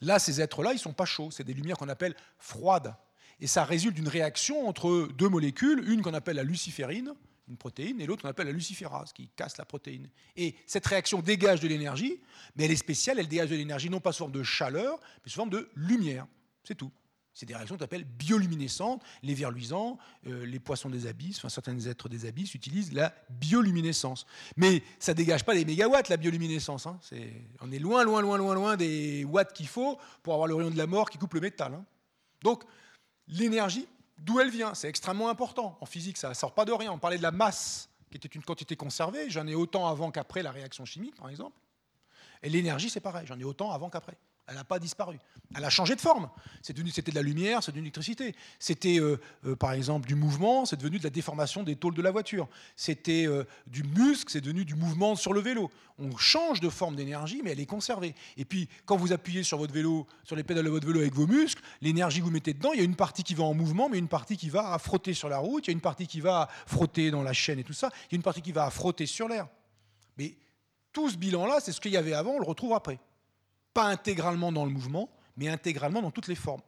[0.00, 2.94] Là, ces êtres-là, ils ne sont pas chauds, c'est des lumières qu'on appelle froides.
[3.40, 7.14] Et ça résulte d'une réaction entre deux molécules, une qu'on appelle la luciférine,
[7.48, 10.08] une protéine, et l'autre qu'on appelle la luciférase, qui casse la protéine.
[10.36, 12.20] Et cette réaction dégage de l'énergie,
[12.56, 15.30] mais elle est spéciale, elle dégage de l'énergie non pas sous forme de chaleur, mais
[15.30, 16.26] sous forme de lumière.
[16.62, 16.90] C'est tout.
[17.34, 19.02] C'est des réactions qu'on appelle bioluminescentes.
[19.22, 23.12] Les vers luisants, euh, les poissons des abysses, enfin certains êtres des abysses utilisent la
[23.28, 24.24] bioluminescence.
[24.56, 26.86] Mais ça ne dégage pas des mégawatts, la bioluminescence.
[26.86, 26.98] Hein.
[27.60, 30.70] on est loin, loin, loin, loin, loin des watts qu'il faut pour avoir le rayon
[30.70, 31.74] de la mort qui coupe le métal.
[31.74, 31.84] Hein.
[32.42, 32.62] Donc,
[33.26, 34.72] l'énergie, d'où elle vient?
[34.74, 35.76] C'est extrêmement important.
[35.80, 36.92] En physique, ça ne sort pas de rien.
[36.92, 39.28] On parlait de la masse, qui était une quantité conservée.
[39.28, 41.58] J'en ai autant avant qu'après la réaction chimique, par exemple.
[42.44, 43.26] Et l'énergie, c'est pareil.
[43.26, 44.16] J'en ai autant avant qu'après.
[44.46, 45.18] Elle n'a pas disparu.
[45.54, 46.28] Elle a changé de forme.
[46.60, 48.34] C'était de la lumière, c'est de l'électricité.
[48.58, 52.02] C'était, euh, euh, par exemple, du mouvement, c'est devenu de la déformation des tôles de
[52.02, 52.48] la voiture.
[52.76, 55.70] C'était euh, du muscle, c'est devenu du mouvement sur le vélo.
[55.98, 58.14] On change de forme d'énergie, mais elle est conservée.
[58.36, 61.14] Et puis, quand vous appuyez sur votre vélo, sur les pédales de votre vélo avec
[61.14, 63.54] vos muscles, l'énergie que vous mettez dedans, il y a une partie qui va en
[63.54, 65.80] mouvement, mais une partie qui va à frotter sur la route, il y a une
[65.80, 68.42] partie qui va frotter dans la chaîne et tout ça, il y a une partie
[68.42, 69.46] qui va à frotter sur l'air.
[70.18, 70.36] Mais
[70.92, 72.98] tout ce bilan-là, c'est ce qu'il y avait avant, on le retrouve après
[73.74, 76.62] pas intégralement dans le mouvement, mais intégralement dans toutes les formes.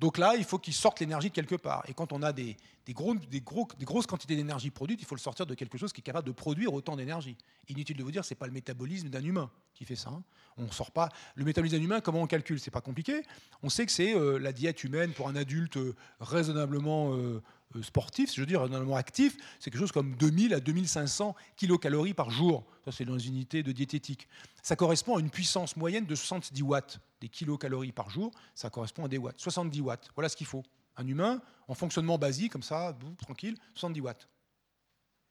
[0.00, 1.84] Donc là, il faut qu'il sorte l'énergie de quelque part.
[1.88, 2.56] Et quand on a des,
[2.90, 6.04] gros, des, grosses quantités d'énergie produites, il faut le sortir de quelque chose qui est
[6.04, 7.36] capable de produire autant d'énergie.
[7.68, 10.10] Inutile de vous dire, ce n'est pas le métabolisme d'un humain qui fait ça.
[10.10, 10.22] Hein.
[10.56, 11.08] On sort pas.
[11.34, 12.60] Le métabolisme d'un humain, comment on calcule?
[12.60, 13.22] C'est pas compliqué.
[13.62, 17.42] On sait que c'est euh, la diète humaine pour un adulte euh, raisonnablement euh,
[17.82, 22.30] sportif, je veux dire raisonnablement actif, c'est quelque chose comme 2000 à 2500 kilocalories par
[22.30, 22.64] jour.
[22.84, 24.28] Ça, c'est dans les unités de diététique.
[24.62, 27.00] Ça correspond à une puissance moyenne de 70 watts.
[27.20, 29.38] Des kilocalories par jour, ça correspond à des watts.
[29.38, 30.62] 70 watts, voilà ce qu'il faut.
[30.96, 34.28] Un humain, en fonctionnement basique, comme ça, tranquille, 70 watts.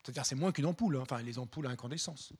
[0.04, 1.02] C'est-à-dire c'est moins qu'une ampoule, hein.
[1.04, 2.34] enfin les ampoules à incandescence.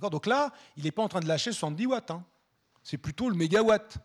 [0.00, 2.10] Donc là, il n'est pas en train de lâcher 70 watts.
[2.10, 2.24] Hein.
[2.82, 3.98] C'est plutôt le mégawatt.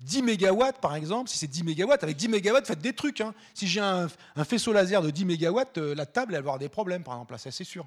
[0.00, 3.20] 10 mégawatts, par exemple, si c'est 10 mégawatts, avec 10 mégawatts, faites des trucs.
[3.20, 3.34] Hein.
[3.54, 4.08] Si j'ai un,
[4.44, 7.32] faisceau laser de 10 mégawatts, euh, la table, elle va avoir des problèmes, par exemple.
[7.32, 7.86] Là, c'est sûr.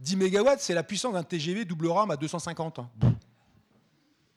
[0.00, 2.80] 10 mégawatts, c'est la puissance d'un TGV double RAM à 250.
[2.80, 2.90] Hein.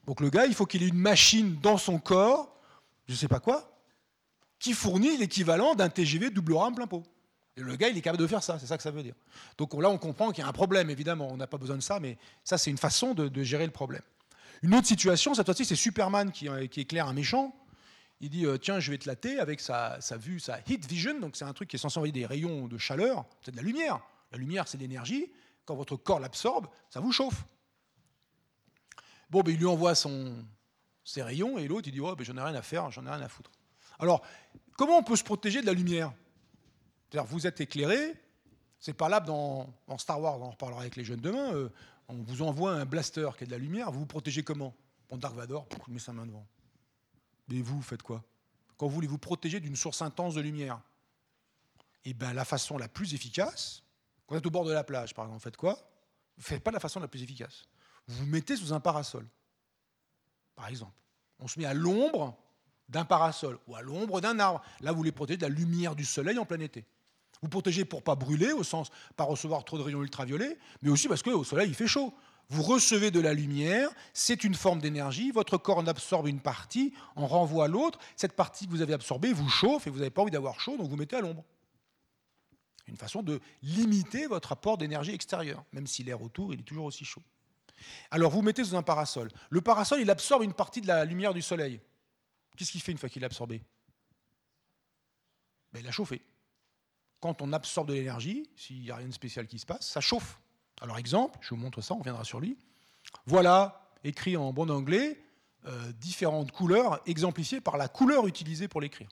[0.08, 2.56] Donc le gars, il faut qu'il ait une machine dans son corps,
[3.08, 3.72] je ne sais pas quoi,
[4.60, 7.04] qui fournit l'équivalent d'un TGV double RAM plein pot.
[7.58, 9.16] Et le gars, il est capable de faire ça, c'est ça que ça veut dire.
[9.58, 11.82] Donc là, on comprend qu'il y a un problème, évidemment, on n'a pas besoin de
[11.82, 14.02] ça, mais ça, c'est une façon de, gérer le problème.
[14.62, 17.56] Une autre situation, cette fois-ci, c'est Superman qui, euh, éclaire un méchant.
[18.20, 21.20] Il dit euh, Tiens, je vais te latter avec sa, vue, sa heat vision.
[21.20, 23.26] Donc, c'est un truc qui est censé envoyer des rayons de chaleur.
[23.44, 24.00] C'est de la lumière.
[24.32, 25.32] La lumière, c'est de l'énergie.
[25.66, 27.44] Quand votre corps l'absorbe, ça vous chauffe.
[29.30, 30.46] Bon, ben, il lui envoie son,
[31.04, 33.10] ses rayons et l'autre, il dit oh, ben, J'en ai rien à faire, j'en ai
[33.10, 33.52] rien à foutre.
[34.00, 34.22] Alors,
[34.78, 36.14] comment on peut se protéger de la lumière?
[37.10, 38.14] C'est-à-dire, vous êtes éclairé,
[38.80, 41.70] c'est pas là dans, Star Wars, on en reparlera avec les jeunes demain, euh,
[42.12, 44.76] on vous envoie un blaster qui est de la lumière, vous vous protégez comment?
[45.10, 46.46] Bon, Dark Vador, il met sa main devant.
[47.48, 48.24] Mais vous, faites quoi?
[48.78, 50.82] Quand vous voulez vous protéger d'une source intense de lumière
[52.04, 53.84] Eh bien, la façon la plus efficace,
[54.26, 55.74] quand vous êtes au bord de la plage, par exemple, faites quoi?
[56.38, 57.66] Vous ne faites pas la façon la plus efficace.
[58.08, 59.26] Vous vous mettez sous un parasol,
[60.56, 60.94] par exemple.
[61.40, 62.38] On se met à l'ombre
[62.90, 64.62] d'un parasol ou à l'ombre d'un arbre.
[64.82, 66.86] Là, vous voulez protéger de la lumière du soleil en plein été.
[67.42, 71.08] Vous protégez pour pas brûler, au sens pas recevoir trop de rayons ultraviolets, mais aussi
[71.08, 72.14] parce qu'au soleil il fait chaud.
[72.50, 76.94] Vous recevez de la lumière, c'est une forme d'énergie, votre corps en absorbe une partie,
[77.16, 80.22] en renvoie l'autre, cette partie que vous avez absorbée vous chauffe et vous n'avez pas
[80.22, 81.46] envie d'avoir chaud, donc vous mettez à l'ombre.
[82.88, 86.86] Une façon de limiter votre apport d'énergie extérieure, même si l'air autour il est toujours
[86.86, 87.24] aussi chaud.
[88.12, 89.32] Alors vous mettez sous un parasol.
[89.50, 91.80] Le parasol il absorbe une partie de la lumière du soleil.
[92.58, 93.64] Qu'est-ce qu'il fait une fois qu'il l'a absorbé?
[95.72, 96.22] Ben, Il a chauffé
[97.22, 100.02] quand on absorbe de l'énergie, s'il n'y a rien de spécial qui se passe, ça
[100.02, 100.40] chauffe.
[100.82, 102.58] Alors exemple, je vous montre ça, on reviendra sur lui.
[103.28, 105.22] Voilà, écrit en bon anglais,
[105.68, 109.10] euh, différentes couleurs exemplifiées par la couleur utilisée pour l'écrire.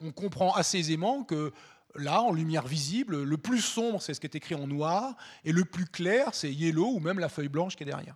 [0.00, 1.52] On comprend assez aisément que
[1.96, 5.50] là, en lumière visible, le plus sombre, c'est ce qui est écrit en noir, et
[5.50, 8.14] le plus clair, c'est yellow ou même la feuille blanche qui est derrière.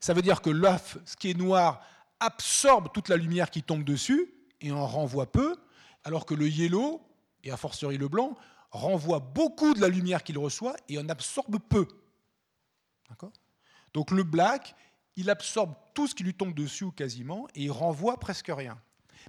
[0.00, 1.80] Ça veut dire que l'œuf, ce qui est noir,
[2.18, 5.54] absorbe toute la lumière qui tombe dessus et en renvoie peu,
[6.02, 7.05] alors que le yellow,
[7.46, 8.36] et a fortiori le blanc,
[8.70, 11.86] renvoie beaucoup de la lumière qu'il reçoit et en absorbe peu.
[13.94, 14.74] Donc le black,
[15.14, 18.78] il absorbe tout ce qui lui tombe dessus ou quasiment et il renvoie presque rien.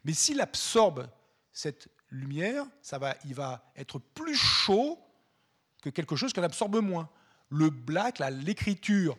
[0.03, 1.09] Mais s'il absorbe
[1.53, 4.99] cette lumière, ça va, il va être plus chaud
[5.81, 7.09] que quelque chose qu'il absorbe moins.
[7.49, 9.17] Le black, l'écriture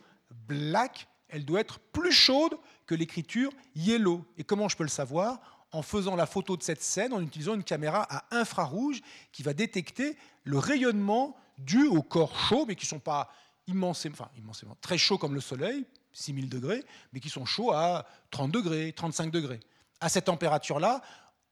[0.48, 4.26] black, elle doit être plus chaude que l'écriture yellow.
[4.36, 5.40] Et comment je peux le savoir?
[5.72, 9.00] En faisant la photo de cette scène en utilisant une caméra à infrarouge
[9.32, 13.30] qui va détecter le rayonnement dû au corps chaud, mais qui ne sont pas
[13.66, 18.06] immensément, enfin, immensément, très chauds comme le Soleil, 6000 degrés, mais qui sont chauds à
[18.30, 19.60] 30 degrés, 35 degrés.
[20.00, 21.02] À cette température-là,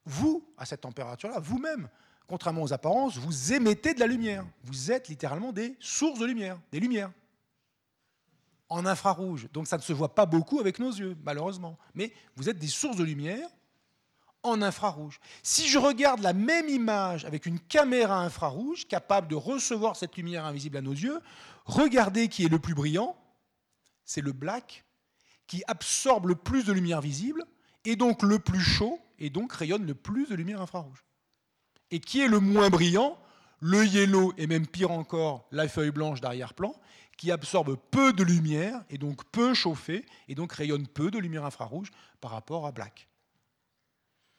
[0.06, 1.88] vous, à cette température-là, vous-même,
[2.26, 4.46] contrairement aux apparences, vous émettez de la lumière.
[4.62, 7.10] Vous êtes littéralement des sources de lumière, des lumières.
[8.68, 9.48] En infrarouge.
[9.52, 11.78] Donc ça ne se voit pas beaucoup avec nos yeux, malheureusement.
[11.94, 13.48] Mais vous êtes des sources de lumière
[14.54, 15.20] infrarouge.
[15.42, 20.44] Si je regarde la même image avec une caméra infrarouge capable de recevoir cette lumière
[20.44, 21.20] invisible à nos yeux,
[21.64, 23.16] regardez qui est le plus brillant,
[24.04, 24.84] c'est le black,
[25.46, 27.44] qui absorbe le plus de lumière visible,
[27.84, 31.04] et donc le plus chaud, et donc rayonne le plus de lumière infrarouge.
[31.90, 33.18] Et qui est le moins brillant?
[33.60, 36.74] Le yellow, et même pire encore, la feuille blanche d'arrière-plan,
[37.16, 41.44] qui absorbe peu de lumière, et donc peu chauffé, et donc rayonne peu de lumière
[41.44, 41.90] infrarouge
[42.20, 43.08] par rapport à black.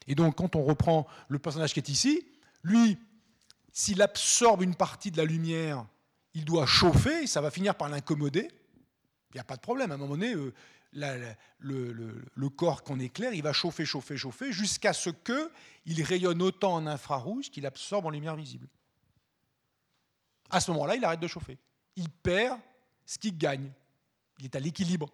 [0.08, 2.26] Et donc, quand on reprend le personnage qui est ici,
[2.64, 2.98] lui,
[3.72, 5.86] s'il absorbe une partie de la lumière,
[6.34, 8.48] il doit chauffer, et ça va finir par l'incommoder.
[9.32, 9.92] Il n'y a pas de problème.
[9.92, 10.54] À un moment donné, euh,
[11.60, 16.88] le, corps qu'on éclaire, il va chauffer, chauffer, chauffer, jusqu'à ce qu'il rayonne autant en
[16.88, 18.68] infrarouge qu'il absorbe en lumière visible.
[20.50, 21.58] À ce moment-là, il arrête de chauffer.
[21.96, 22.60] Il perd
[23.06, 23.72] ce qu'il gagne.
[24.40, 25.12] Il est à l'équilibre.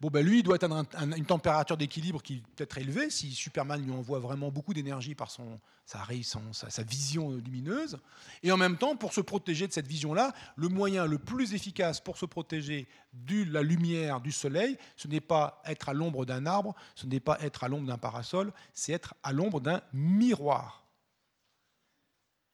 [0.00, 3.82] Bon, ben lui, il doit atteindre une température d'équilibre qui peut être élevée si Superman
[3.82, 5.42] lui envoie vraiment beaucoup d'énergie par sa,
[5.84, 7.98] sa, sa, vision lumineuse.
[8.44, 12.00] Et en même temps, pour se protéger de cette vision-là, le moyen le plus efficace
[12.00, 16.46] pour se protéger de la lumière du soleil, ce n'est pas être à l'ombre d'un
[16.46, 20.86] arbre, ce n'est pas être à l'ombre d'un parasol, c'est être à l'ombre d'un miroir.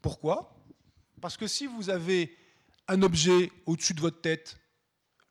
[0.01, 0.57] Pourquoi?
[1.21, 2.35] Parce que si vous avez
[2.89, 4.59] un objet au-dessus de votre tête,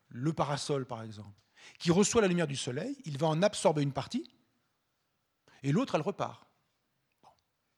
[0.10, 1.43] le parasol par exemple,
[1.80, 4.30] qui reçoit la lumière du soleil, il va en absorber une partie,
[5.64, 6.46] et l'autre, elle repart.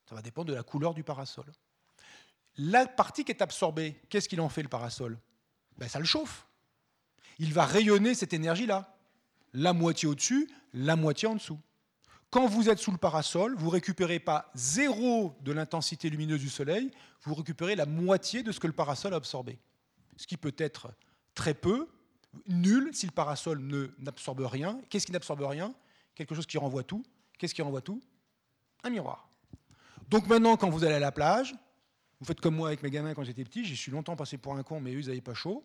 [0.10, 1.46] ça va dépendre de la couleur du parasol.
[2.58, 5.20] La partie qui est absorbée, qu'est-ce qu'il en fait le parasol?
[5.78, 6.48] Ben, Ça le chauffe.
[7.38, 8.98] Il va rayonner cette énergie-là.
[9.54, 11.60] La moitié au-dessus, la moitié en dessous.
[12.30, 16.92] Quand vous êtes sous le parasol, vous récupérez pas zéro de l'intensité lumineuse du soleil,
[17.24, 19.60] vous récupérez la moitié de ce que le parasol a absorbé.
[20.18, 20.92] Ce qui peut être
[21.34, 21.88] très peu,
[22.48, 23.62] nul si le parasol
[24.00, 24.80] n'absorbe rien.
[24.90, 25.74] Qu'est-ce qui n'absorbe rien?
[26.16, 27.04] Quelque chose qui renvoie tout.
[27.38, 28.02] Qu'est-ce qui renvoie tout?
[28.84, 29.30] Un miroir.
[30.10, 31.56] Donc maintenant, quand vous allez à la plage,
[32.20, 34.56] vous faites comme moi avec mes gamins quand j'étais petit, j'y suis longtemps passé pour
[34.56, 35.64] un con, mais eux, ils n'avaient pas chaud.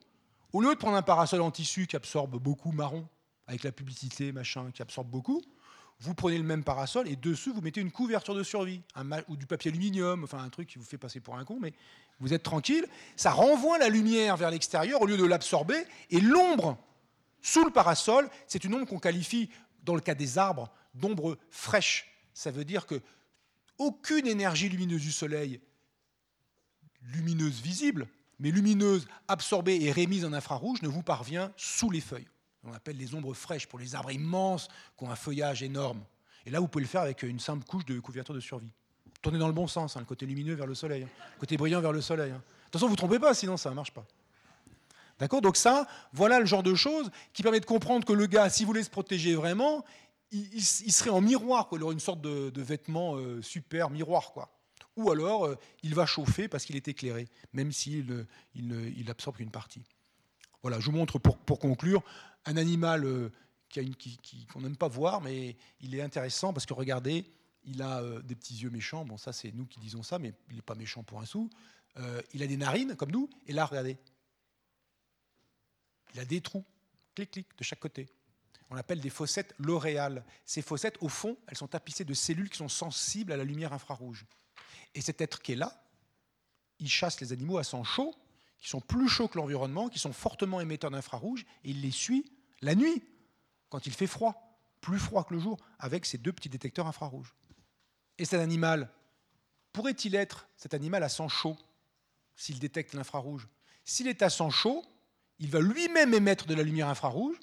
[0.52, 3.06] Au lieu de prendre un parasol en tissu qui absorbe beaucoup marron,
[3.46, 5.42] avec la publicité, machin, qui absorbe beaucoup,
[6.00, 8.80] vous prenez le même parasol et dessus, vous mettez une couverture de survie,
[9.28, 11.74] ou du papier aluminium, enfin un truc qui vous fait passer pour un con, mais
[12.20, 12.86] vous êtes tranquille.
[13.16, 15.84] Ça renvoie la lumière vers l'extérieur au lieu de l'absorber.
[16.08, 16.78] Et l'ombre
[17.42, 19.50] sous le parasol, c'est une ombre qu'on qualifie,
[19.84, 22.06] dans le cas des arbres, d'ombre fraîche.
[22.32, 23.00] Ça veut dire que
[23.76, 25.60] aucune énergie lumineuse du soleil,
[27.02, 28.08] lumineuse visible,
[28.38, 32.28] mais lumineuse absorbée et rémise en infrarouge, ne vous parvient sous les feuilles.
[32.64, 36.02] On appelle les ombres fraîches pour les arbres immenses qui ont un feuillage énorme.
[36.46, 38.72] Et là, vous pouvez le faire avec une simple couche de couverture de survie.
[39.22, 41.08] Tournez dans le bon sens, hein, le côté lumineux vers le soleil, hein.
[41.34, 42.30] le côté brillant vers le soleil.
[42.30, 42.36] Hein.
[42.36, 44.04] De toute façon, vous ne vous trompez pas, sinon ça ne marche pas.
[45.18, 45.42] D'accord?
[45.42, 48.66] Donc ça, voilà le genre de choses qui permet de comprendre que le gars, s'il
[48.66, 49.84] voulait se protéger vraiment,
[50.32, 51.78] il, serait en miroir, quoi.
[51.78, 54.32] il aurait une sorte de, vêtement euh, super miroir.
[54.32, 54.50] quoi.
[54.96, 59.50] Ou alors, euh, il va chauffer parce qu'il est éclairé, même s'il il, absorbe une
[59.50, 59.82] partie.
[60.62, 62.02] Voilà, je vous montre pour, pour conclure
[62.46, 63.30] un animal euh,
[64.52, 67.24] qu'on n'aime pas voir, mais il est intéressant parce que regardez,
[67.64, 69.04] il a euh, des petits yeux méchants.
[69.04, 71.50] Bon, ça, c'est nous qui disons ça, mais il n'est pas méchant pour un sou.
[71.98, 73.28] Euh, il a des narines, comme nous.
[73.46, 73.96] Et là, regardez.
[76.14, 76.64] Il a des trous,
[77.14, 78.08] clic, clic, de chaque côté.
[78.70, 80.24] On appelle des fossettes l'oréal.
[80.44, 83.72] Ces fossettes, au fond, elles sont tapissées de cellules qui sont sensibles à la lumière
[83.72, 84.26] infrarouge.
[84.94, 85.84] Et cet être qui est là,
[86.78, 88.14] il chasse les animaux à sang chaud,
[88.60, 92.30] qui sont plus chauds que l'environnement, qui sont fortement émetteurs d'infrarouge, et il les suit
[92.60, 93.02] la nuit,
[93.70, 97.34] quand il fait froid, plus froid que le jour, avec ces deux petits détecteurs infrarouges.
[98.18, 98.90] Et cet animal,
[99.72, 101.56] pourrait-il être cet animal à sang chaud
[102.36, 103.48] s'il détecte l'infrarouge?
[103.84, 104.84] S'il est à sang chaud,
[105.38, 107.36] il va lui-même émettre de la lumière infrarouge.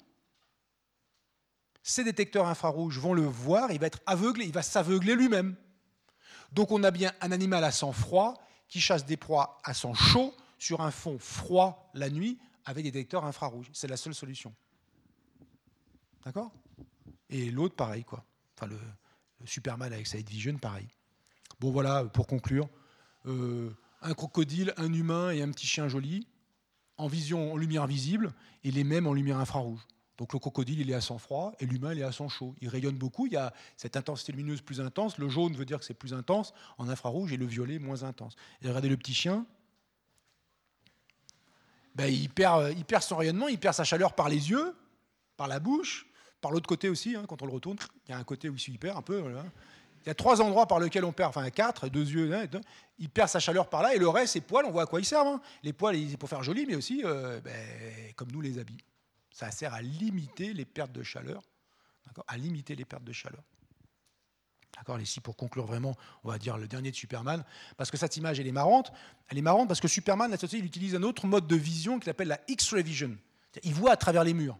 [1.82, 5.56] Ces détecteurs infrarouges vont le voir, il va être aveuglé, il va s'aveugler lui-même.
[6.52, 8.34] Donc on a bien un animal à sang froid
[8.68, 12.90] qui chasse des proies à sang chaud sur un fond froid la nuit avec des
[12.90, 13.70] détecteurs infrarouges.
[13.72, 14.54] C'est la seule solution.
[16.24, 16.52] D'accord?
[17.30, 18.24] Et l'autre, pareil, quoi.
[18.56, 18.78] Enfin, le,
[19.44, 20.88] Superman avec sa Vision, pareil.
[21.60, 22.68] Bon, voilà, pour conclure,
[23.26, 23.70] euh,
[24.02, 26.26] un crocodile, un humain et un petit chien joli,
[26.96, 28.32] en vision en lumière visible,
[28.64, 29.86] et les mêmes en lumière infrarouge.
[30.18, 32.54] Donc le crocodile, il est à sang froid, et l'humain, il est à sang chaud.
[32.60, 35.78] Il rayonne beaucoup, il y a cette intensité lumineuse plus intense, le jaune veut dire
[35.78, 38.34] que c'est plus intense en infrarouge, et le violet moins intense.
[38.62, 39.46] Et regardez le petit chien,
[42.06, 44.74] il, perd, il perd son rayonnement, il perd sa chaleur par les yeux,
[45.36, 46.06] par la bouche,
[46.40, 48.56] par l'autre côté aussi, hein, quand on le retourne, il y a un côté où
[48.56, 49.22] il perd un peu.
[50.04, 52.48] Il y a trois endroits par lesquels on perd, enfin quatre, deux yeux,
[52.98, 55.00] il perd sa chaleur par là, et le reste, ses poils, on voit à quoi
[55.00, 55.26] ils servent.
[55.26, 55.40] Hein.
[55.62, 58.78] Les poils, c'est pour faire joli, mais aussi, euh, ben, comme nous, les habits.
[59.30, 61.42] Ça sert à limiter les pertes de chaleur,
[62.26, 63.42] à limiter les pertes de chaleur.
[64.76, 67.44] D'accord, ici pour conclure vraiment, on va dire le dernier de Superman,
[67.76, 68.92] parce que cette image elle est marrante.
[69.28, 72.28] Elle est marrante parce que Superman, il utilise un autre mode de vision qu'il appelle
[72.28, 73.16] la X-ray vision.
[73.64, 74.58] Il voit à travers les murs.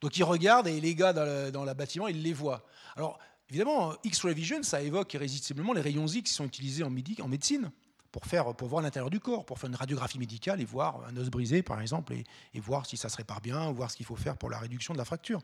[0.00, 2.64] Donc il regarde et les gars dans le, bâtiment, ils les voient.
[2.96, 3.18] Alors
[3.50, 7.70] évidemment, X-ray vision, ça évoque irrésistiblement les rayons X qui sont utilisés en, médecine
[8.10, 11.16] pour, faire, pour voir l'intérieur du corps, pour faire une radiographie médicale et voir un
[11.16, 14.16] os brisé, par exemple, et, voir si ça se répare bien, voir ce qu'il faut
[14.16, 15.42] faire pour la réduction de la fracture.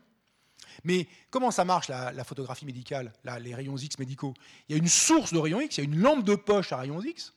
[0.83, 4.33] Mais comment ça marche la, photographie médicale, les rayons X médicaux?
[4.67, 6.71] Il y a une source de rayons X, il y a une lampe de poche
[6.71, 7.33] à rayons X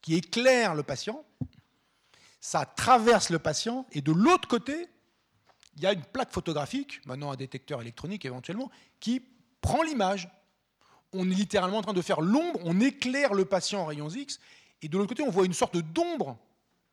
[0.00, 1.24] qui éclaire le patient,
[2.40, 4.88] ça traverse le patient, et de l'autre côté,
[5.76, 9.22] il y a une plaque photographique, maintenant un détecteur électronique éventuellement, qui
[9.60, 10.28] prend l'image.
[11.12, 14.40] On est littéralement en train de faire l'ombre, on éclaire le patient en rayons X,
[14.82, 16.38] et de l'autre côté, on voit une sorte d'ombre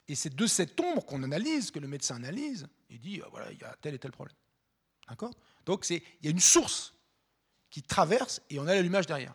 [0.09, 3.51] Et c'est de cette ombre qu'on analyse, que le médecin analyse, et dit, ah, voilà,
[3.51, 4.35] il y a tel et tel problème.
[5.07, 5.31] D'accord?
[5.65, 6.93] Donc il y a une source
[7.69, 9.33] qui traverse et on a l'allumage derrière.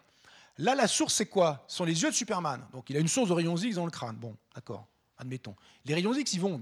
[0.58, 1.64] Là, la source, c'est quoi?
[1.66, 2.66] Ce sont les yeux de Superman.
[2.72, 4.16] Donc il a une source de rayons X dans le crâne.
[4.16, 4.86] Bon, d'accord,
[5.16, 5.56] admettons.
[5.84, 6.58] Les rayons X, ils vont,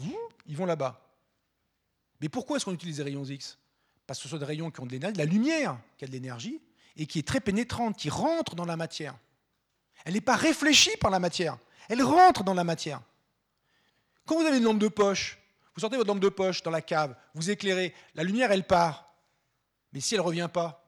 [0.46, 1.00] ils vont là-bas.
[2.20, 3.58] Mais pourquoi est-ce qu'on utilise les rayons X?
[4.06, 6.08] Parce que ce sont des rayons qui ont de l'énergie, de la lumière qui a
[6.08, 6.60] de l'énergie,
[6.96, 9.16] et qui est très pénétrante, qui rentre dans la matière.
[10.04, 11.58] Elle n'est pas réfléchie par la matière,
[11.88, 13.00] elle rentre dans la matière.
[14.26, 15.38] Quand vous avez une lampe de poche,
[15.74, 19.14] vous sortez votre lampe de poche dans la cave, vous éclairez, la lumière, elle part.
[19.92, 20.84] Mais si elle ne revient pas,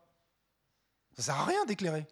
[1.15, 2.07] ça ne sert à rien d'éclairer.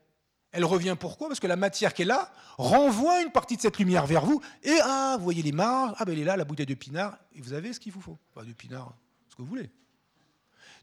[0.53, 1.29] Elle revient pourquoi?
[1.29, 4.41] Parce que la matière qui est là renvoie une partie de cette lumière vers vous.
[4.63, 7.17] Et ah, vous voyez les marges, ah ben elle est là, la bouteille de pinard,
[7.35, 8.19] et vous avez ce qu'il vous faut.
[8.35, 8.93] Pas de pinard,
[9.29, 9.71] ce que vous voulez.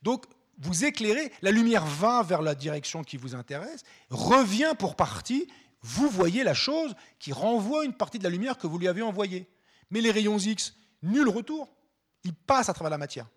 [0.04, 0.26] Donc,
[0.60, 5.48] vous éclairez, la lumière va vers la direction qui vous intéresse, revient pour partie,
[5.82, 9.02] vous voyez la chose qui renvoie une partie de la lumière que vous lui avez
[9.02, 9.48] envoyée.
[9.92, 10.74] Mais les rayons X,
[11.04, 11.70] nul retour.
[12.24, 13.28] Ils passent à travers la matière.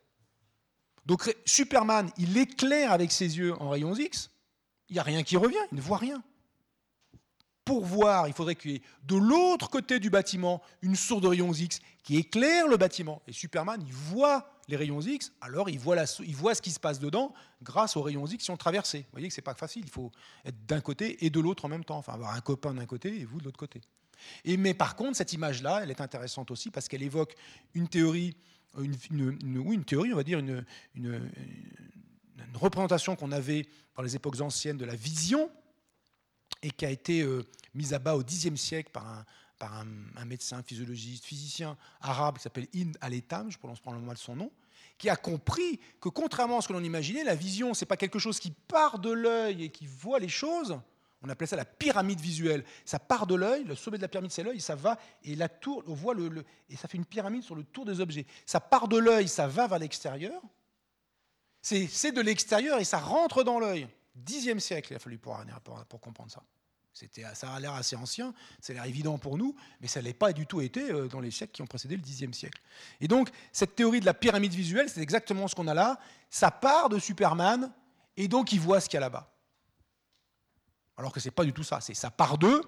[1.07, 4.31] Donc Superman, il éclaire avec ses yeux en rayons X,
[4.89, 6.23] il n'y a rien qui revient, il ne voit rien.
[7.65, 11.29] Pour voir, il faudrait qu'il y ait de l'autre côté du bâtiment une source de
[11.29, 13.23] rayons X qui éclaire le bâtiment.
[13.29, 16.81] Et Superman, il voit les rayons X, alors il voit, il voit ce qui se
[16.81, 17.33] passe dedans
[17.63, 19.01] grâce aux rayons X qui sont traversés.
[19.01, 20.11] Vous voyez que ce n'est pas facile, il faut
[20.45, 23.21] être d'un côté et de l'autre en même temps, enfin avoir un copain d'un côté
[23.21, 23.81] et vous de l'autre côté.
[24.45, 27.35] Et, mais par contre, cette image-là, elle est intéressante aussi parce qu'elle évoque
[27.75, 28.37] une théorie,
[28.79, 28.97] une,
[29.41, 30.65] une théorie, on va dire, une,
[32.55, 33.67] représentation qu'on avait
[33.97, 35.51] dans les époques anciennes de la vision
[36.63, 37.43] et qui a été euh,
[37.75, 39.25] mise à bas au Xe siècle par un,
[40.17, 44.51] un, médecin, physiologiste, physicien arabe qui s'appelle Ibn al-Etam, je prononce probablement mal son nom,
[44.99, 47.97] qui a compris que contrairement à ce que l'on imaginait, la vision, ce n'est pas
[47.97, 50.79] quelque chose qui part de l'œil et qui voit les choses,
[51.23, 52.65] on appelait ça la pyramide visuelle.
[52.85, 55.49] Ça part de l'œil, le sommet de la pyramide c'est l'œil, ça va et la
[55.49, 58.27] tour, on voit le, et ça fait une pyramide sur le tour des objets.
[58.47, 60.41] Ça part de l'œil, ça va vers l'extérieur.
[61.63, 63.87] C'est de l'extérieur et ça rentre dans l'œil.
[64.15, 65.39] Dixième siècle, il a fallu pour,
[65.89, 66.43] pour comprendre ça.
[67.35, 70.33] Ça a l'air assez ancien, ça a l'air évident pour nous, mais ça l'est pas
[70.33, 72.61] du tout été euh, dans les siècles qui ont précédé le Xe siècle.
[73.01, 75.99] Et donc, cette théorie de la pyramide visuelle, c'est exactement ce qu'on a là.
[76.29, 77.73] Ça part de Superman,
[78.17, 79.33] et donc il voit ce qu'il y a là-bas.
[81.01, 82.61] Alors que ce n'est pas du tout ça, c'est ça part d'eux,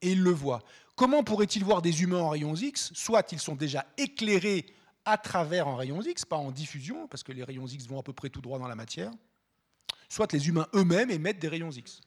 [0.00, 0.62] et il le voit.
[0.94, 4.64] Comment pourrait-il voir des humains en rayons X Soit ils sont déjà éclairés
[5.04, 8.04] à travers en rayons X, pas en diffusion, parce que les rayons X vont à
[8.04, 9.10] peu près tout droit dans la matière,
[10.08, 12.00] soit les humains eux-mêmes émettent des rayons X.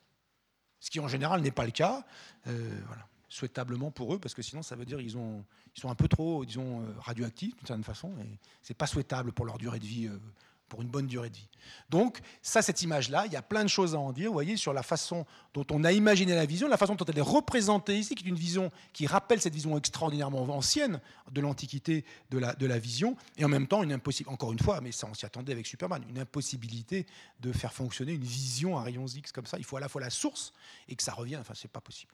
[0.80, 2.06] Ce qui en général n'est pas le cas,
[2.48, 3.06] euh, voilà.
[3.28, 5.18] souhaitablement pour eux, parce que sinon ça veut dire qu'ils
[5.76, 9.34] ils sont un peu trop euh, radioactifs d'une certaine façon, et ce n'est pas souhaitable
[9.34, 10.18] pour leur durée de vie euh,
[10.74, 11.48] pour une bonne durée de vie.
[11.92, 14.58] Donc, ça, cette image-là, il y a plein de choses à en dire, vous voyez,
[14.58, 15.24] sur la façon
[15.54, 18.28] dont on a imaginé la vision, la façon dont elle est représentée ici, qui est
[18.28, 21.00] une vision qui rappelle cette vision extraordinairement ancienne
[21.32, 24.58] de l'antiquité de la, de la vision, et en même temps, une impossibilité, encore une
[24.58, 27.06] fois, mais ça, on s'y attendait avec Superman, une impossibilité
[27.40, 29.60] de faire fonctionner une vision à rayons X comme ça.
[29.60, 30.54] Il faut à la fois la source
[30.90, 32.14] et que ça revienne, enfin, c'est pas possible.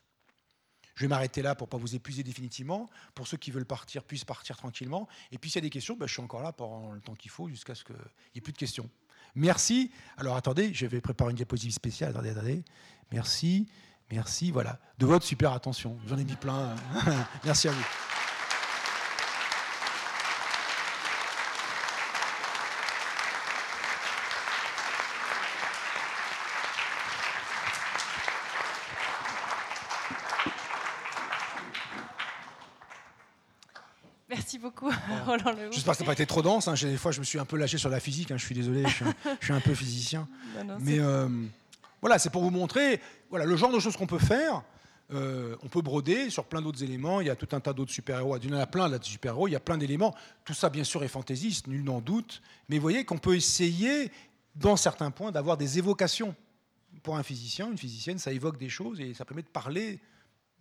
[1.00, 2.90] Je vais m'arrêter là pour ne pas vous épuiser définitivement.
[3.16, 5.08] Pour ceux qui veulent partir, puissent partir tranquillement.
[5.32, 7.16] Et puis s'il y a des questions, ben, je suis encore là pendant le temps
[7.16, 8.90] qu'il faut jusqu'à ce qu'il n'y ait plus de questions.
[9.34, 9.92] Merci.
[10.18, 12.10] Alors attendez, je vais préparer une diapositive spéciale.
[12.10, 12.64] Attendez, attendez.
[13.14, 13.70] Merci,
[14.12, 14.78] merci, voilà.
[14.98, 15.98] De votre super attention.
[16.06, 16.76] J'en ai mis plein.
[17.46, 17.86] merci à vous.
[35.72, 36.68] J'espère que ça n'a pas été trop dense.
[36.68, 36.76] Hein.
[36.82, 38.32] Des fois, je me suis un peu lâché sur la physique.
[38.32, 38.38] Hein.
[38.38, 39.04] Je suis désolé, je
[39.42, 40.28] suis, un, peu physicien.
[40.80, 41.28] Mais euh,
[42.02, 44.64] voilà, c'est pour vous montrer voilà, le genre de choses qu'on peut faire.
[45.12, 47.22] Euh, on peut broder sur plein d'autres éléments.
[47.22, 48.38] Il y a tout un tas d'autres super-héros.
[48.38, 49.48] Il y en a plein là de super-héros.
[49.48, 50.16] Il y a plein d'éléments.
[50.46, 52.42] Tout ça, bien sûr, est fantaisiste, nul n'en doute.
[52.68, 54.12] Mais vous voyez qu'on peut essayer,
[54.56, 56.36] dans certains points, d'avoir des évocations.
[57.04, 60.00] Pour un physicien, une physicienne, ça évoque des choses et ça permet de parler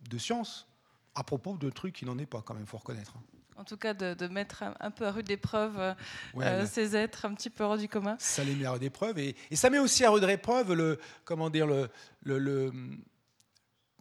[0.09, 0.67] de science
[1.15, 3.13] à propos de trucs qui n'en est pas, quand même, il faut reconnaître.
[3.59, 5.93] En tout cas de, mettre un, peu à rude épreuve euh,
[6.37, 8.15] euh, ces êtres un petit peu hors du commun.
[8.17, 11.49] Ça les met à rude épreuve et, ça met aussi à rude épreuve le comment
[11.49, 11.89] dire le,
[12.23, 12.71] le,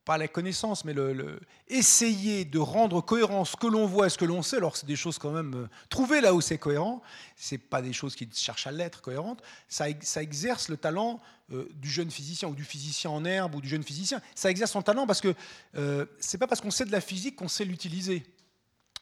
[0.05, 4.17] pas la connaissance, mais le, essayer de rendre cohérent ce que l'on voit et ce
[4.17, 4.59] que l'on sait.
[4.59, 7.03] Alors c'est des choses quand même euh, trouver là où c'est cohérent.
[7.35, 9.43] C'est pas des choses qui cherchent à l'être cohérentes.
[9.67, 13.69] Ça, ça, exerce le talent du jeune physicien ou du physicien en herbe ou du
[13.69, 14.21] jeune physicien.
[14.37, 15.35] Ça exerce son talent parce que
[15.77, 18.23] euh, c'est pas parce qu'on sait de la physique qu'on sait l'utiliser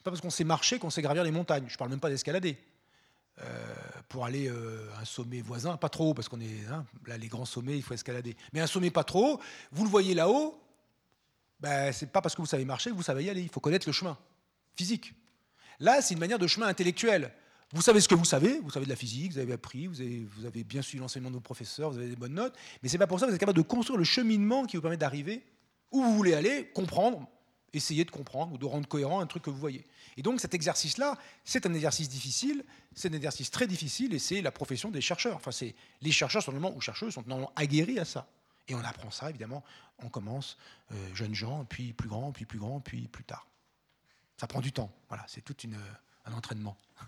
[0.07, 1.65] pas parce qu'on sait marcher qu'on sait gravir les montagnes.
[1.67, 2.57] Je ne parle même pas d'escalader.
[3.39, 3.75] Euh,
[4.07, 7.17] pour aller euh, à un sommet voisin, pas trop haut, parce qu'on est hein, là,
[7.17, 8.35] les grands sommets, il faut escalader.
[8.53, 10.59] Mais un sommet pas trop haut, vous le voyez là-haut,
[11.59, 13.41] ben, c'est pas parce que vous savez marcher que vous savez y aller.
[13.41, 14.17] Il faut connaître le chemin
[14.75, 15.13] physique.
[15.79, 17.31] Là, c'est une manière de chemin intellectuel.
[17.73, 20.01] Vous savez ce que vous savez, vous savez de la physique, vous avez appris, vous
[20.01, 23.07] avez, bien suivi l'enseignement de vos professeurs, vous avez des bonnes notes, mais c'est pas
[23.07, 25.43] pour ça que vous êtes capable de construire le cheminement qui vous permet d'arriver
[25.91, 27.27] où vous voulez aller, comprendre,
[27.73, 29.85] essayer de comprendre ou de rendre cohérent un truc que vous voyez.
[30.15, 32.63] Et donc cet exercice-là, c'est un exercice difficile,
[32.95, 35.35] c'est un exercice très difficile et c'est la profession des chercheurs.
[35.35, 38.27] Enfin, c'est les chercheurs sont ou chercheuses sont normalement aguerris à ça.
[38.67, 39.63] Et on apprend ça, évidemment,
[39.99, 40.57] on commence
[40.91, 43.47] euh, jeunes gens, puis plus grands, puis plus grands, puis plus tard.
[44.37, 44.91] Ça prend du temps.
[45.07, 45.77] Voilà, c'est tout une,
[46.25, 46.75] un entraînement.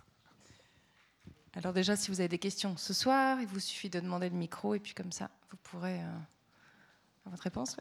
[1.53, 4.35] Alors déjà, si vous avez des questions ce soir, il vous suffit de demander le
[4.35, 6.07] micro et puis comme ça, vous pourrez euh,
[7.25, 7.75] avoir votre réponse.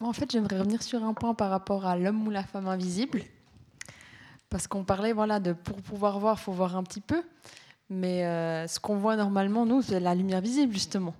[0.00, 3.22] En fait, j'aimerais revenir sur un point par rapport à l'homme ou la femme invisible.
[4.50, 7.22] Parce qu'on parlait, voilà, de pour pouvoir voir, il faut voir un petit peu.
[7.90, 11.14] Mais euh, ce qu'on voit normalement, nous, c'est la lumière visible, justement.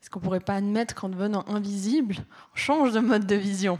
[0.00, 2.16] Est-ce qu'on ne pourrait pas admettre qu'en devenant invisible,
[2.52, 3.78] on change de mode de vision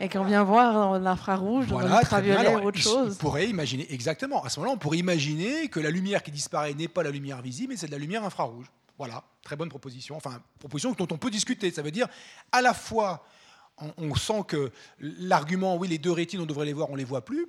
[0.00, 3.16] et qu'on vient voir dans l'infrarouge, dans l'ultraviolet ou autre chose?
[3.20, 6.72] On pourrait imaginer, exactement, à ce moment-là, on pourrait imaginer que la lumière qui disparaît
[6.72, 8.70] n'est pas la lumière visible, mais c'est de la lumière infrarouge.
[8.98, 10.16] Voilà, très bonne proposition.
[10.16, 11.70] Enfin, proposition dont on peut discuter.
[11.70, 12.06] Ça veut dire,
[12.52, 13.26] à la fois,
[13.98, 17.04] on, sent que l'argument, oui, les deux rétines, on devrait les voir, on ne les
[17.04, 17.46] voit plus,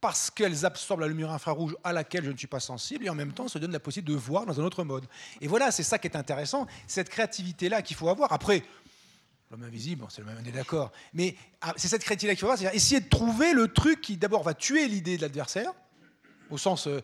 [0.00, 3.14] parce qu'elles absorbent la lumière infrarouge à laquelle je ne suis pas sensible, et en
[3.14, 5.06] même temps se donne la possibilité de voir dans un autre mode.
[5.40, 8.32] Et voilà, c'est ça qui est intéressant, cette créativité-là qu'il faut avoir.
[8.32, 8.62] Après,
[9.50, 10.90] L'homme invisible, c'est le même, on est d'accord.
[11.12, 14.16] Mais ah, c'est cette créativité qu'il faut avoir, c'est-à-dire essayer de trouver le truc qui
[14.16, 15.70] d'abord va tuer l'idée de l'adversaire,
[16.50, 17.02] au sens euh,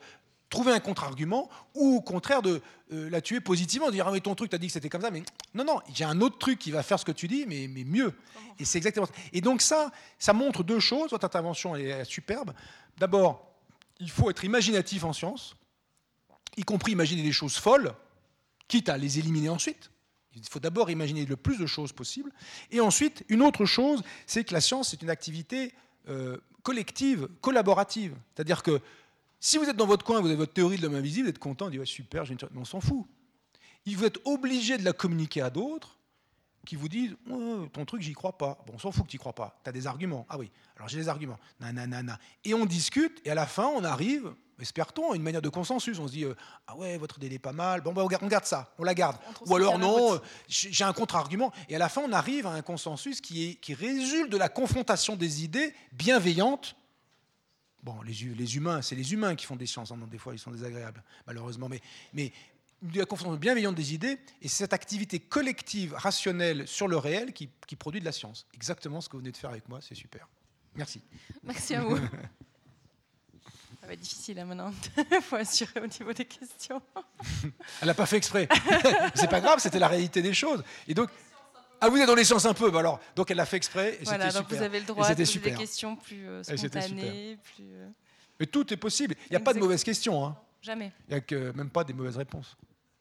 [0.50, 2.60] trouver un contre-argument, ou au contraire de
[2.92, 4.88] euh, la tuer positivement, de dire ah mais ton truc, tu as dit que c'était
[4.88, 5.22] comme ça, mais
[5.54, 7.84] non, non, j'ai un autre truc qui va faire ce que tu dis, mais, mais
[7.84, 8.12] mieux.
[8.58, 9.12] Et c'est exactement ça.
[9.32, 12.52] Et donc ça, ça montre deux choses, votre intervention est superbe.
[12.98, 13.48] D'abord,
[14.00, 15.54] il faut être imaginatif en science,
[16.56, 17.94] y compris imaginer des choses folles,
[18.66, 19.90] quitte à les éliminer ensuite.
[20.34, 22.30] Il faut d'abord imaginer le plus de choses possible.
[22.70, 25.74] Et ensuite, une autre chose, c'est que la science, c'est une activité
[26.08, 28.14] euh, collective, collaborative.
[28.34, 28.80] C'est-à-dire que
[29.40, 31.38] si vous êtes dans votre coin, vous avez votre théorie de l'homme invisible, vous êtes
[31.38, 32.54] content, vous dites super, j'ai une théorie.
[32.54, 33.06] Mais on s'en fout.
[33.86, 35.96] Il vous êtes obligé de la communiquer à d'autres
[36.66, 37.16] qui vous disent
[37.72, 38.62] ton truc, j'y crois pas.
[38.66, 39.58] Bon, on s'en fout que tu n'y crois pas.
[39.64, 40.26] Tu as des arguments.
[40.28, 41.38] Ah oui, alors j'ai des arguments.
[41.58, 42.18] Nanana.
[42.44, 44.30] Et on discute, et à la fin, on arrive
[44.60, 45.98] espère-t-on, une manière de consensus.
[45.98, 46.34] On se dit, euh,
[46.66, 49.16] ah ouais, votre délai est pas mal, bon, bah, on garde ça, on la garde.
[49.46, 50.18] Ou alors non, euh,
[50.48, 51.52] j'ai un contre-argument.
[51.68, 54.48] Et à la fin, on arrive à un consensus qui, est, qui résulte de la
[54.48, 56.76] confrontation des idées bienveillantes.
[57.82, 60.38] Bon, les, les humains, c'est les humains qui font des sciences, hein, des fois ils
[60.38, 61.80] sont désagréables, malheureusement, mais,
[62.12, 62.32] mais
[62.82, 67.32] de la confrontation bienveillante des idées, et c'est cette activité collective, rationnelle sur le réel
[67.32, 68.46] qui, qui produit de la science.
[68.54, 70.28] Exactement ce que vous venez de faire avec moi, c'est super.
[70.76, 71.00] Merci.
[71.42, 71.98] Merci à vous.
[73.90, 74.72] va être difficile hein, maintenant.
[74.96, 76.80] Il faut assurer au niveau des questions.
[77.80, 78.48] Elle n'a pas fait exprès.
[79.14, 80.62] c'est pas grave, c'était la réalité des choses.
[80.86, 81.10] Et donc,
[81.80, 83.00] ah, vous êtes dans les sciences un peu, bah alors.
[83.16, 85.52] Donc elle l'a fait exprès et voilà, donc vous avez le droit de poser des
[85.54, 87.38] questions plus euh, spontanées.
[87.54, 87.88] Plus, euh,
[88.38, 89.14] Mais tout est possible.
[89.26, 90.24] Il n'y a pas de mauvaises questions.
[90.24, 90.36] Hein.
[90.62, 90.92] Jamais.
[91.08, 92.56] Il n'y a que, même pas des mauvaises réponses.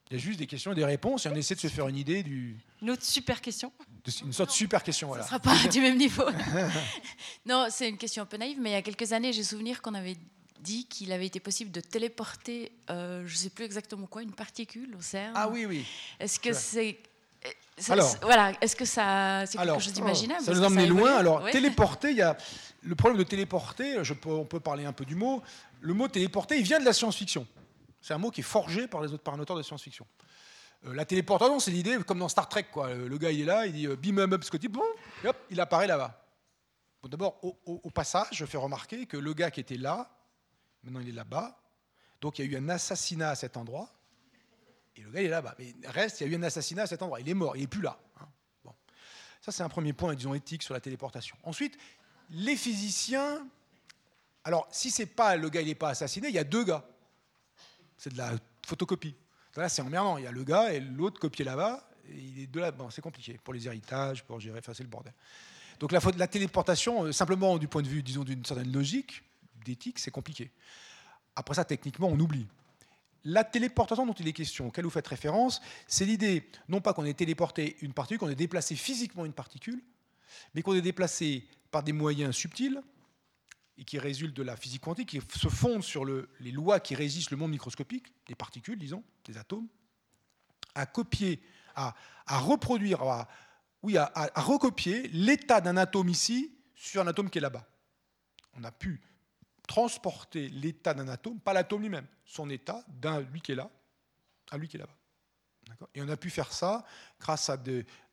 [0.10, 1.88] Il y a juste des questions et des réponses et on essaie de se faire
[1.88, 2.58] une idée du.
[2.82, 3.72] Une autre super question.
[4.24, 5.24] une sorte de super question, voilà.
[5.24, 6.26] Ça ne sera pas du même niveau.
[7.46, 9.82] non, c'est une question un peu naïve, mais il y a quelques années, j'ai souvenir
[9.82, 10.18] qu'on avait
[10.62, 14.34] dit qu'il avait été possible de téléporter, euh, je ne sais plus exactement quoi, une
[14.34, 15.34] particule au CERN.
[15.36, 15.86] Ah oui, oui.
[16.20, 16.98] Est-ce que c'est...
[17.90, 21.16] Alors, voilà, est-ce que ça, c'est quelque chose d'imaginable Ça nous emmène loin.
[21.16, 22.38] Alors, téléporter, il y a
[22.82, 24.04] le problème de téléporter.
[24.04, 25.42] Je peux, on peut parler un peu du mot.
[25.80, 27.48] Le mot téléporter, il vient de la science-fiction.
[28.02, 30.06] C'est un mot qui est forgé par les autres par un auteur de science-fiction.
[30.86, 32.94] Euh, la téléportation, c'est l'idée, comme dans Star Trek, quoi.
[32.94, 34.84] Le gars, il est là, il dit euh, bim, bim, up, Scotty, boum,
[35.26, 36.22] hop, il apparaît là-bas.
[37.02, 40.10] Bon, D'abord, au, au, passage, je fais remarquer que le gars qui était là,
[40.84, 41.58] Maintenant, il est là-bas.
[42.22, 43.90] Donc, il y a eu un assassinat à cet endroit.
[45.04, 45.56] Le gars, il est là-bas.
[45.60, 47.20] Mais reste, il y a eu un assassinat à cet endroit.
[47.20, 48.00] Il est mort, il n'est plus là.
[48.20, 48.28] Hein.
[48.64, 48.74] Bon.
[49.42, 51.36] Ça, c'est un premier point, disons, éthique sur la téléportation.
[51.44, 51.78] Ensuite,
[52.30, 53.48] les physiciens.
[54.44, 56.86] Alors, si c'est pas le gars, il n'est pas assassiné, il y a deux gars.
[57.98, 58.34] C'est de la
[58.66, 59.16] photocopie.
[59.56, 60.18] Là, c'est emmerdant.
[60.18, 61.88] Il y a le gars et l'autre copié là-bas.
[62.10, 62.72] Il est de là.
[62.72, 64.60] Bon, c'est compliqué pour les héritages, pour gérer.
[64.60, 65.14] Enfin, c'est le bordel.
[65.80, 69.24] Donc, la, la téléportation, euh, simplement du point de vue, disons, d'une certaine logique,
[69.66, 70.52] d'éthique, c'est compliqué.
[71.36, 72.48] Après ça, techniquement, on oublie.
[73.26, 77.06] La téléportation dont il est question, auquel vous faites référence, c'est l'idée, non pas qu'on
[77.06, 79.84] ait téléporté une particule, qu'on ait déplacé physiquement une particule,
[80.54, 82.82] mais qu'on ait déplacé par des moyens subtils
[83.78, 87.32] et qui résultent de la physique quantique, qui se fondent sur les lois qui résistent
[87.32, 89.68] le monde microscopique, des particules, disons, des atomes,
[90.76, 91.42] à copier,
[91.76, 91.94] à,
[92.28, 93.28] reproduire,
[93.84, 97.68] oui, à recopier l'état d'un atome ici sur un atome qui est là-bas.
[98.56, 99.02] On a pu
[99.70, 103.70] transporter l'état d'un atome, pas l'atome lui-même, son état d'un lui qui est là
[104.50, 104.98] à lui qui est là-bas.
[105.94, 106.84] Et on a pu faire ça
[107.20, 107.58] grâce à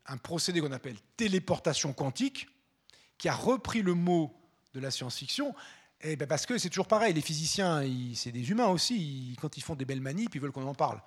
[0.08, 2.46] un procédé qu'on appelle téléportation quantique,
[3.16, 4.38] qui a repris le mot
[4.74, 5.54] de la science-fiction
[6.02, 7.82] eh ben Parce que c'est toujours pareil, les physiciens,
[8.14, 11.00] c'est des humains aussi, quand ils font des belles manies, ils veulent qu'on en parle.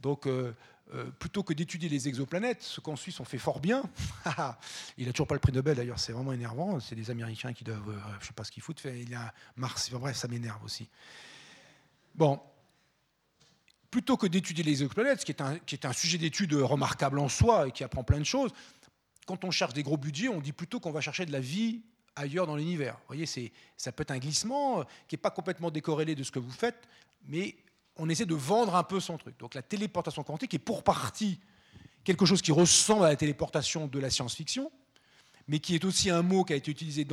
[0.00, 0.54] Donc, euh,
[0.92, 3.82] euh, plutôt que d'étudier les exoplanètes, ce qu'en Suisse on fait fort bien,
[4.98, 7.64] il n'a toujours pas le prix Nobel d'ailleurs, c'est vraiment énervant, c'est des Américains qui
[7.64, 10.88] doivent, je ne sais pas ce qu'ils foutent, il a Mars, bref, ça m'énerve aussi.
[12.14, 12.40] Bon,
[13.90, 17.18] plutôt que d'étudier les exoplanètes, ce qui est un, qui est un sujet d'étude remarquable
[17.18, 18.50] en soi et qui apprend plein de choses,
[19.26, 21.82] quand on cherche des gros budgets, on dit plutôt qu'on va chercher de la vie
[22.16, 22.94] ailleurs dans l'univers.
[22.94, 23.26] Vous voyez,
[23.76, 26.50] ça peut être un glissement euh, qui n'est pas complètement décorrélé de ce que vous
[26.50, 26.88] faites,
[27.26, 27.56] mais
[27.96, 29.38] on essaie de vendre un peu son truc.
[29.38, 31.38] Donc la téléportation quantique est pour partie
[32.02, 34.70] quelque chose qui ressemble à la téléportation de la science-fiction,
[35.48, 37.06] mais qui est aussi un mot qui a été utilisé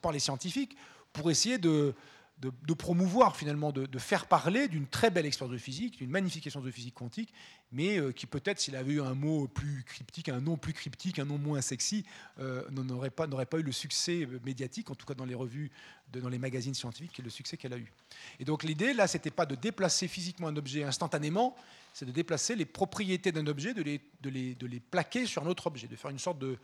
[0.00, 0.76] par les scientifiques
[1.12, 1.94] pour essayer de,
[2.40, 6.66] de, promouvoir finalement, de, faire parler d'une très belle expérience de physique, d'une magnifique expérience
[6.66, 7.34] de physique quantique,
[7.70, 11.18] mais euh, qui peut-être, s'il avait eu un mot plus cryptique, un nom plus cryptique,
[11.18, 12.04] un nom moins sexy,
[12.38, 15.70] euh, n'aurait pas, pas eu le succès euh, médiatique, en tout cas dans les revues,
[16.12, 17.92] dans les magazines scientifiques, et le succès qu'elle a eu.
[18.38, 21.54] Et donc l'idée, là, c'était pas de déplacer physiquement un objet instantanément,
[21.92, 25.42] c'est de déplacer les propriétés d'un objet, de les, de, les, de les, plaquer sur
[25.42, 26.56] un autre objet, de faire une sorte de,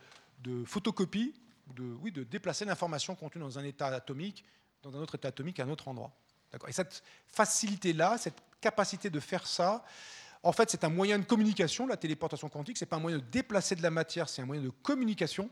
[0.43, 1.33] de photocopie,
[1.75, 4.43] de, oui, de déplacer l'information contenue dans un état atomique
[4.83, 6.11] dans un autre état atomique à un autre endroit.
[6.67, 9.83] Et cette facilité-là, cette capacité de faire ça,
[10.43, 12.77] en fait, c'est un moyen de communication, la téléportation quantique.
[12.77, 15.49] Ce n'est pas un moyen de déplacer de la matière, c'est un moyen de communication.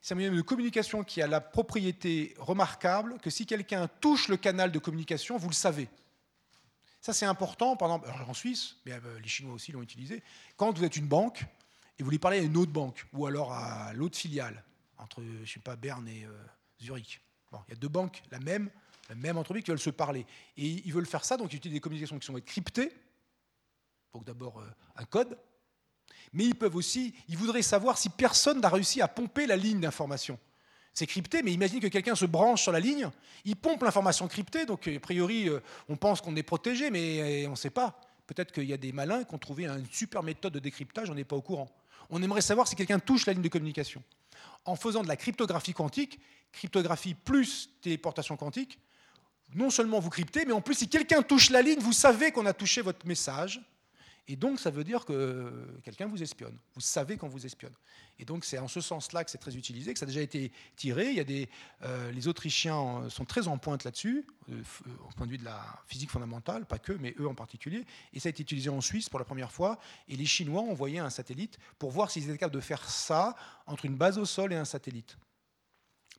[0.00, 4.36] C'est un moyen de communication qui a la propriété remarquable que si quelqu'un touche le
[4.36, 5.88] canal de communication, vous le savez.
[7.00, 10.22] Ça, c'est important, par exemple, en Suisse, mais euh, les Chinois aussi l'ont utilisé.
[10.56, 11.42] Quand vous êtes une banque
[11.98, 14.62] et vous voulez parler à une autre banque, ou alors à l'autre filiale,
[14.98, 16.30] entre, je sais pas, Berne et euh,
[16.80, 17.20] Zurich,
[17.68, 18.70] il y a deux banques, la même,
[19.08, 20.26] la même entreprise qui veulent se parler.
[20.56, 22.92] Et ils veulent faire ça, donc ils utilisent des communications qui sont cryptées.
[24.12, 24.66] Donc d'abord euh,
[24.96, 25.38] un code.
[26.32, 29.80] Mais ils peuvent aussi, ils voudraient savoir si personne n'a réussi à pomper la ligne
[29.80, 30.38] d'information.
[30.94, 33.08] C'est crypté, mais imagine que quelqu'un se branche sur la ligne,
[33.44, 37.48] il pompe l'information cryptée, donc a priori euh, on pense qu'on est protégé, mais euh,
[37.48, 37.98] on ne sait pas.
[38.26, 41.14] Peut-être qu'il y a des malins qui ont trouvé une super méthode de décryptage, on
[41.14, 41.68] n'est pas au courant.
[42.10, 44.02] On aimerait savoir si quelqu'un touche la ligne de communication.
[44.64, 46.20] En faisant de la cryptographie quantique,
[46.52, 48.78] cryptographie plus téléportation quantique,
[49.54, 52.46] non seulement vous cryptez, mais en plus, si quelqu'un touche la ligne, vous savez qu'on
[52.46, 53.60] a touché votre message.
[54.28, 56.56] Et donc, ça veut dire que quelqu'un vous espionne.
[56.74, 57.72] Vous savez qu'on vous espionne.
[58.20, 60.52] Et donc, c'est en ce sens-là que c'est très utilisé, que ça a déjà été
[60.76, 61.08] tiré.
[61.10, 61.48] Il y a des,
[61.82, 64.62] euh, les Autrichiens sont très en pointe là-dessus, euh,
[65.08, 67.84] au point de vue de la physique fondamentale, pas que, mais eux en particulier.
[68.12, 69.80] Et ça a été utilisé en Suisse pour la première fois.
[70.06, 73.34] Et les Chinois ont envoyé un satellite pour voir s'ils étaient capables de faire ça
[73.66, 75.16] entre une base au sol et un satellite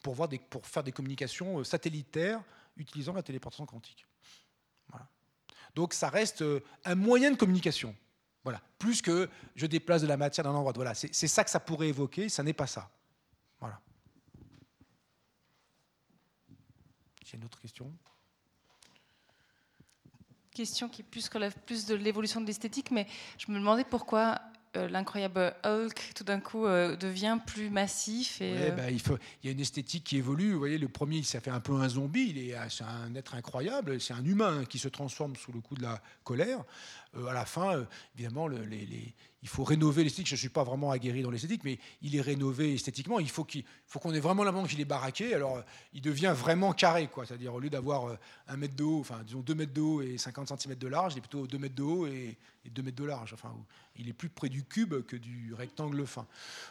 [0.01, 2.43] pour, voir pour faire des communications euh, satellitaires
[2.75, 4.05] utilisant la téléportation quantique.
[5.75, 7.95] Donc ça reste euh, un moyen de communication.
[8.43, 8.61] Voilà.
[8.77, 10.73] Plus que je déplace de la matière d'un endroit.
[10.75, 10.93] Voilà.
[10.93, 12.89] C'est ça que ça pourrait évoquer, ça n'est pas ça.
[13.59, 13.79] Voilà.
[17.25, 17.91] J'ai une autre question
[20.51, 23.07] Question qui plus relève plus de l'évolution de l'esthétique, mais
[23.39, 24.39] je me demandais pourquoi
[24.75, 28.41] euh, l'incroyable Hulk tout d'un coup euh, devient plus massif.
[28.41, 30.53] Et, euh, bah, il, faut, il y a une esthétique qui évolue.
[30.53, 32.27] Vous voyez, le premier, ça fait un peu un zombie.
[32.29, 34.01] Il est, c'est un être incroyable.
[34.01, 36.63] C'est un humain qui se transforme sous le coup de la colère.
[37.15, 37.85] à la fin,
[38.15, 39.13] évidemment, les,
[39.43, 40.27] il faut rénover l'esthétique.
[40.27, 43.19] Je ne suis pas vraiment aguerri dans l'esthétique, mais il est rénové esthétiquement.
[43.19, 45.33] Il faut, qu'il, faut qu'on ait vraiment la qu'il est baraqué.
[45.33, 45.61] Alors,
[45.93, 47.25] il devient vraiment carré, quoi.
[47.25, 48.17] C'est-à-dire, au lieu d'avoir
[48.47, 51.13] un mètre de haut, enfin, disons 2 mètres de haut et 50 cm de large,
[51.13, 53.33] il est plutôt 2 mètres de haut et, 2 mètres de large.
[53.33, 53.53] Enfin,
[53.95, 56.25] il est plus près du cube que du rectangle fin.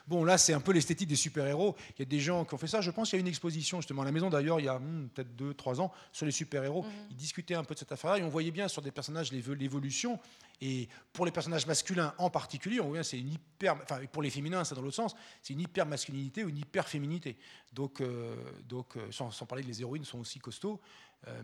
[0.07, 1.77] Bon, là, c'est un peu l'esthétique des super-héros.
[1.91, 2.81] Il y a des gens qui ont fait ça.
[2.81, 4.79] Je pense qu'il y a une exposition, justement, à la maison, d'ailleurs, il y a
[4.79, 6.83] hmm, peut-être 2-3 ans, sur les super-héros.
[6.83, 6.91] Mhm.
[7.11, 10.19] Ils discutaient un peu de cette affaire-là et on voyait bien sur des personnages l'évolution.
[10.61, 14.31] Et pour les personnages masculins en particulier, on voit c'est une hyper, enfin pour les
[14.31, 17.37] féminins, c'est dans l'autre sens, c'est une hyper masculinité ou une hyper féminité.
[17.73, 18.37] Donc, euh,
[18.69, 20.81] donc euh, sans, parler que les héroïnes sont aussi costauds,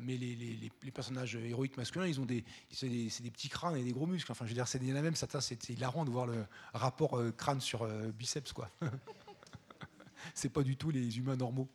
[0.01, 3.77] mais les, les, les, personnages héroïques masculins, ils ont des, c'est des, des, petits crânes
[3.77, 4.33] et des gros muscles.
[4.33, 5.15] Enfin, je veux dire, c'est la même.
[5.15, 8.71] C'est hilarant de voir le rapport crâne sur biceps, quoi.
[10.35, 11.69] c'est pas du tout les humains normaux.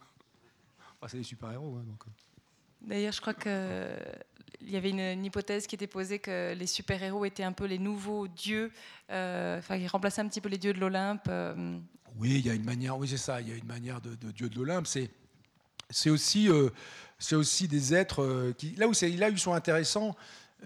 [0.97, 2.03] Enfin, c'est des super héros, hein, donc.
[2.83, 7.43] D'ailleurs, je crois qu'il y avait une, hypothèse qui était posée que les super-héros étaient
[7.43, 8.71] un peu les nouveaux dieux,
[9.09, 11.27] euh, enfin, ils remplaçaient un petit peu les dieux de l'Olympe.
[11.29, 11.79] Euh.
[12.17, 14.15] Oui, il y a une manière, oui, c'est ça, il y a une manière de,
[14.15, 14.87] de dieu de l'Olympe.
[14.87, 15.09] C'est,
[15.89, 16.69] c'est aussi, euh,
[17.23, 20.13] c'est aussi des êtres qui, là où, ils sont intéressants,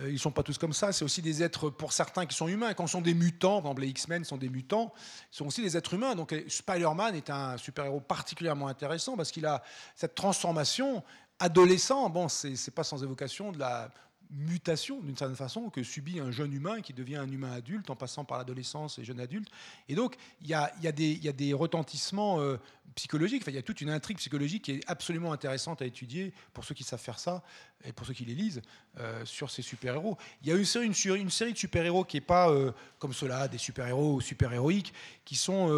[0.02, 0.92] ils ne sont pas tous comme ça.
[0.92, 2.74] C'est aussi des êtres, pour certains, qui sont humains.
[2.74, 4.92] Quand sont des mutants, par exemple les X-Men sont des mutants,
[5.32, 6.16] ils sont aussi des êtres humains.
[6.16, 9.62] Donc Spider-Man est un super-héros particulièrement intéressant parce qu'il a
[9.96, 11.04] cette transformation
[11.38, 13.92] adolescent, bon, c'est pas sans évocation de la
[14.32, 17.96] mutation, d'une certaine façon, que subit un jeune humain qui devient un humain adulte en
[17.96, 19.50] passant par l'adolescence et jeune adulte.
[19.88, 22.58] Et donc, il y a, y a, y a, des retentissements euh,
[22.96, 26.66] psychologiques, il y a toute une intrigue psychologique qui est absolument intéressante à étudier pour
[26.66, 27.44] ceux qui savent faire ça
[27.86, 28.62] et pour ceux qui les lisent
[29.00, 30.18] euh, sur ces super-héros.
[30.42, 33.48] Il y a une série, une, série de super-héros qui n'est pas euh, comme cela,
[33.48, 34.94] des super-héros super-héroïques,
[35.24, 35.70] qui sont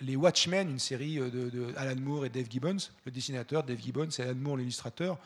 [0.00, 4.08] les Watchmen, une série de, de, Alan Moore et Dave Gibbons, le dessinateur, Dave Gibbons
[4.18, 5.18] et Alan Moore l'illustrateur.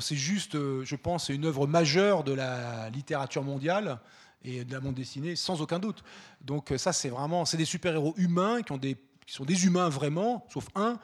[0.00, 4.00] C'est juste, je pense, une œuvre majeure de la littérature mondiale
[4.42, 6.02] et de la bande dessinée, sans aucun doute.
[6.40, 8.96] Donc ça, c'est vraiment, c'est des super-héros humains qui
[9.26, 10.98] sont des humains vraiment, sauf un,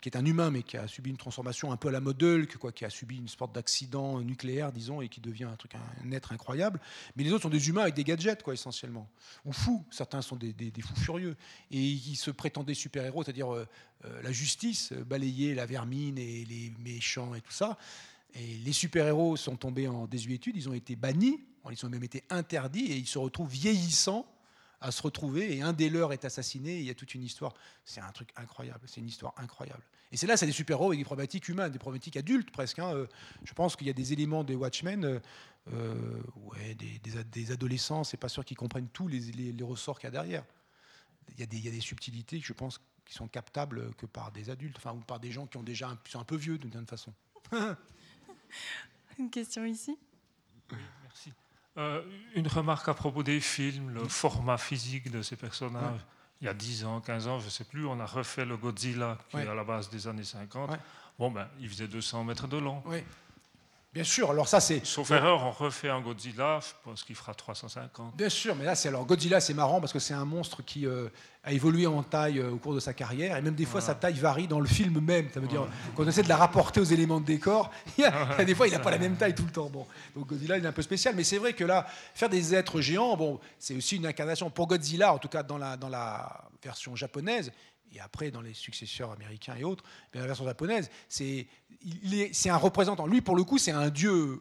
[0.00, 2.22] qui, est un humain, mais qui a subi une transformation un peu à la mode
[2.22, 5.74] Hulk, quoi, qui a subi une sorte d'accident nucléaire, disons, et qui devient un truc,
[5.74, 6.80] un, être incroyable.
[7.16, 9.08] Mais les autres sont des humains avec des gadgets, quoi, essentiellement,
[9.44, 9.84] ou fous.
[9.90, 11.36] Certains sont des, fous furieux
[11.70, 13.66] et ils se prétendaient super-héros, c'est-à-dire euh,
[14.06, 17.76] euh, la justice, euh, balayer la vermine et les méchants et tout ça.
[18.34, 21.40] Et les super-héros sont tombés en désuétude, ils ont été bannis,
[21.70, 24.26] ils ont même été interdits et ils se retrouvent vieillissants
[24.84, 26.78] à se retrouver et un des leurs est assassiné.
[26.78, 27.54] il y a toute une histoire.
[27.84, 28.80] C'est un truc incroyable.
[28.86, 29.82] C'est une histoire incroyable.
[30.12, 32.78] Et c'est là, c'est des super-héros avec des problématiques humaines, des problématiques adultes presque.
[32.78, 32.94] Hein.
[32.94, 33.06] Euh,
[33.44, 35.20] je pense qu'il y a des éléments des Watchmen, euh,
[35.72, 40.06] euh, ouais, des, des, adolescents, c'est pas sûr qu'ils comprennent tous les, les, ressorts qu'il
[40.06, 40.44] y a derrière.
[41.32, 44.04] Il y a, des, il y a des subtilités, je pense, qui sont captables que
[44.04, 46.36] par des adultes, enfin, ou par des gens qui ont déjà un, sont un peu
[46.36, 47.14] vieux d'une certaine façon.
[49.18, 49.96] une question ici?
[51.76, 52.02] Euh,
[52.34, 56.00] une remarque à propos des films, le format physique de ces personnages.
[56.40, 58.56] Il y a 10 ans, 15 ans, je ne sais plus, on a refait le
[58.56, 60.70] Godzilla qui est à la base des années 50.
[61.18, 62.82] Bon, ben, il faisait 200 mètres de long.
[63.94, 64.84] Bien sûr, alors ça c'est.
[64.84, 68.16] Sauf erreur, on refait un Godzilla, je pense qu'il fera 350.
[68.16, 70.84] Bien sûr, mais là c'est alors Godzilla, c'est marrant parce que c'est un monstre qui
[70.84, 71.08] euh,
[71.44, 73.94] a évolué en taille euh, au cours de sa carrière et même des fois sa
[73.94, 75.28] taille varie dans le film même.
[75.32, 75.64] Ça veut dire
[75.94, 78.72] qu'on essaie de la rapporter aux éléments de décor, il y a, des fois il
[78.72, 79.70] n'a pas la même taille tout le temps.
[79.70, 82.52] Bon, donc Godzilla il est un peu spécial, mais c'est vrai que là faire des
[82.52, 85.88] êtres géants, bon, c'est aussi une incarnation pour Godzilla, en tout cas dans la dans
[85.88, 87.52] la version japonaise
[87.92, 91.48] et après dans les successeurs américains et autres, mais la version japonaise, c'est
[92.46, 93.06] un représentant.
[93.06, 94.40] Lui, pour le coup, c'est un dieu,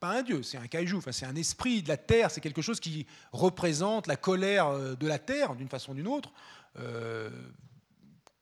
[0.00, 2.62] pas un dieu, c'est un kaiju, enfin, c'est un esprit de la Terre, c'est quelque
[2.62, 6.32] chose qui représente la colère euh, de la Terre, d'une façon ou d'une autre,
[6.78, 7.30] euh,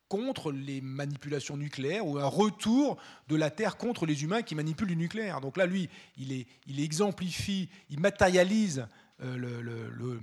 [0.08, 2.96] contre les manipulations nucléaires, ou un retour
[3.28, 5.40] de la Terre contre les humains qui manipulent le nucléaire.
[5.40, 8.86] Donc là, lui, il, est, il exemplifie, il matérialise
[9.22, 10.20] euh, le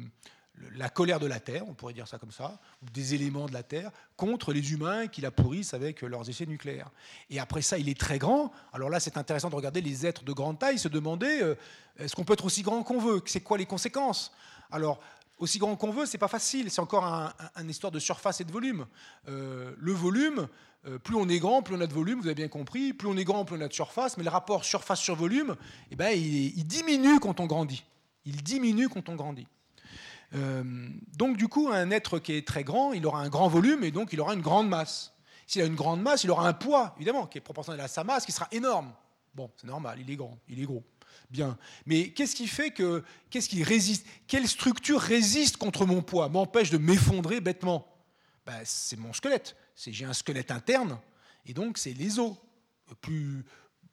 [0.76, 3.54] la colère de la Terre, on pourrait dire ça comme ça, ou des éléments de
[3.54, 6.90] la Terre, contre les humains qui la pourrissent avec leurs essais nucléaires.
[7.30, 8.52] Et après ça, il est très grand.
[8.74, 11.56] Alors là, c'est intéressant de regarder les êtres de grande taille, se demander euh,
[11.98, 13.22] est-ce qu'on peut être aussi grand qu'on veut?
[13.26, 14.32] C'est quoi les conséquences?
[14.72, 15.00] Alors,
[15.40, 16.72] aussi grand qu'on veut, c'est pas facile.
[16.72, 18.88] C'est encore un, histoire de surface et de volume.
[19.28, 20.48] Euh, le volume,
[20.88, 22.94] euh, plus on est grand, plus on a de volume, vous avez bien compris.
[22.94, 24.18] Plus on est grand, plus on a de surface.
[24.18, 25.56] Mais le rapport surface sur volume,
[25.92, 27.84] eh ben, il diminue quand on grandit.
[28.26, 29.48] Il diminue quand on grandit.
[30.36, 30.64] Euh,
[31.16, 33.92] donc du coup, un être qui est très grand, il aura un grand volume et
[33.92, 35.14] donc il aura une grande masse.
[35.46, 38.04] S'il a une grande masse, il aura un poids, évidemment, qui est proportionnel à sa
[38.04, 38.94] masse, qui sera énorme.
[39.34, 40.84] Bon, c'est normal, il est grand, il est gros.
[41.30, 41.58] Bien.
[41.86, 43.04] Mais qu'est-ce qui fait que.
[43.30, 47.88] Qu'est-ce qui résiste Quelle structure résiste contre mon poids M'empêche de m'effondrer bêtement?
[48.46, 49.56] Ben, C'est mon squelette.
[49.76, 51.00] J'ai un squelette interne,
[51.46, 52.34] et donc c'est les os.
[53.02, 53.44] Plus,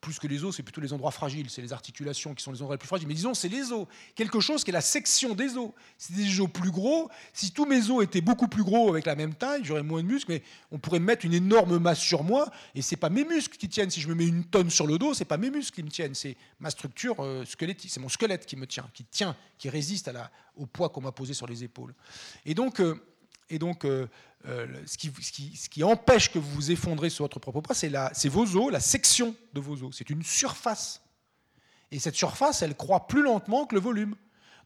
[0.04, 2.60] plus que les os, c'est plutôt les endroits fragiles, c'est les articulations qui sont les
[2.60, 3.08] endroits les plus fragiles.
[3.08, 3.86] Mais disons, c'est les os.
[4.14, 5.70] Quelque chose qui est la section des os.
[5.96, 7.08] C'est des os plus gros.
[7.32, 10.06] Si tous mes os étaient beaucoup plus gros avec la même taille, j'aurais moins de
[10.06, 13.56] muscles, mais on pourrait mettre une énorme masse sur moi, et c'est pas mes muscles
[13.56, 13.90] qui tiennent.
[13.90, 15.90] Si je me mets une tonne sur le dos, c'est pas mes muscles qui me
[15.90, 19.70] tiennent, c'est ma structure euh, squelettique, c'est mon squelette qui me tient, qui tient, qui
[19.70, 20.10] résiste
[20.56, 21.94] au poids qu'on m'a posé sur les épaules.
[22.44, 23.00] Et donc, euh,
[23.50, 24.08] et donc euh,
[24.46, 24.96] euh, ce,
[25.68, 29.34] qui, empêche que vous vous effondrez sur votre propre poids, c'est vos os, la section
[29.52, 29.94] de vos os.
[29.96, 31.02] C'est une surface.
[31.90, 34.16] Et cette surface, elle croît plus lentement que le volume.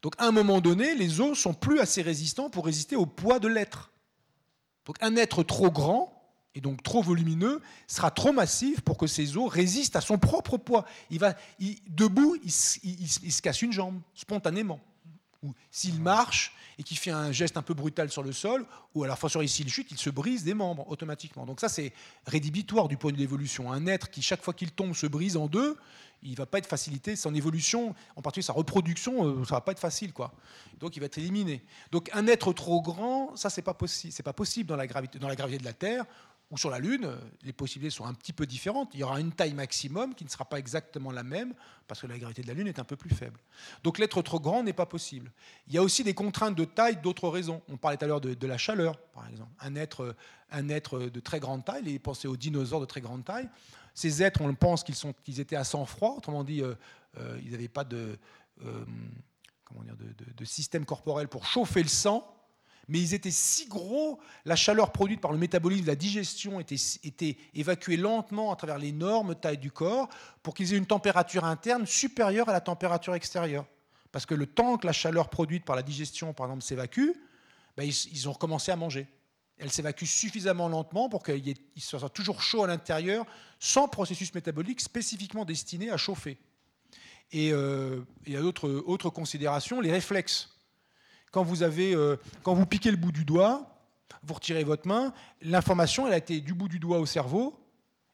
[0.01, 3.39] Donc à un moment donné, les os sont plus assez résistants pour résister au poids
[3.39, 3.91] de l'être.
[4.85, 6.15] Donc un être trop grand
[6.55, 10.57] et donc trop volumineux sera trop massif pour que ses os résistent à son propre
[10.57, 10.85] poids.
[11.09, 11.35] Il va,
[11.89, 14.79] debout, il se casse une jambe spontanément
[15.43, 19.03] ou s'il marche et qu'il fait un geste un peu brutal sur le sol, ou
[19.03, 21.45] alors fois s'il chute, il se brise des membres automatiquement.
[21.45, 21.93] Donc ça, c'est
[22.25, 23.71] rédhibitoire du point de l'évolution.
[23.71, 25.77] Un être qui, chaque fois qu'il tombe, se brise en deux,
[26.23, 27.15] il ne va pas être facilité.
[27.15, 30.13] Son évolution, en particulier sa reproduction, euh, ça ne va pas être facile.
[30.13, 30.33] quoi.
[30.79, 31.63] Donc il va être éliminé.
[31.91, 34.13] Donc un être trop grand, ça, c'est pas possible.
[34.13, 36.05] C'est pas possible dans la, gravité, dans la gravité de la Terre
[36.51, 38.89] ou sur la Lune, les possibilités sont un petit peu différentes.
[38.95, 41.53] Il y aura une taille maximum qui ne sera pas exactement la même,
[41.87, 43.39] parce que la gravité de la Lune est un peu plus faible.
[43.83, 45.31] Donc l'être trop grand n'est pas possible.
[45.67, 47.61] Il y a aussi des contraintes de taille d'autres raisons.
[47.69, 49.51] On parlait tout à l'heure de, la chaleur, par exemple.
[49.59, 50.15] Un être,
[50.51, 53.47] un être de très grande taille, et pensez aux dinosaures de très grande taille,
[53.93, 56.63] Ces êtres, on pense qu'ils étaient à sang froid, autrement dit,
[57.43, 58.17] ils n'avaient pas de,
[59.65, 59.95] comment dire,
[60.35, 62.38] de, système corporel pour chauffer le sang,
[62.89, 67.97] mais ils étaient si gros, la chaleur produite par le métabolisme, la digestion était, évacuée
[67.97, 70.09] lentement à travers l'énorme taille du corps
[70.41, 73.65] pour qu'ils aient une température interne supérieure à la température extérieure.
[74.11, 77.11] Parce que le temps que la chaleur produite par la digestion, par exemple, s'évacue,
[77.77, 79.07] ben, ils, ont recommencé à manger.
[79.59, 83.23] Elle s'évacue suffisamment lentement pour qu'il soit toujours chaud à l'intérieur,
[83.59, 86.39] sans processus métabolique spécifiquement destiné à chauffer.
[87.31, 90.49] Et euh, il y a d'autres autres considérations, les réflexes.
[91.31, 93.75] Quand vous, avez, euh, quand vous piquez le bout du doigt,
[94.23, 97.59] vous retirez votre main, l'information, elle a été du bout du doigt au cerveau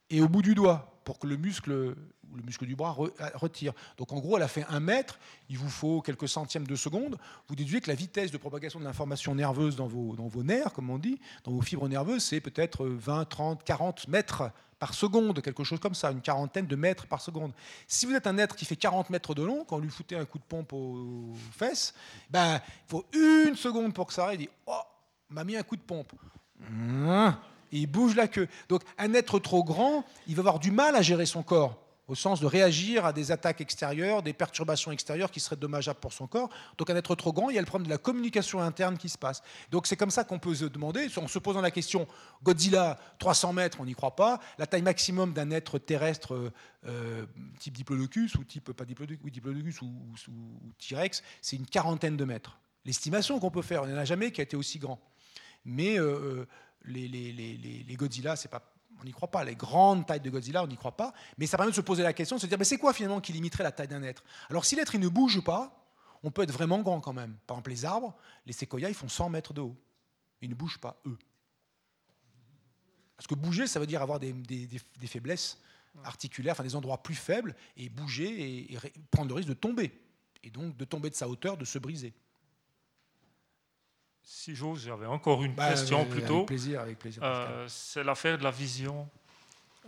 [0.09, 1.95] et au bout du doigt pour que le muscle
[2.35, 2.95] le muscle du bras
[3.35, 3.73] retire.
[3.97, 7.17] Donc en gros, elle a fait un mètre, il vous faut quelques centièmes de seconde.
[7.47, 10.73] Vous déduisez que la vitesse de propagation de l'information nerveuse dans vos, dans vos nerfs,
[10.73, 15.41] comme on dit, dans vos fibres nerveuses, c'est peut-être 20, 30, 40 mètres par seconde,
[15.41, 17.53] quelque chose comme ça, une quarantaine de mètres par seconde.
[17.87, 20.17] Si vous êtes un être qui fait 40 mètres de long, quand on lui foutait
[20.17, 21.93] un coup de pompe aux fesses,
[22.29, 24.39] ben, il faut une seconde pour que ça arrête.
[24.39, 24.81] Il dit Oh,
[25.29, 26.11] m'a mis un coup de pompe.
[27.71, 28.47] Et il bouge la queue.
[28.69, 32.15] Donc, un être trop grand, il va avoir du mal à gérer son corps au
[32.15, 36.27] sens de réagir à des attaques extérieures, des perturbations extérieures qui seraient dommageables pour son
[36.27, 36.49] corps.
[36.77, 39.09] Donc un être trop grand, il y a le problème de la communication interne qui
[39.09, 39.41] se passe.
[39.71, 42.07] Donc c'est comme ça qu'on peut se demander, en se posant la question,
[42.43, 46.51] Godzilla, 300 mètres, on n'y croit pas, la taille maximum d'un être terrestre euh,
[46.87, 47.25] euh,
[47.59, 49.91] type Diplodocus, ou type, pas Diplodocus, ou,
[50.77, 52.59] T-Rex, c'est une quarantaine de mètres.
[52.85, 54.99] L'estimation qu'on peut faire, il n'y en a jamais qui a été aussi grand.
[55.65, 56.45] Mais euh,
[56.83, 59.43] les, les, les, les Godzilla, c'est pas on n'y croit pas.
[59.43, 61.13] Les grandes tailles de Godzilla, on n'y croit pas.
[61.37, 63.21] Mais ça permet de se poser la question, de se dire, mais c'est quoi finalement
[63.21, 64.23] qui limiterait la taille d'un être?
[64.49, 65.85] Alors si l'être il ne bouge pas,
[66.23, 67.35] on peut être vraiment grand quand même.
[67.45, 68.15] Par exemple, les arbres,
[68.45, 69.75] les séquoias, ils font 100 mètres de haut.
[70.41, 71.17] Ils ne bougent pas, eux.
[73.15, 74.33] Parce que bouger, ça veut dire avoir des,
[75.05, 75.59] faiblesses
[76.03, 78.77] articulaires, enfin des endroits plus faibles, et bouger et
[79.11, 80.01] prendre le risque de tomber.
[80.43, 82.13] Et donc de tomber de sa hauteur, de se briser.
[84.25, 86.37] Si j'ose, j'avais encore une bah, question plutôt.
[86.37, 87.21] Avec plaisir, avec plaisir.
[87.23, 89.07] Euh, c'est l'affaire de la vision.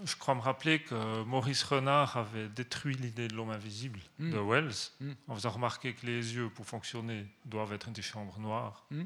[0.03, 4.31] Je crois me rappeler que Maurice Renard avait détruit l'idée de l'homme invisible hmm.
[4.31, 5.11] de Wells hmm.
[5.27, 8.85] en faisant remarquer que les yeux, pour fonctionner, doivent être des chambres noires.
[8.91, 9.05] Hmm.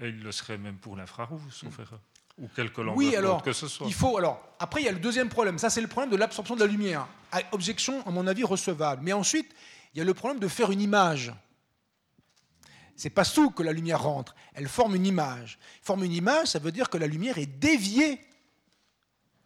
[0.00, 2.00] Et il le serait même pour l'infrarouge, sauf erreur.
[2.38, 3.86] Ou quelque langue oui, alors, que ce soit.
[3.86, 5.58] Il faut, alors, après, il y a le deuxième problème.
[5.58, 7.06] Ça, c'est le problème de l'absorption de la lumière.
[7.52, 9.02] Objection, à mon avis, recevable.
[9.04, 9.54] Mais ensuite,
[9.94, 11.32] il y a le problème de faire une image.
[12.96, 15.58] C'est pas sous que la lumière rentre, elle forme une image.
[15.82, 18.20] Forme une image, ça veut dire que la lumière est déviée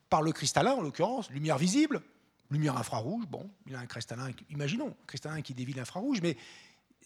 [0.09, 2.02] par le cristallin, en l'occurrence, lumière visible,
[2.51, 3.27] lumière infrarouge.
[3.27, 6.36] Bon, il a un cristallin, imaginons, un cristallin qui dévie l'infrarouge, mais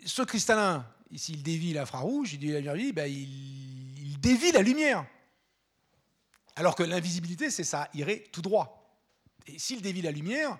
[0.05, 4.63] ce cristallin, s'il dévie l'infrarouge, il dévie la lumière visible, ben, il, il dévie la
[4.63, 5.07] lumière.
[6.57, 8.99] Alors que l'invisibilité, c'est ça irait tout droit.
[9.47, 10.59] Et s'il dévie la lumière,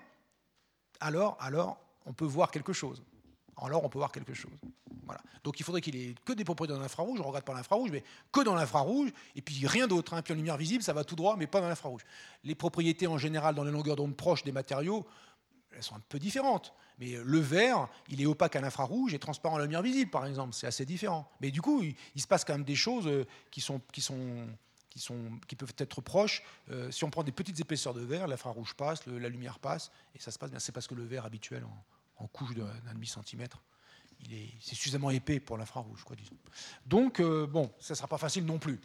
[0.99, 3.03] alors, alors on peut voir quelque chose
[3.61, 4.51] alors on peut voir quelque chose.
[5.43, 7.91] Donc il faudrait qu'il ait que des propriétés dans l'infrarouge, on ne regarde pas l'infrarouge,
[7.91, 10.13] mais que dans l'infrarouge, et puis rien d'autre.
[10.13, 10.21] Hein.
[10.21, 12.01] Puis en lumière visible, ça va tout droit, mais pas dans l'infrarouge.
[12.43, 15.05] Les propriétés en général dans les longueurs d'onde proches des matériaux,
[15.75, 16.73] elles sont un peu différentes.
[16.99, 20.25] Mais le vert, il est opaque à l'infrarouge et transparent à la lumière visible, par
[20.25, 20.53] exemple.
[20.53, 21.29] C'est assez différent.
[21.39, 24.47] Mais du coup, il, se passe quand même des choses euh, qui, sont, qui, sont,
[24.89, 26.43] qui, sont, qui peuvent être proches.
[26.69, 30.19] Euh, si on prend des petites épaisseurs de verre, l'infrarouge passe, la lumière passe, et
[30.19, 30.59] ça se passe bien.
[30.59, 31.65] C'est parce que le verre habituel
[32.17, 33.63] en couche d'un demi-centimètre.
[34.59, 36.35] C'est suffisamment épais pour l'infrarouge, quoi, disons.
[36.85, 38.79] Donc, euh, bon, ça ne sera pas facile non plus.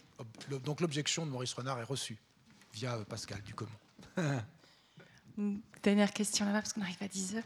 [0.64, 2.16] Donc, l'objection de Maurice Renard est reçue
[2.72, 3.70] via euh, Pascal Ducomont.
[5.82, 7.42] Dernière question là-bas, parce qu'on arrive à 10 heures.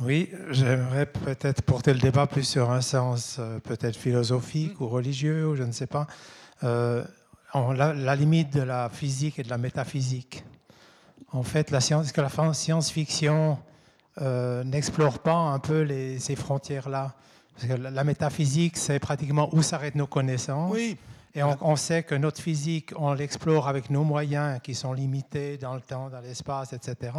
[0.00, 5.48] Oui, j'aimerais peut-être porter le débat plus sur un sens euh, peut-être philosophique ou religieux,
[5.48, 6.06] ou je ne sais pas
[6.62, 10.44] la, limite de la physique et de la métaphysique.
[11.32, 13.58] En fait, la science, que la science-fiction
[14.20, 15.86] euh, n'explore pas un peu
[16.18, 17.14] ces frontières-là.
[17.54, 20.72] Parce que la, métaphysique, c'est pratiquement où s'arrêtent nos connaissances.
[20.72, 20.96] Oui.
[21.34, 25.74] Et on, sait que notre physique, on l'explore avec nos moyens qui sont limités dans
[25.74, 27.10] le temps, dans l'espace, etc.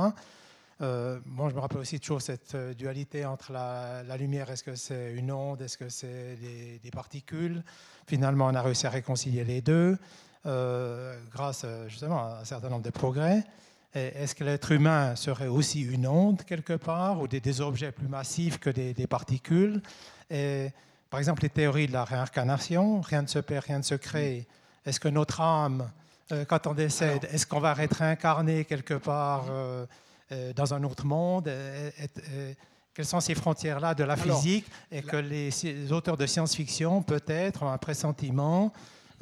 [0.81, 4.75] Euh, bon, je me rappelle aussi toujours cette euh, dualité entre la, lumière, est-ce que
[4.75, 6.37] c'est une onde, est-ce que c'est
[6.83, 7.63] des, particules?
[8.05, 9.97] Finalement, on a réussi à réconcilier les deux
[10.45, 13.43] euh, grâce justement à un certain nombre de progrès.
[13.93, 18.59] Est-ce que l'être humain serait aussi une onde quelque part ou des, objets plus massifs
[18.59, 19.81] que des, particules?
[20.29, 20.71] Et,
[21.09, 24.47] Par exemple, les théories de la réincarnation, rien ne se perd, rien ne se crée.
[24.85, 25.91] Est-ce que notre âme,
[26.47, 29.45] quand on décède, est-ce qu'on va être réincarné quelque part
[30.55, 31.51] dans un autre monde?
[32.93, 37.71] Quelles sont ces frontières-là de la physique et que les, auteurs de science-fiction, peut-être, ont
[37.71, 38.71] un pressentiment,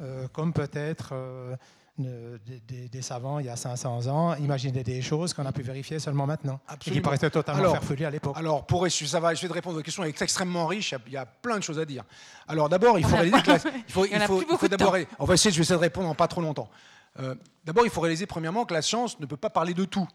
[0.02, 1.56] euh, comme peut-être euh,
[1.98, 6.26] des, savants il y a 500 ans imaginaient des choses qu'on a pu vérifier seulement
[6.26, 6.96] maintenant Absolument.
[6.96, 8.34] et qui paraissaient totalement farfelues à l'époque.
[8.36, 10.94] Alors, pour ça va, je vais te répondre à votre question, elle est extrêmement riche,
[11.06, 12.04] il y a plein de choses à dire.
[12.48, 15.34] Alors d'abord, il faut réaliser que il faut, il faut, il faut d'abord, on va
[15.34, 16.70] essayer, je vais essayer de répondre en pas trop longtemps.
[17.20, 20.08] Euh, d'abord, il faut réaliser premièrement que la science ne peut pas parler de tout.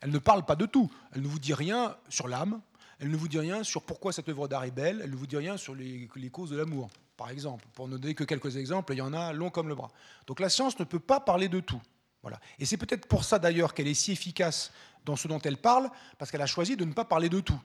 [0.00, 0.90] Elle ne parle pas de tout.
[1.14, 2.60] Elle ne vous dit rien sur l'âme,
[3.00, 5.26] elle ne vous dit rien sur pourquoi cette œuvre d'art est belle, elle ne vous
[5.26, 6.90] dit rien sur les, causes de l'amour,
[7.20, 7.66] par exemple.
[7.74, 9.90] Pour ne donner que quelques exemples, il y en a long comme le bras.
[10.26, 11.82] Donc la science ne peut pas parler de tout.
[12.22, 12.40] Voilà.
[12.58, 14.72] Et c'est peut-être pour ça d'ailleurs qu'elle est si efficace
[15.04, 17.60] dans ce dont elle parle, parce qu'elle a choisi de ne pas parler de tout.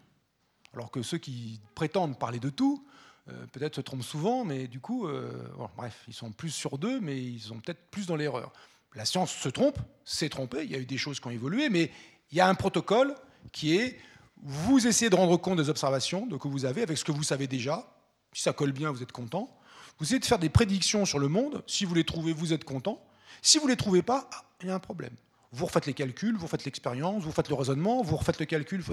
[0.74, 2.86] Alors que ceux qui prétendent parler de tout,
[3.30, 7.00] euh, peut-être se trompent souvent, mais du coup, euh, bref, ils sont plus sur deux,
[7.00, 8.52] mais ils sont peut-être plus dans l'erreur.
[8.94, 11.70] La science se trompe, s'est trompée, il y a eu des choses qui ont évolué,
[11.70, 11.92] mais
[12.30, 13.16] il y a un protocole
[13.54, 13.98] qui est
[14.44, 17.48] vous essayez de rendre compte des observations que vous avez avec ce que vous savez
[17.48, 17.95] déjà.
[18.36, 19.50] Si ça colle bien, vous êtes content.
[19.98, 21.64] Vous essayez de faire des prédictions sur le monde.
[21.68, 23.02] Si vous les trouvez, vous êtes content.
[23.42, 25.16] Si vous ne les trouvez pas, ah, il y a un problème.
[25.54, 28.84] Vous refaites les calculs, vous faites l'expérience, vous faites le raisonnement, vous refaites le calcul.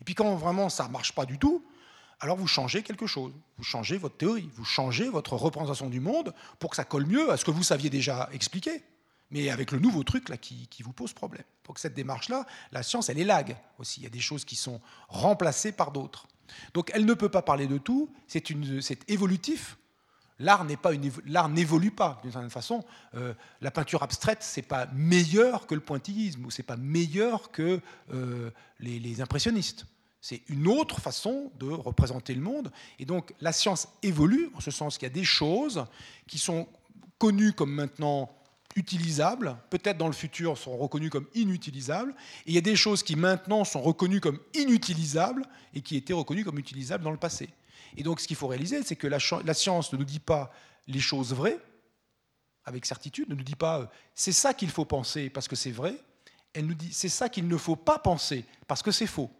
[0.00, 1.64] Et puis quand vraiment ça ne marche pas du tout,
[2.20, 3.32] alors vous changez quelque chose.
[3.58, 7.32] Vous changez votre théorie, vous changez votre représentation du monde pour que ça colle mieux
[7.32, 8.84] à ce que vous saviez déjà expliquer
[9.32, 11.44] mais avec le nouveau truc qui, vous pose problème.
[11.66, 14.00] Donc cette démarche-là, la science, elle est lag aussi.
[14.00, 16.26] Il y a des choses qui sont remplacées par d'autres.
[16.74, 18.50] Donc elle ne peut pas parler de tout, c'est
[19.08, 19.76] évolutif.
[20.38, 22.82] L'art n'évolue pas d'une certaine façon.
[23.14, 27.80] Euh, la peinture abstraite, c'est pas meilleur que le pointillisme ou c'est pas meilleur que
[28.12, 29.84] euh, les, les impressionnistes.
[30.22, 32.72] C'est une autre façon de représenter le monde.
[32.98, 35.84] Et donc la science évolue en ce sens qu'il y a des choses
[36.26, 36.68] qui sont
[37.18, 38.30] connues comme maintenant
[38.76, 42.14] utilisables, peut-être dans le futur seront reconnues comme inutilisables,
[42.46, 45.44] et il y a des choses qui maintenant sont reconnues comme inutilisables
[45.74, 47.50] et qui étaient reconnues comme utilisables dans le passé.
[47.96, 49.18] Et donc ce qu'il faut réaliser, c'est que la,
[49.54, 50.52] science ne nous dit pas
[50.86, 51.58] les choses vraies,
[52.64, 55.70] avec certitude, ne nous dit pas euh, c'est ça qu'il faut penser parce que c'est
[55.70, 55.96] vrai,
[56.52, 59.30] elle nous dit c'est ça qu'il ne faut pas penser parce que c'est faux.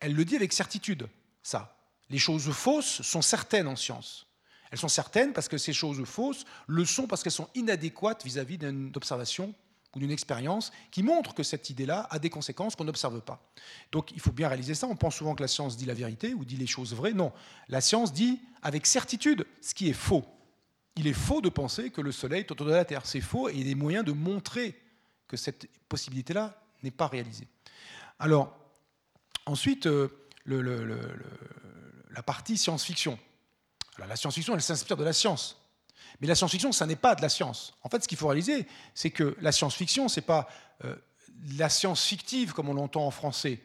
[0.00, 1.08] Elle le dit avec certitude,
[1.42, 1.76] ça.
[2.10, 4.27] Les choses fausses sont certaines en science.
[4.70, 8.58] Elles sont certaines parce que ces choses fausses le sont parce qu'elles sont inadéquates vis-à-vis
[8.58, 9.54] d'une observation
[9.94, 13.40] ou d'une expérience qui montre que cette idée-là a des conséquences qu'on n'observe pas.
[13.92, 14.86] Donc il faut bien réaliser ça.
[14.86, 17.14] On pense souvent que la science dit la vérité ou dit les choses vraies.
[17.14, 17.32] Non,
[17.68, 20.24] la science dit avec certitude ce qui est faux.
[20.96, 23.06] Il est faux de penser que le Soleil est autour de la Terre.
[23.06, 24.78] C'est faux et il y a des moyens de montrer
[25.26, 27.46] que cette possibilité-là n'est pas réalisée.
[28.18, 28.56] Alors,
[29.46, 30.08] ensuite, euh,
[30.46, 33.18] la partie science-fiction
[34.06, 35.56] la science-fiction, elle s'inspire de la science.
[36.20, 37.74] Mais la science-fiction, ça n'est pas de la science.
[37.82, 40.48] En fait, ce qu'il faut réaliser, c'est que la science-fiction, ce n'est pas
[40.84, 40.94] euh,
[41.56, 43.60] la science fictive comme on l'entend en français,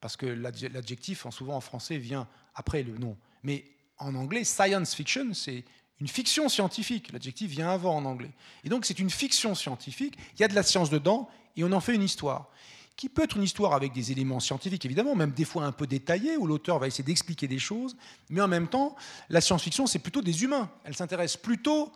[0.00, 3.16] parce que l'adjectif, souvent en français, vient après le nom.
[3.42, 3.64] Mais
[3.98, 5.64] en anglais, science fiction, c'est
[6.00, 7.12] une fiction scientifique.
[7.12, 8.32] L'adjectif vient avant en anglais.
[8.64, 10.18] Et donc, c'est une fiction scientifique.
[10.34, 12.50] Il y a de la science dedans, et on en fait une histoire
[12.96, 15.86] qui peut être une histoire avec des éléments scientifiques, évidemment, même des fois un peu
[15.86, 17.96] détaillés, où l'auteur va essayer d'expliquer des choses,
[18.30, 18.94] mais en même temps,
[19.28, 20.70] la science-fiction, c'est plutôt des humains.
[20.84, 21.90] Elle s'intéresse plutôt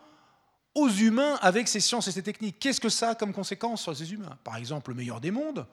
[0.75, 2.59] aux humains avec ces sciences et ces techniques.
[2.59, 4.37] Qu'est-ce que ça a comme conséquence sur ces humains?
[4.43, 5.65] Par exemple, le meilleur des mondes,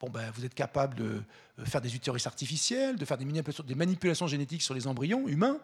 [0.00, 1.22] bon, ben, vous êtes capable de
[1.64, 5.58] faire des utérus artificiels, de faire des manipulations génétiques sur les embryons humains,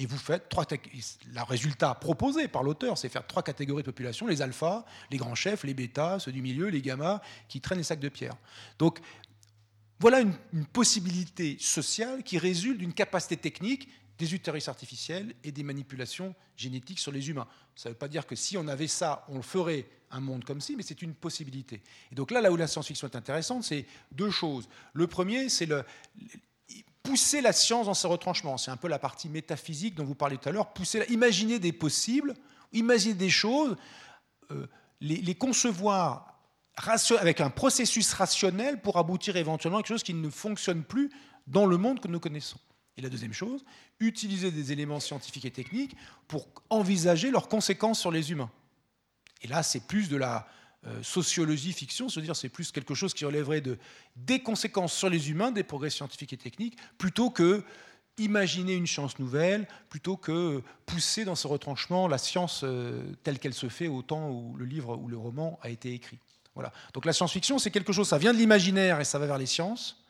[0.00, 0.64] et vous faites trois.
[0.70, 5.34] Le résultat proposé par l'auteur, c'est faire trois catégories de population les alphas, les grands
[5.34, 8.34] chefs, les bêtas, ceux du milieu, les gammas, qui traînent les sacs de pierre.
[8.78, 8.98] Donc,
[9.98, 10.32] voilà une,
[10.72, 17.12] possibilité sociale qui résulte d'une capacité technique des utérus artificiels et des manipulations génétiques sur
[17.12, 17.46] les humains.
[17.76, 20.62] Ça ne veut pas dire que si on avait ça, on ferait un monde comme
[20.62, 21.82] ci, mais c'est une possibilité.
[22.10, 24.66] Et donc là, là où la science-fiction est intéressante, c'est deux choses.
[24.94, 25.84] Le premier, c'est le,
[27.10, 28.56] pousser la science dans ses retranchements.
[28.56, 30.72] C'est un peu la partie métaphysique dont vous parlez tout à l'heure.
[30.72, 32.34] Pousser, imaginer des possibles,
[32.72, 33.76] imaginer des choses,
[34.52, 34.68] euh,
[35.00, 36.38] les, concevoir
[37.18, 41.10] avec un processus rationnel pour aboutir éventuellement à quelque chose qui ne fonctionne plus
[41.48, 42.60] dans le monde que nous connaissons.
[42.96, 43.64] Et la deuxième chose,
[43.98, 45.96] utiliser des éléments scientifiques et techniques
[46.28, 48.52] pour envisager leurs conséquences sur les humains.
[49.42, 50.46] Et là, c'est plus de la,
[50.86, 53.78] euh, sociologie fiction, c'est-à-dire c'est plus quelque chose qui relèverait de,
[54.16, 57.62] des conséquences sur les humains des progrès scientifiques et techniques, plutôt que
[58.16, 63.54] imaginer une science nouvelle, plutôt que pousser dans ce retranchement la science euh, telle qu'elle
[63.54, 66.18] se fait au temps où le livre ou le roman a été écrit.
[66.54, 66.72] Voilà.
[66.94, 69.46] Donc la science-fiction, c'est quelque chose, ça vient de l'imaginaire et ça va vers les
[69.46, 70.02] sciences.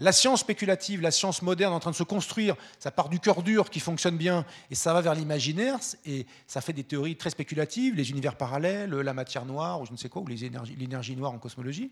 [0.00, 3.42] La science spéculative, la science moderne en train de se construire, ça part du cœur
[3.42, 7.30] dur qui fonctionne bien et ça va vers l'imaginaire et ça fait des théories très
[7.30, 11.32] spéculatives, les univers parallèles, la matière noire ou je ne sais quoi, ou l'énergie noire
[11.32, 11.90] en cosmologie.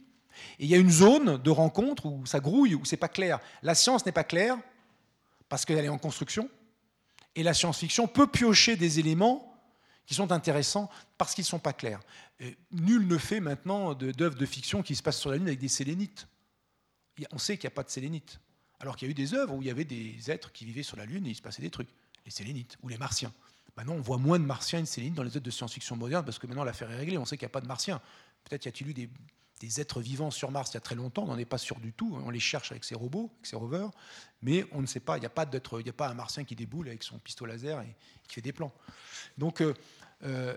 [0.59, 3.41] Et il y a une zone de rencontre où ça grouille, où c'est pas clair.
[3.63, 4.57] La science n'est pas claire
[5.49, 6.49] parce qu'elle est en construction,
[7.37, 9.53] et la science-fiction peut piocher des éléments
[10.07, 10.89] qui sont intéressants
[11.19, 12.01] parce qu'ils ne sont pas clairs.
[12.73, 15.69] nul ne fait maintenant d'œuvres de, fiction qui se passent sur la Lune avec des
[15.69, 16.29] sélénites.
[17.33, 18.41] On sait qu'il n'y a pas de sélénites.
[18.81, 20.83] Alors qu'il y a eu des œuvres où il y avait des êtres qui vivaient
[20.83, 21.89] sur la Lune et il se passait des trucs.
[22.25, 23.33] Les sélénites ou les martiens.
[23.77, 26.25] Maintenant, on voit moins de martiens et de sélénites dans les œuvres de science-fiction moderne
[26.25, 27.19] parce que maintenant l'affaire est réglée.
[27.19, 28.01] On sait qu'il n'y a pas de martiens.
[28.45, 31.29] Peut-être y a-t-il eu des, êtres vivants sur Mars il y a très longtemps, on
[31.29, 33.91] n'en est pas sûr du tout, on les cherche avec ces robots, avec ces rovers,
[34.43, 36.89] mais on ne sait pas, il n'y a, pas a pas un martien qui déboule
[36.89, 37.97] avec son pistolet laser et
[38.29, 38.73] qui fait des plans.
[39.37, 39.75] Donc euh,
[40.25, 40.57] euh,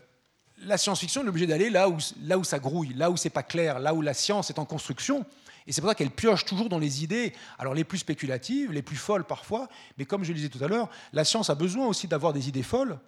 [0.59, 3.43] la science-fiction est obligée d'aller là où, là où ça grouille, là où c'est pas
[3.43, 5.25] clair, là où la science est en construction,
[5.67, 8.81] et c'est pour ça qu'elle pioche toujours dans les idées, alors les plus spéculatives, les
[8.81, 9.67] plus folles parfois,
[9.97, 12.47] mais comme je le disais tout à l'heure, la science a besoin aussi d'avoir des
[12.47, 12.99] idées folles,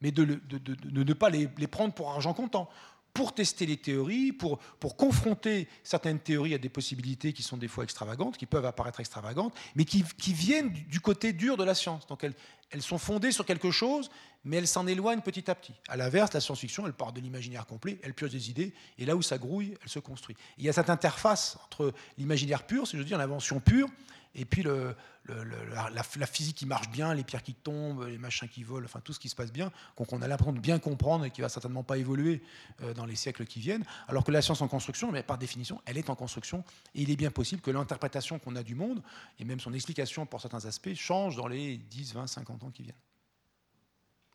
[0.00, 2.68] mais de, ne pas les, les prendre pour argent comptant
[3.14, 7.68] pour tester les théories, pour, pour confronter certaines théories à des possibilités qui sont des
[7.68, 12.06] fois extravagantes, qui peuvent apparaître extravagantes, mais qui, viennent du côté dur de la science.
[12.06, 12.34] Donc elles,
[12.70, 14.10] elles sont fondées sur quelque chose,
[14.44, 15.74] mais elles s'en éloignent petit à petit.
[15.88, 19.16] À l'inverse, la science-fiction, elle part de l'imaginaire complet, elle pioche des idées, et là
[19.16, 20.36] où ça grouille, elle se construit.
[20.56, 23.88] il y a cette interface entre l'imaginaire pur, c'est-à-dire l'invention pure,
[24.34, 28.84] et puis la, physique qui marche bien, les pierres qui tombent, les machins qui volent,
[28.84, 31.40] enfin tout ce qui se passe bien, qu'on a l'impression de bien comprendre et qui
[31.40, 32.42] va certainement pas évoluer
[32.82, 35.80] euh, dans les siècles qui viennent, alors que la science en construction, mais par définition,
[35.84, 39.02] elle est en construction, et il est bien possible que l'interprétation qu'on a du monde,
[39.38, 42.84] et même son explication pour certains aspects, change dans les 10, 20, 50 ans qui
[42.84, 43.09] viennent.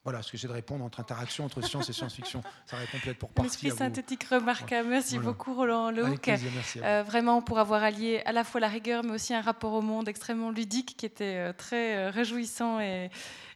[0.06, 2.44] Voilà ce que j'ai de répondre entre interaction entre science et science-fiction.
[2.68, 3.50] Ça répond peut-être pour partie.
[3.50, 4.88] L'esprit synthétique remarquable.
[4.88, 6.30] Merci beaucoup, Roland Lehoucq.
[6.78, 9.82] Euh, vraiment pour avoir allié à la fois la rigueur, mais aussi un rapport au
[9.82, 13.10] monde extrêmement ludique qui était euh, très euh, réjouissant et,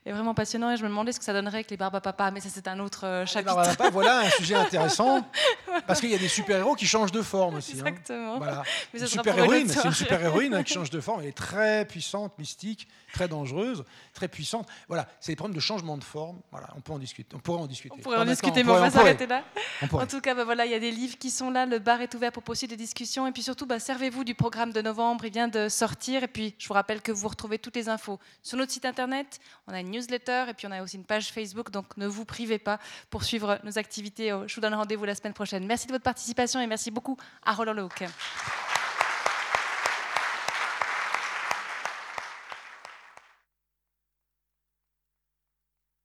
[0.05, 2.31] vraiment passionnant et je me demandais ce que ça donnerait avec les barbes à papa,
[2.31, 3.61] mais ça c'est un autre euh, chapitre.
[3.61, 5.23] Les papa, voilà un sujet intéressant
[5.87, 7.73] parce qu'il y a des super-héros qui changent de forme aussi.
[7.73, 7.85] Hein.
[7.85, 8.37] Exactement.
[8.37, 8.63] Voilà.
[8.93, 12.87] une super-héroïne, c'est une super-héroïne hein, qui change de forme, elle est très puissante, mystique,
[13.11, 13.83] très dangereuse,
[14.13, 14.67] très puissante.
[14.87, 16.39] Voilà, c'est des problèmes de changement de forme.
[16.51, 17.35] Voilà, on peut en discuter.
[17.35, 17.95] On pourrait en discuter.
[17.97, 19.43] On pourrait en discuter, mais on va s'arrêter là.
[19.91, 22.01] En tout cas, bah, voilà, il y a des livres qui sont là, le bar
[22.01, 25.25] est ouvert pour poursuivre des discussions et puis surtout, bah, servez-vous du programme de novembre,
[25.25, 28.19] il vient de sortir et puis je vous rappelle que vous retrouvez toutes les infos
[28.43, 29.39] sur notre site internet.
[29.67, 32.25] On a une newsletter et puis on a aussi une page Facebook, donc ne vous
[32.25, 32.79] privez pas
[33.09, 34.29] pour suivre nos activités.
[34.47, 35.65] Je vous donne rendez-vous la semaine prochaine.
[35.65, 38.05] Merci de votre participation et merci beaucoup à Roland Lehoucq.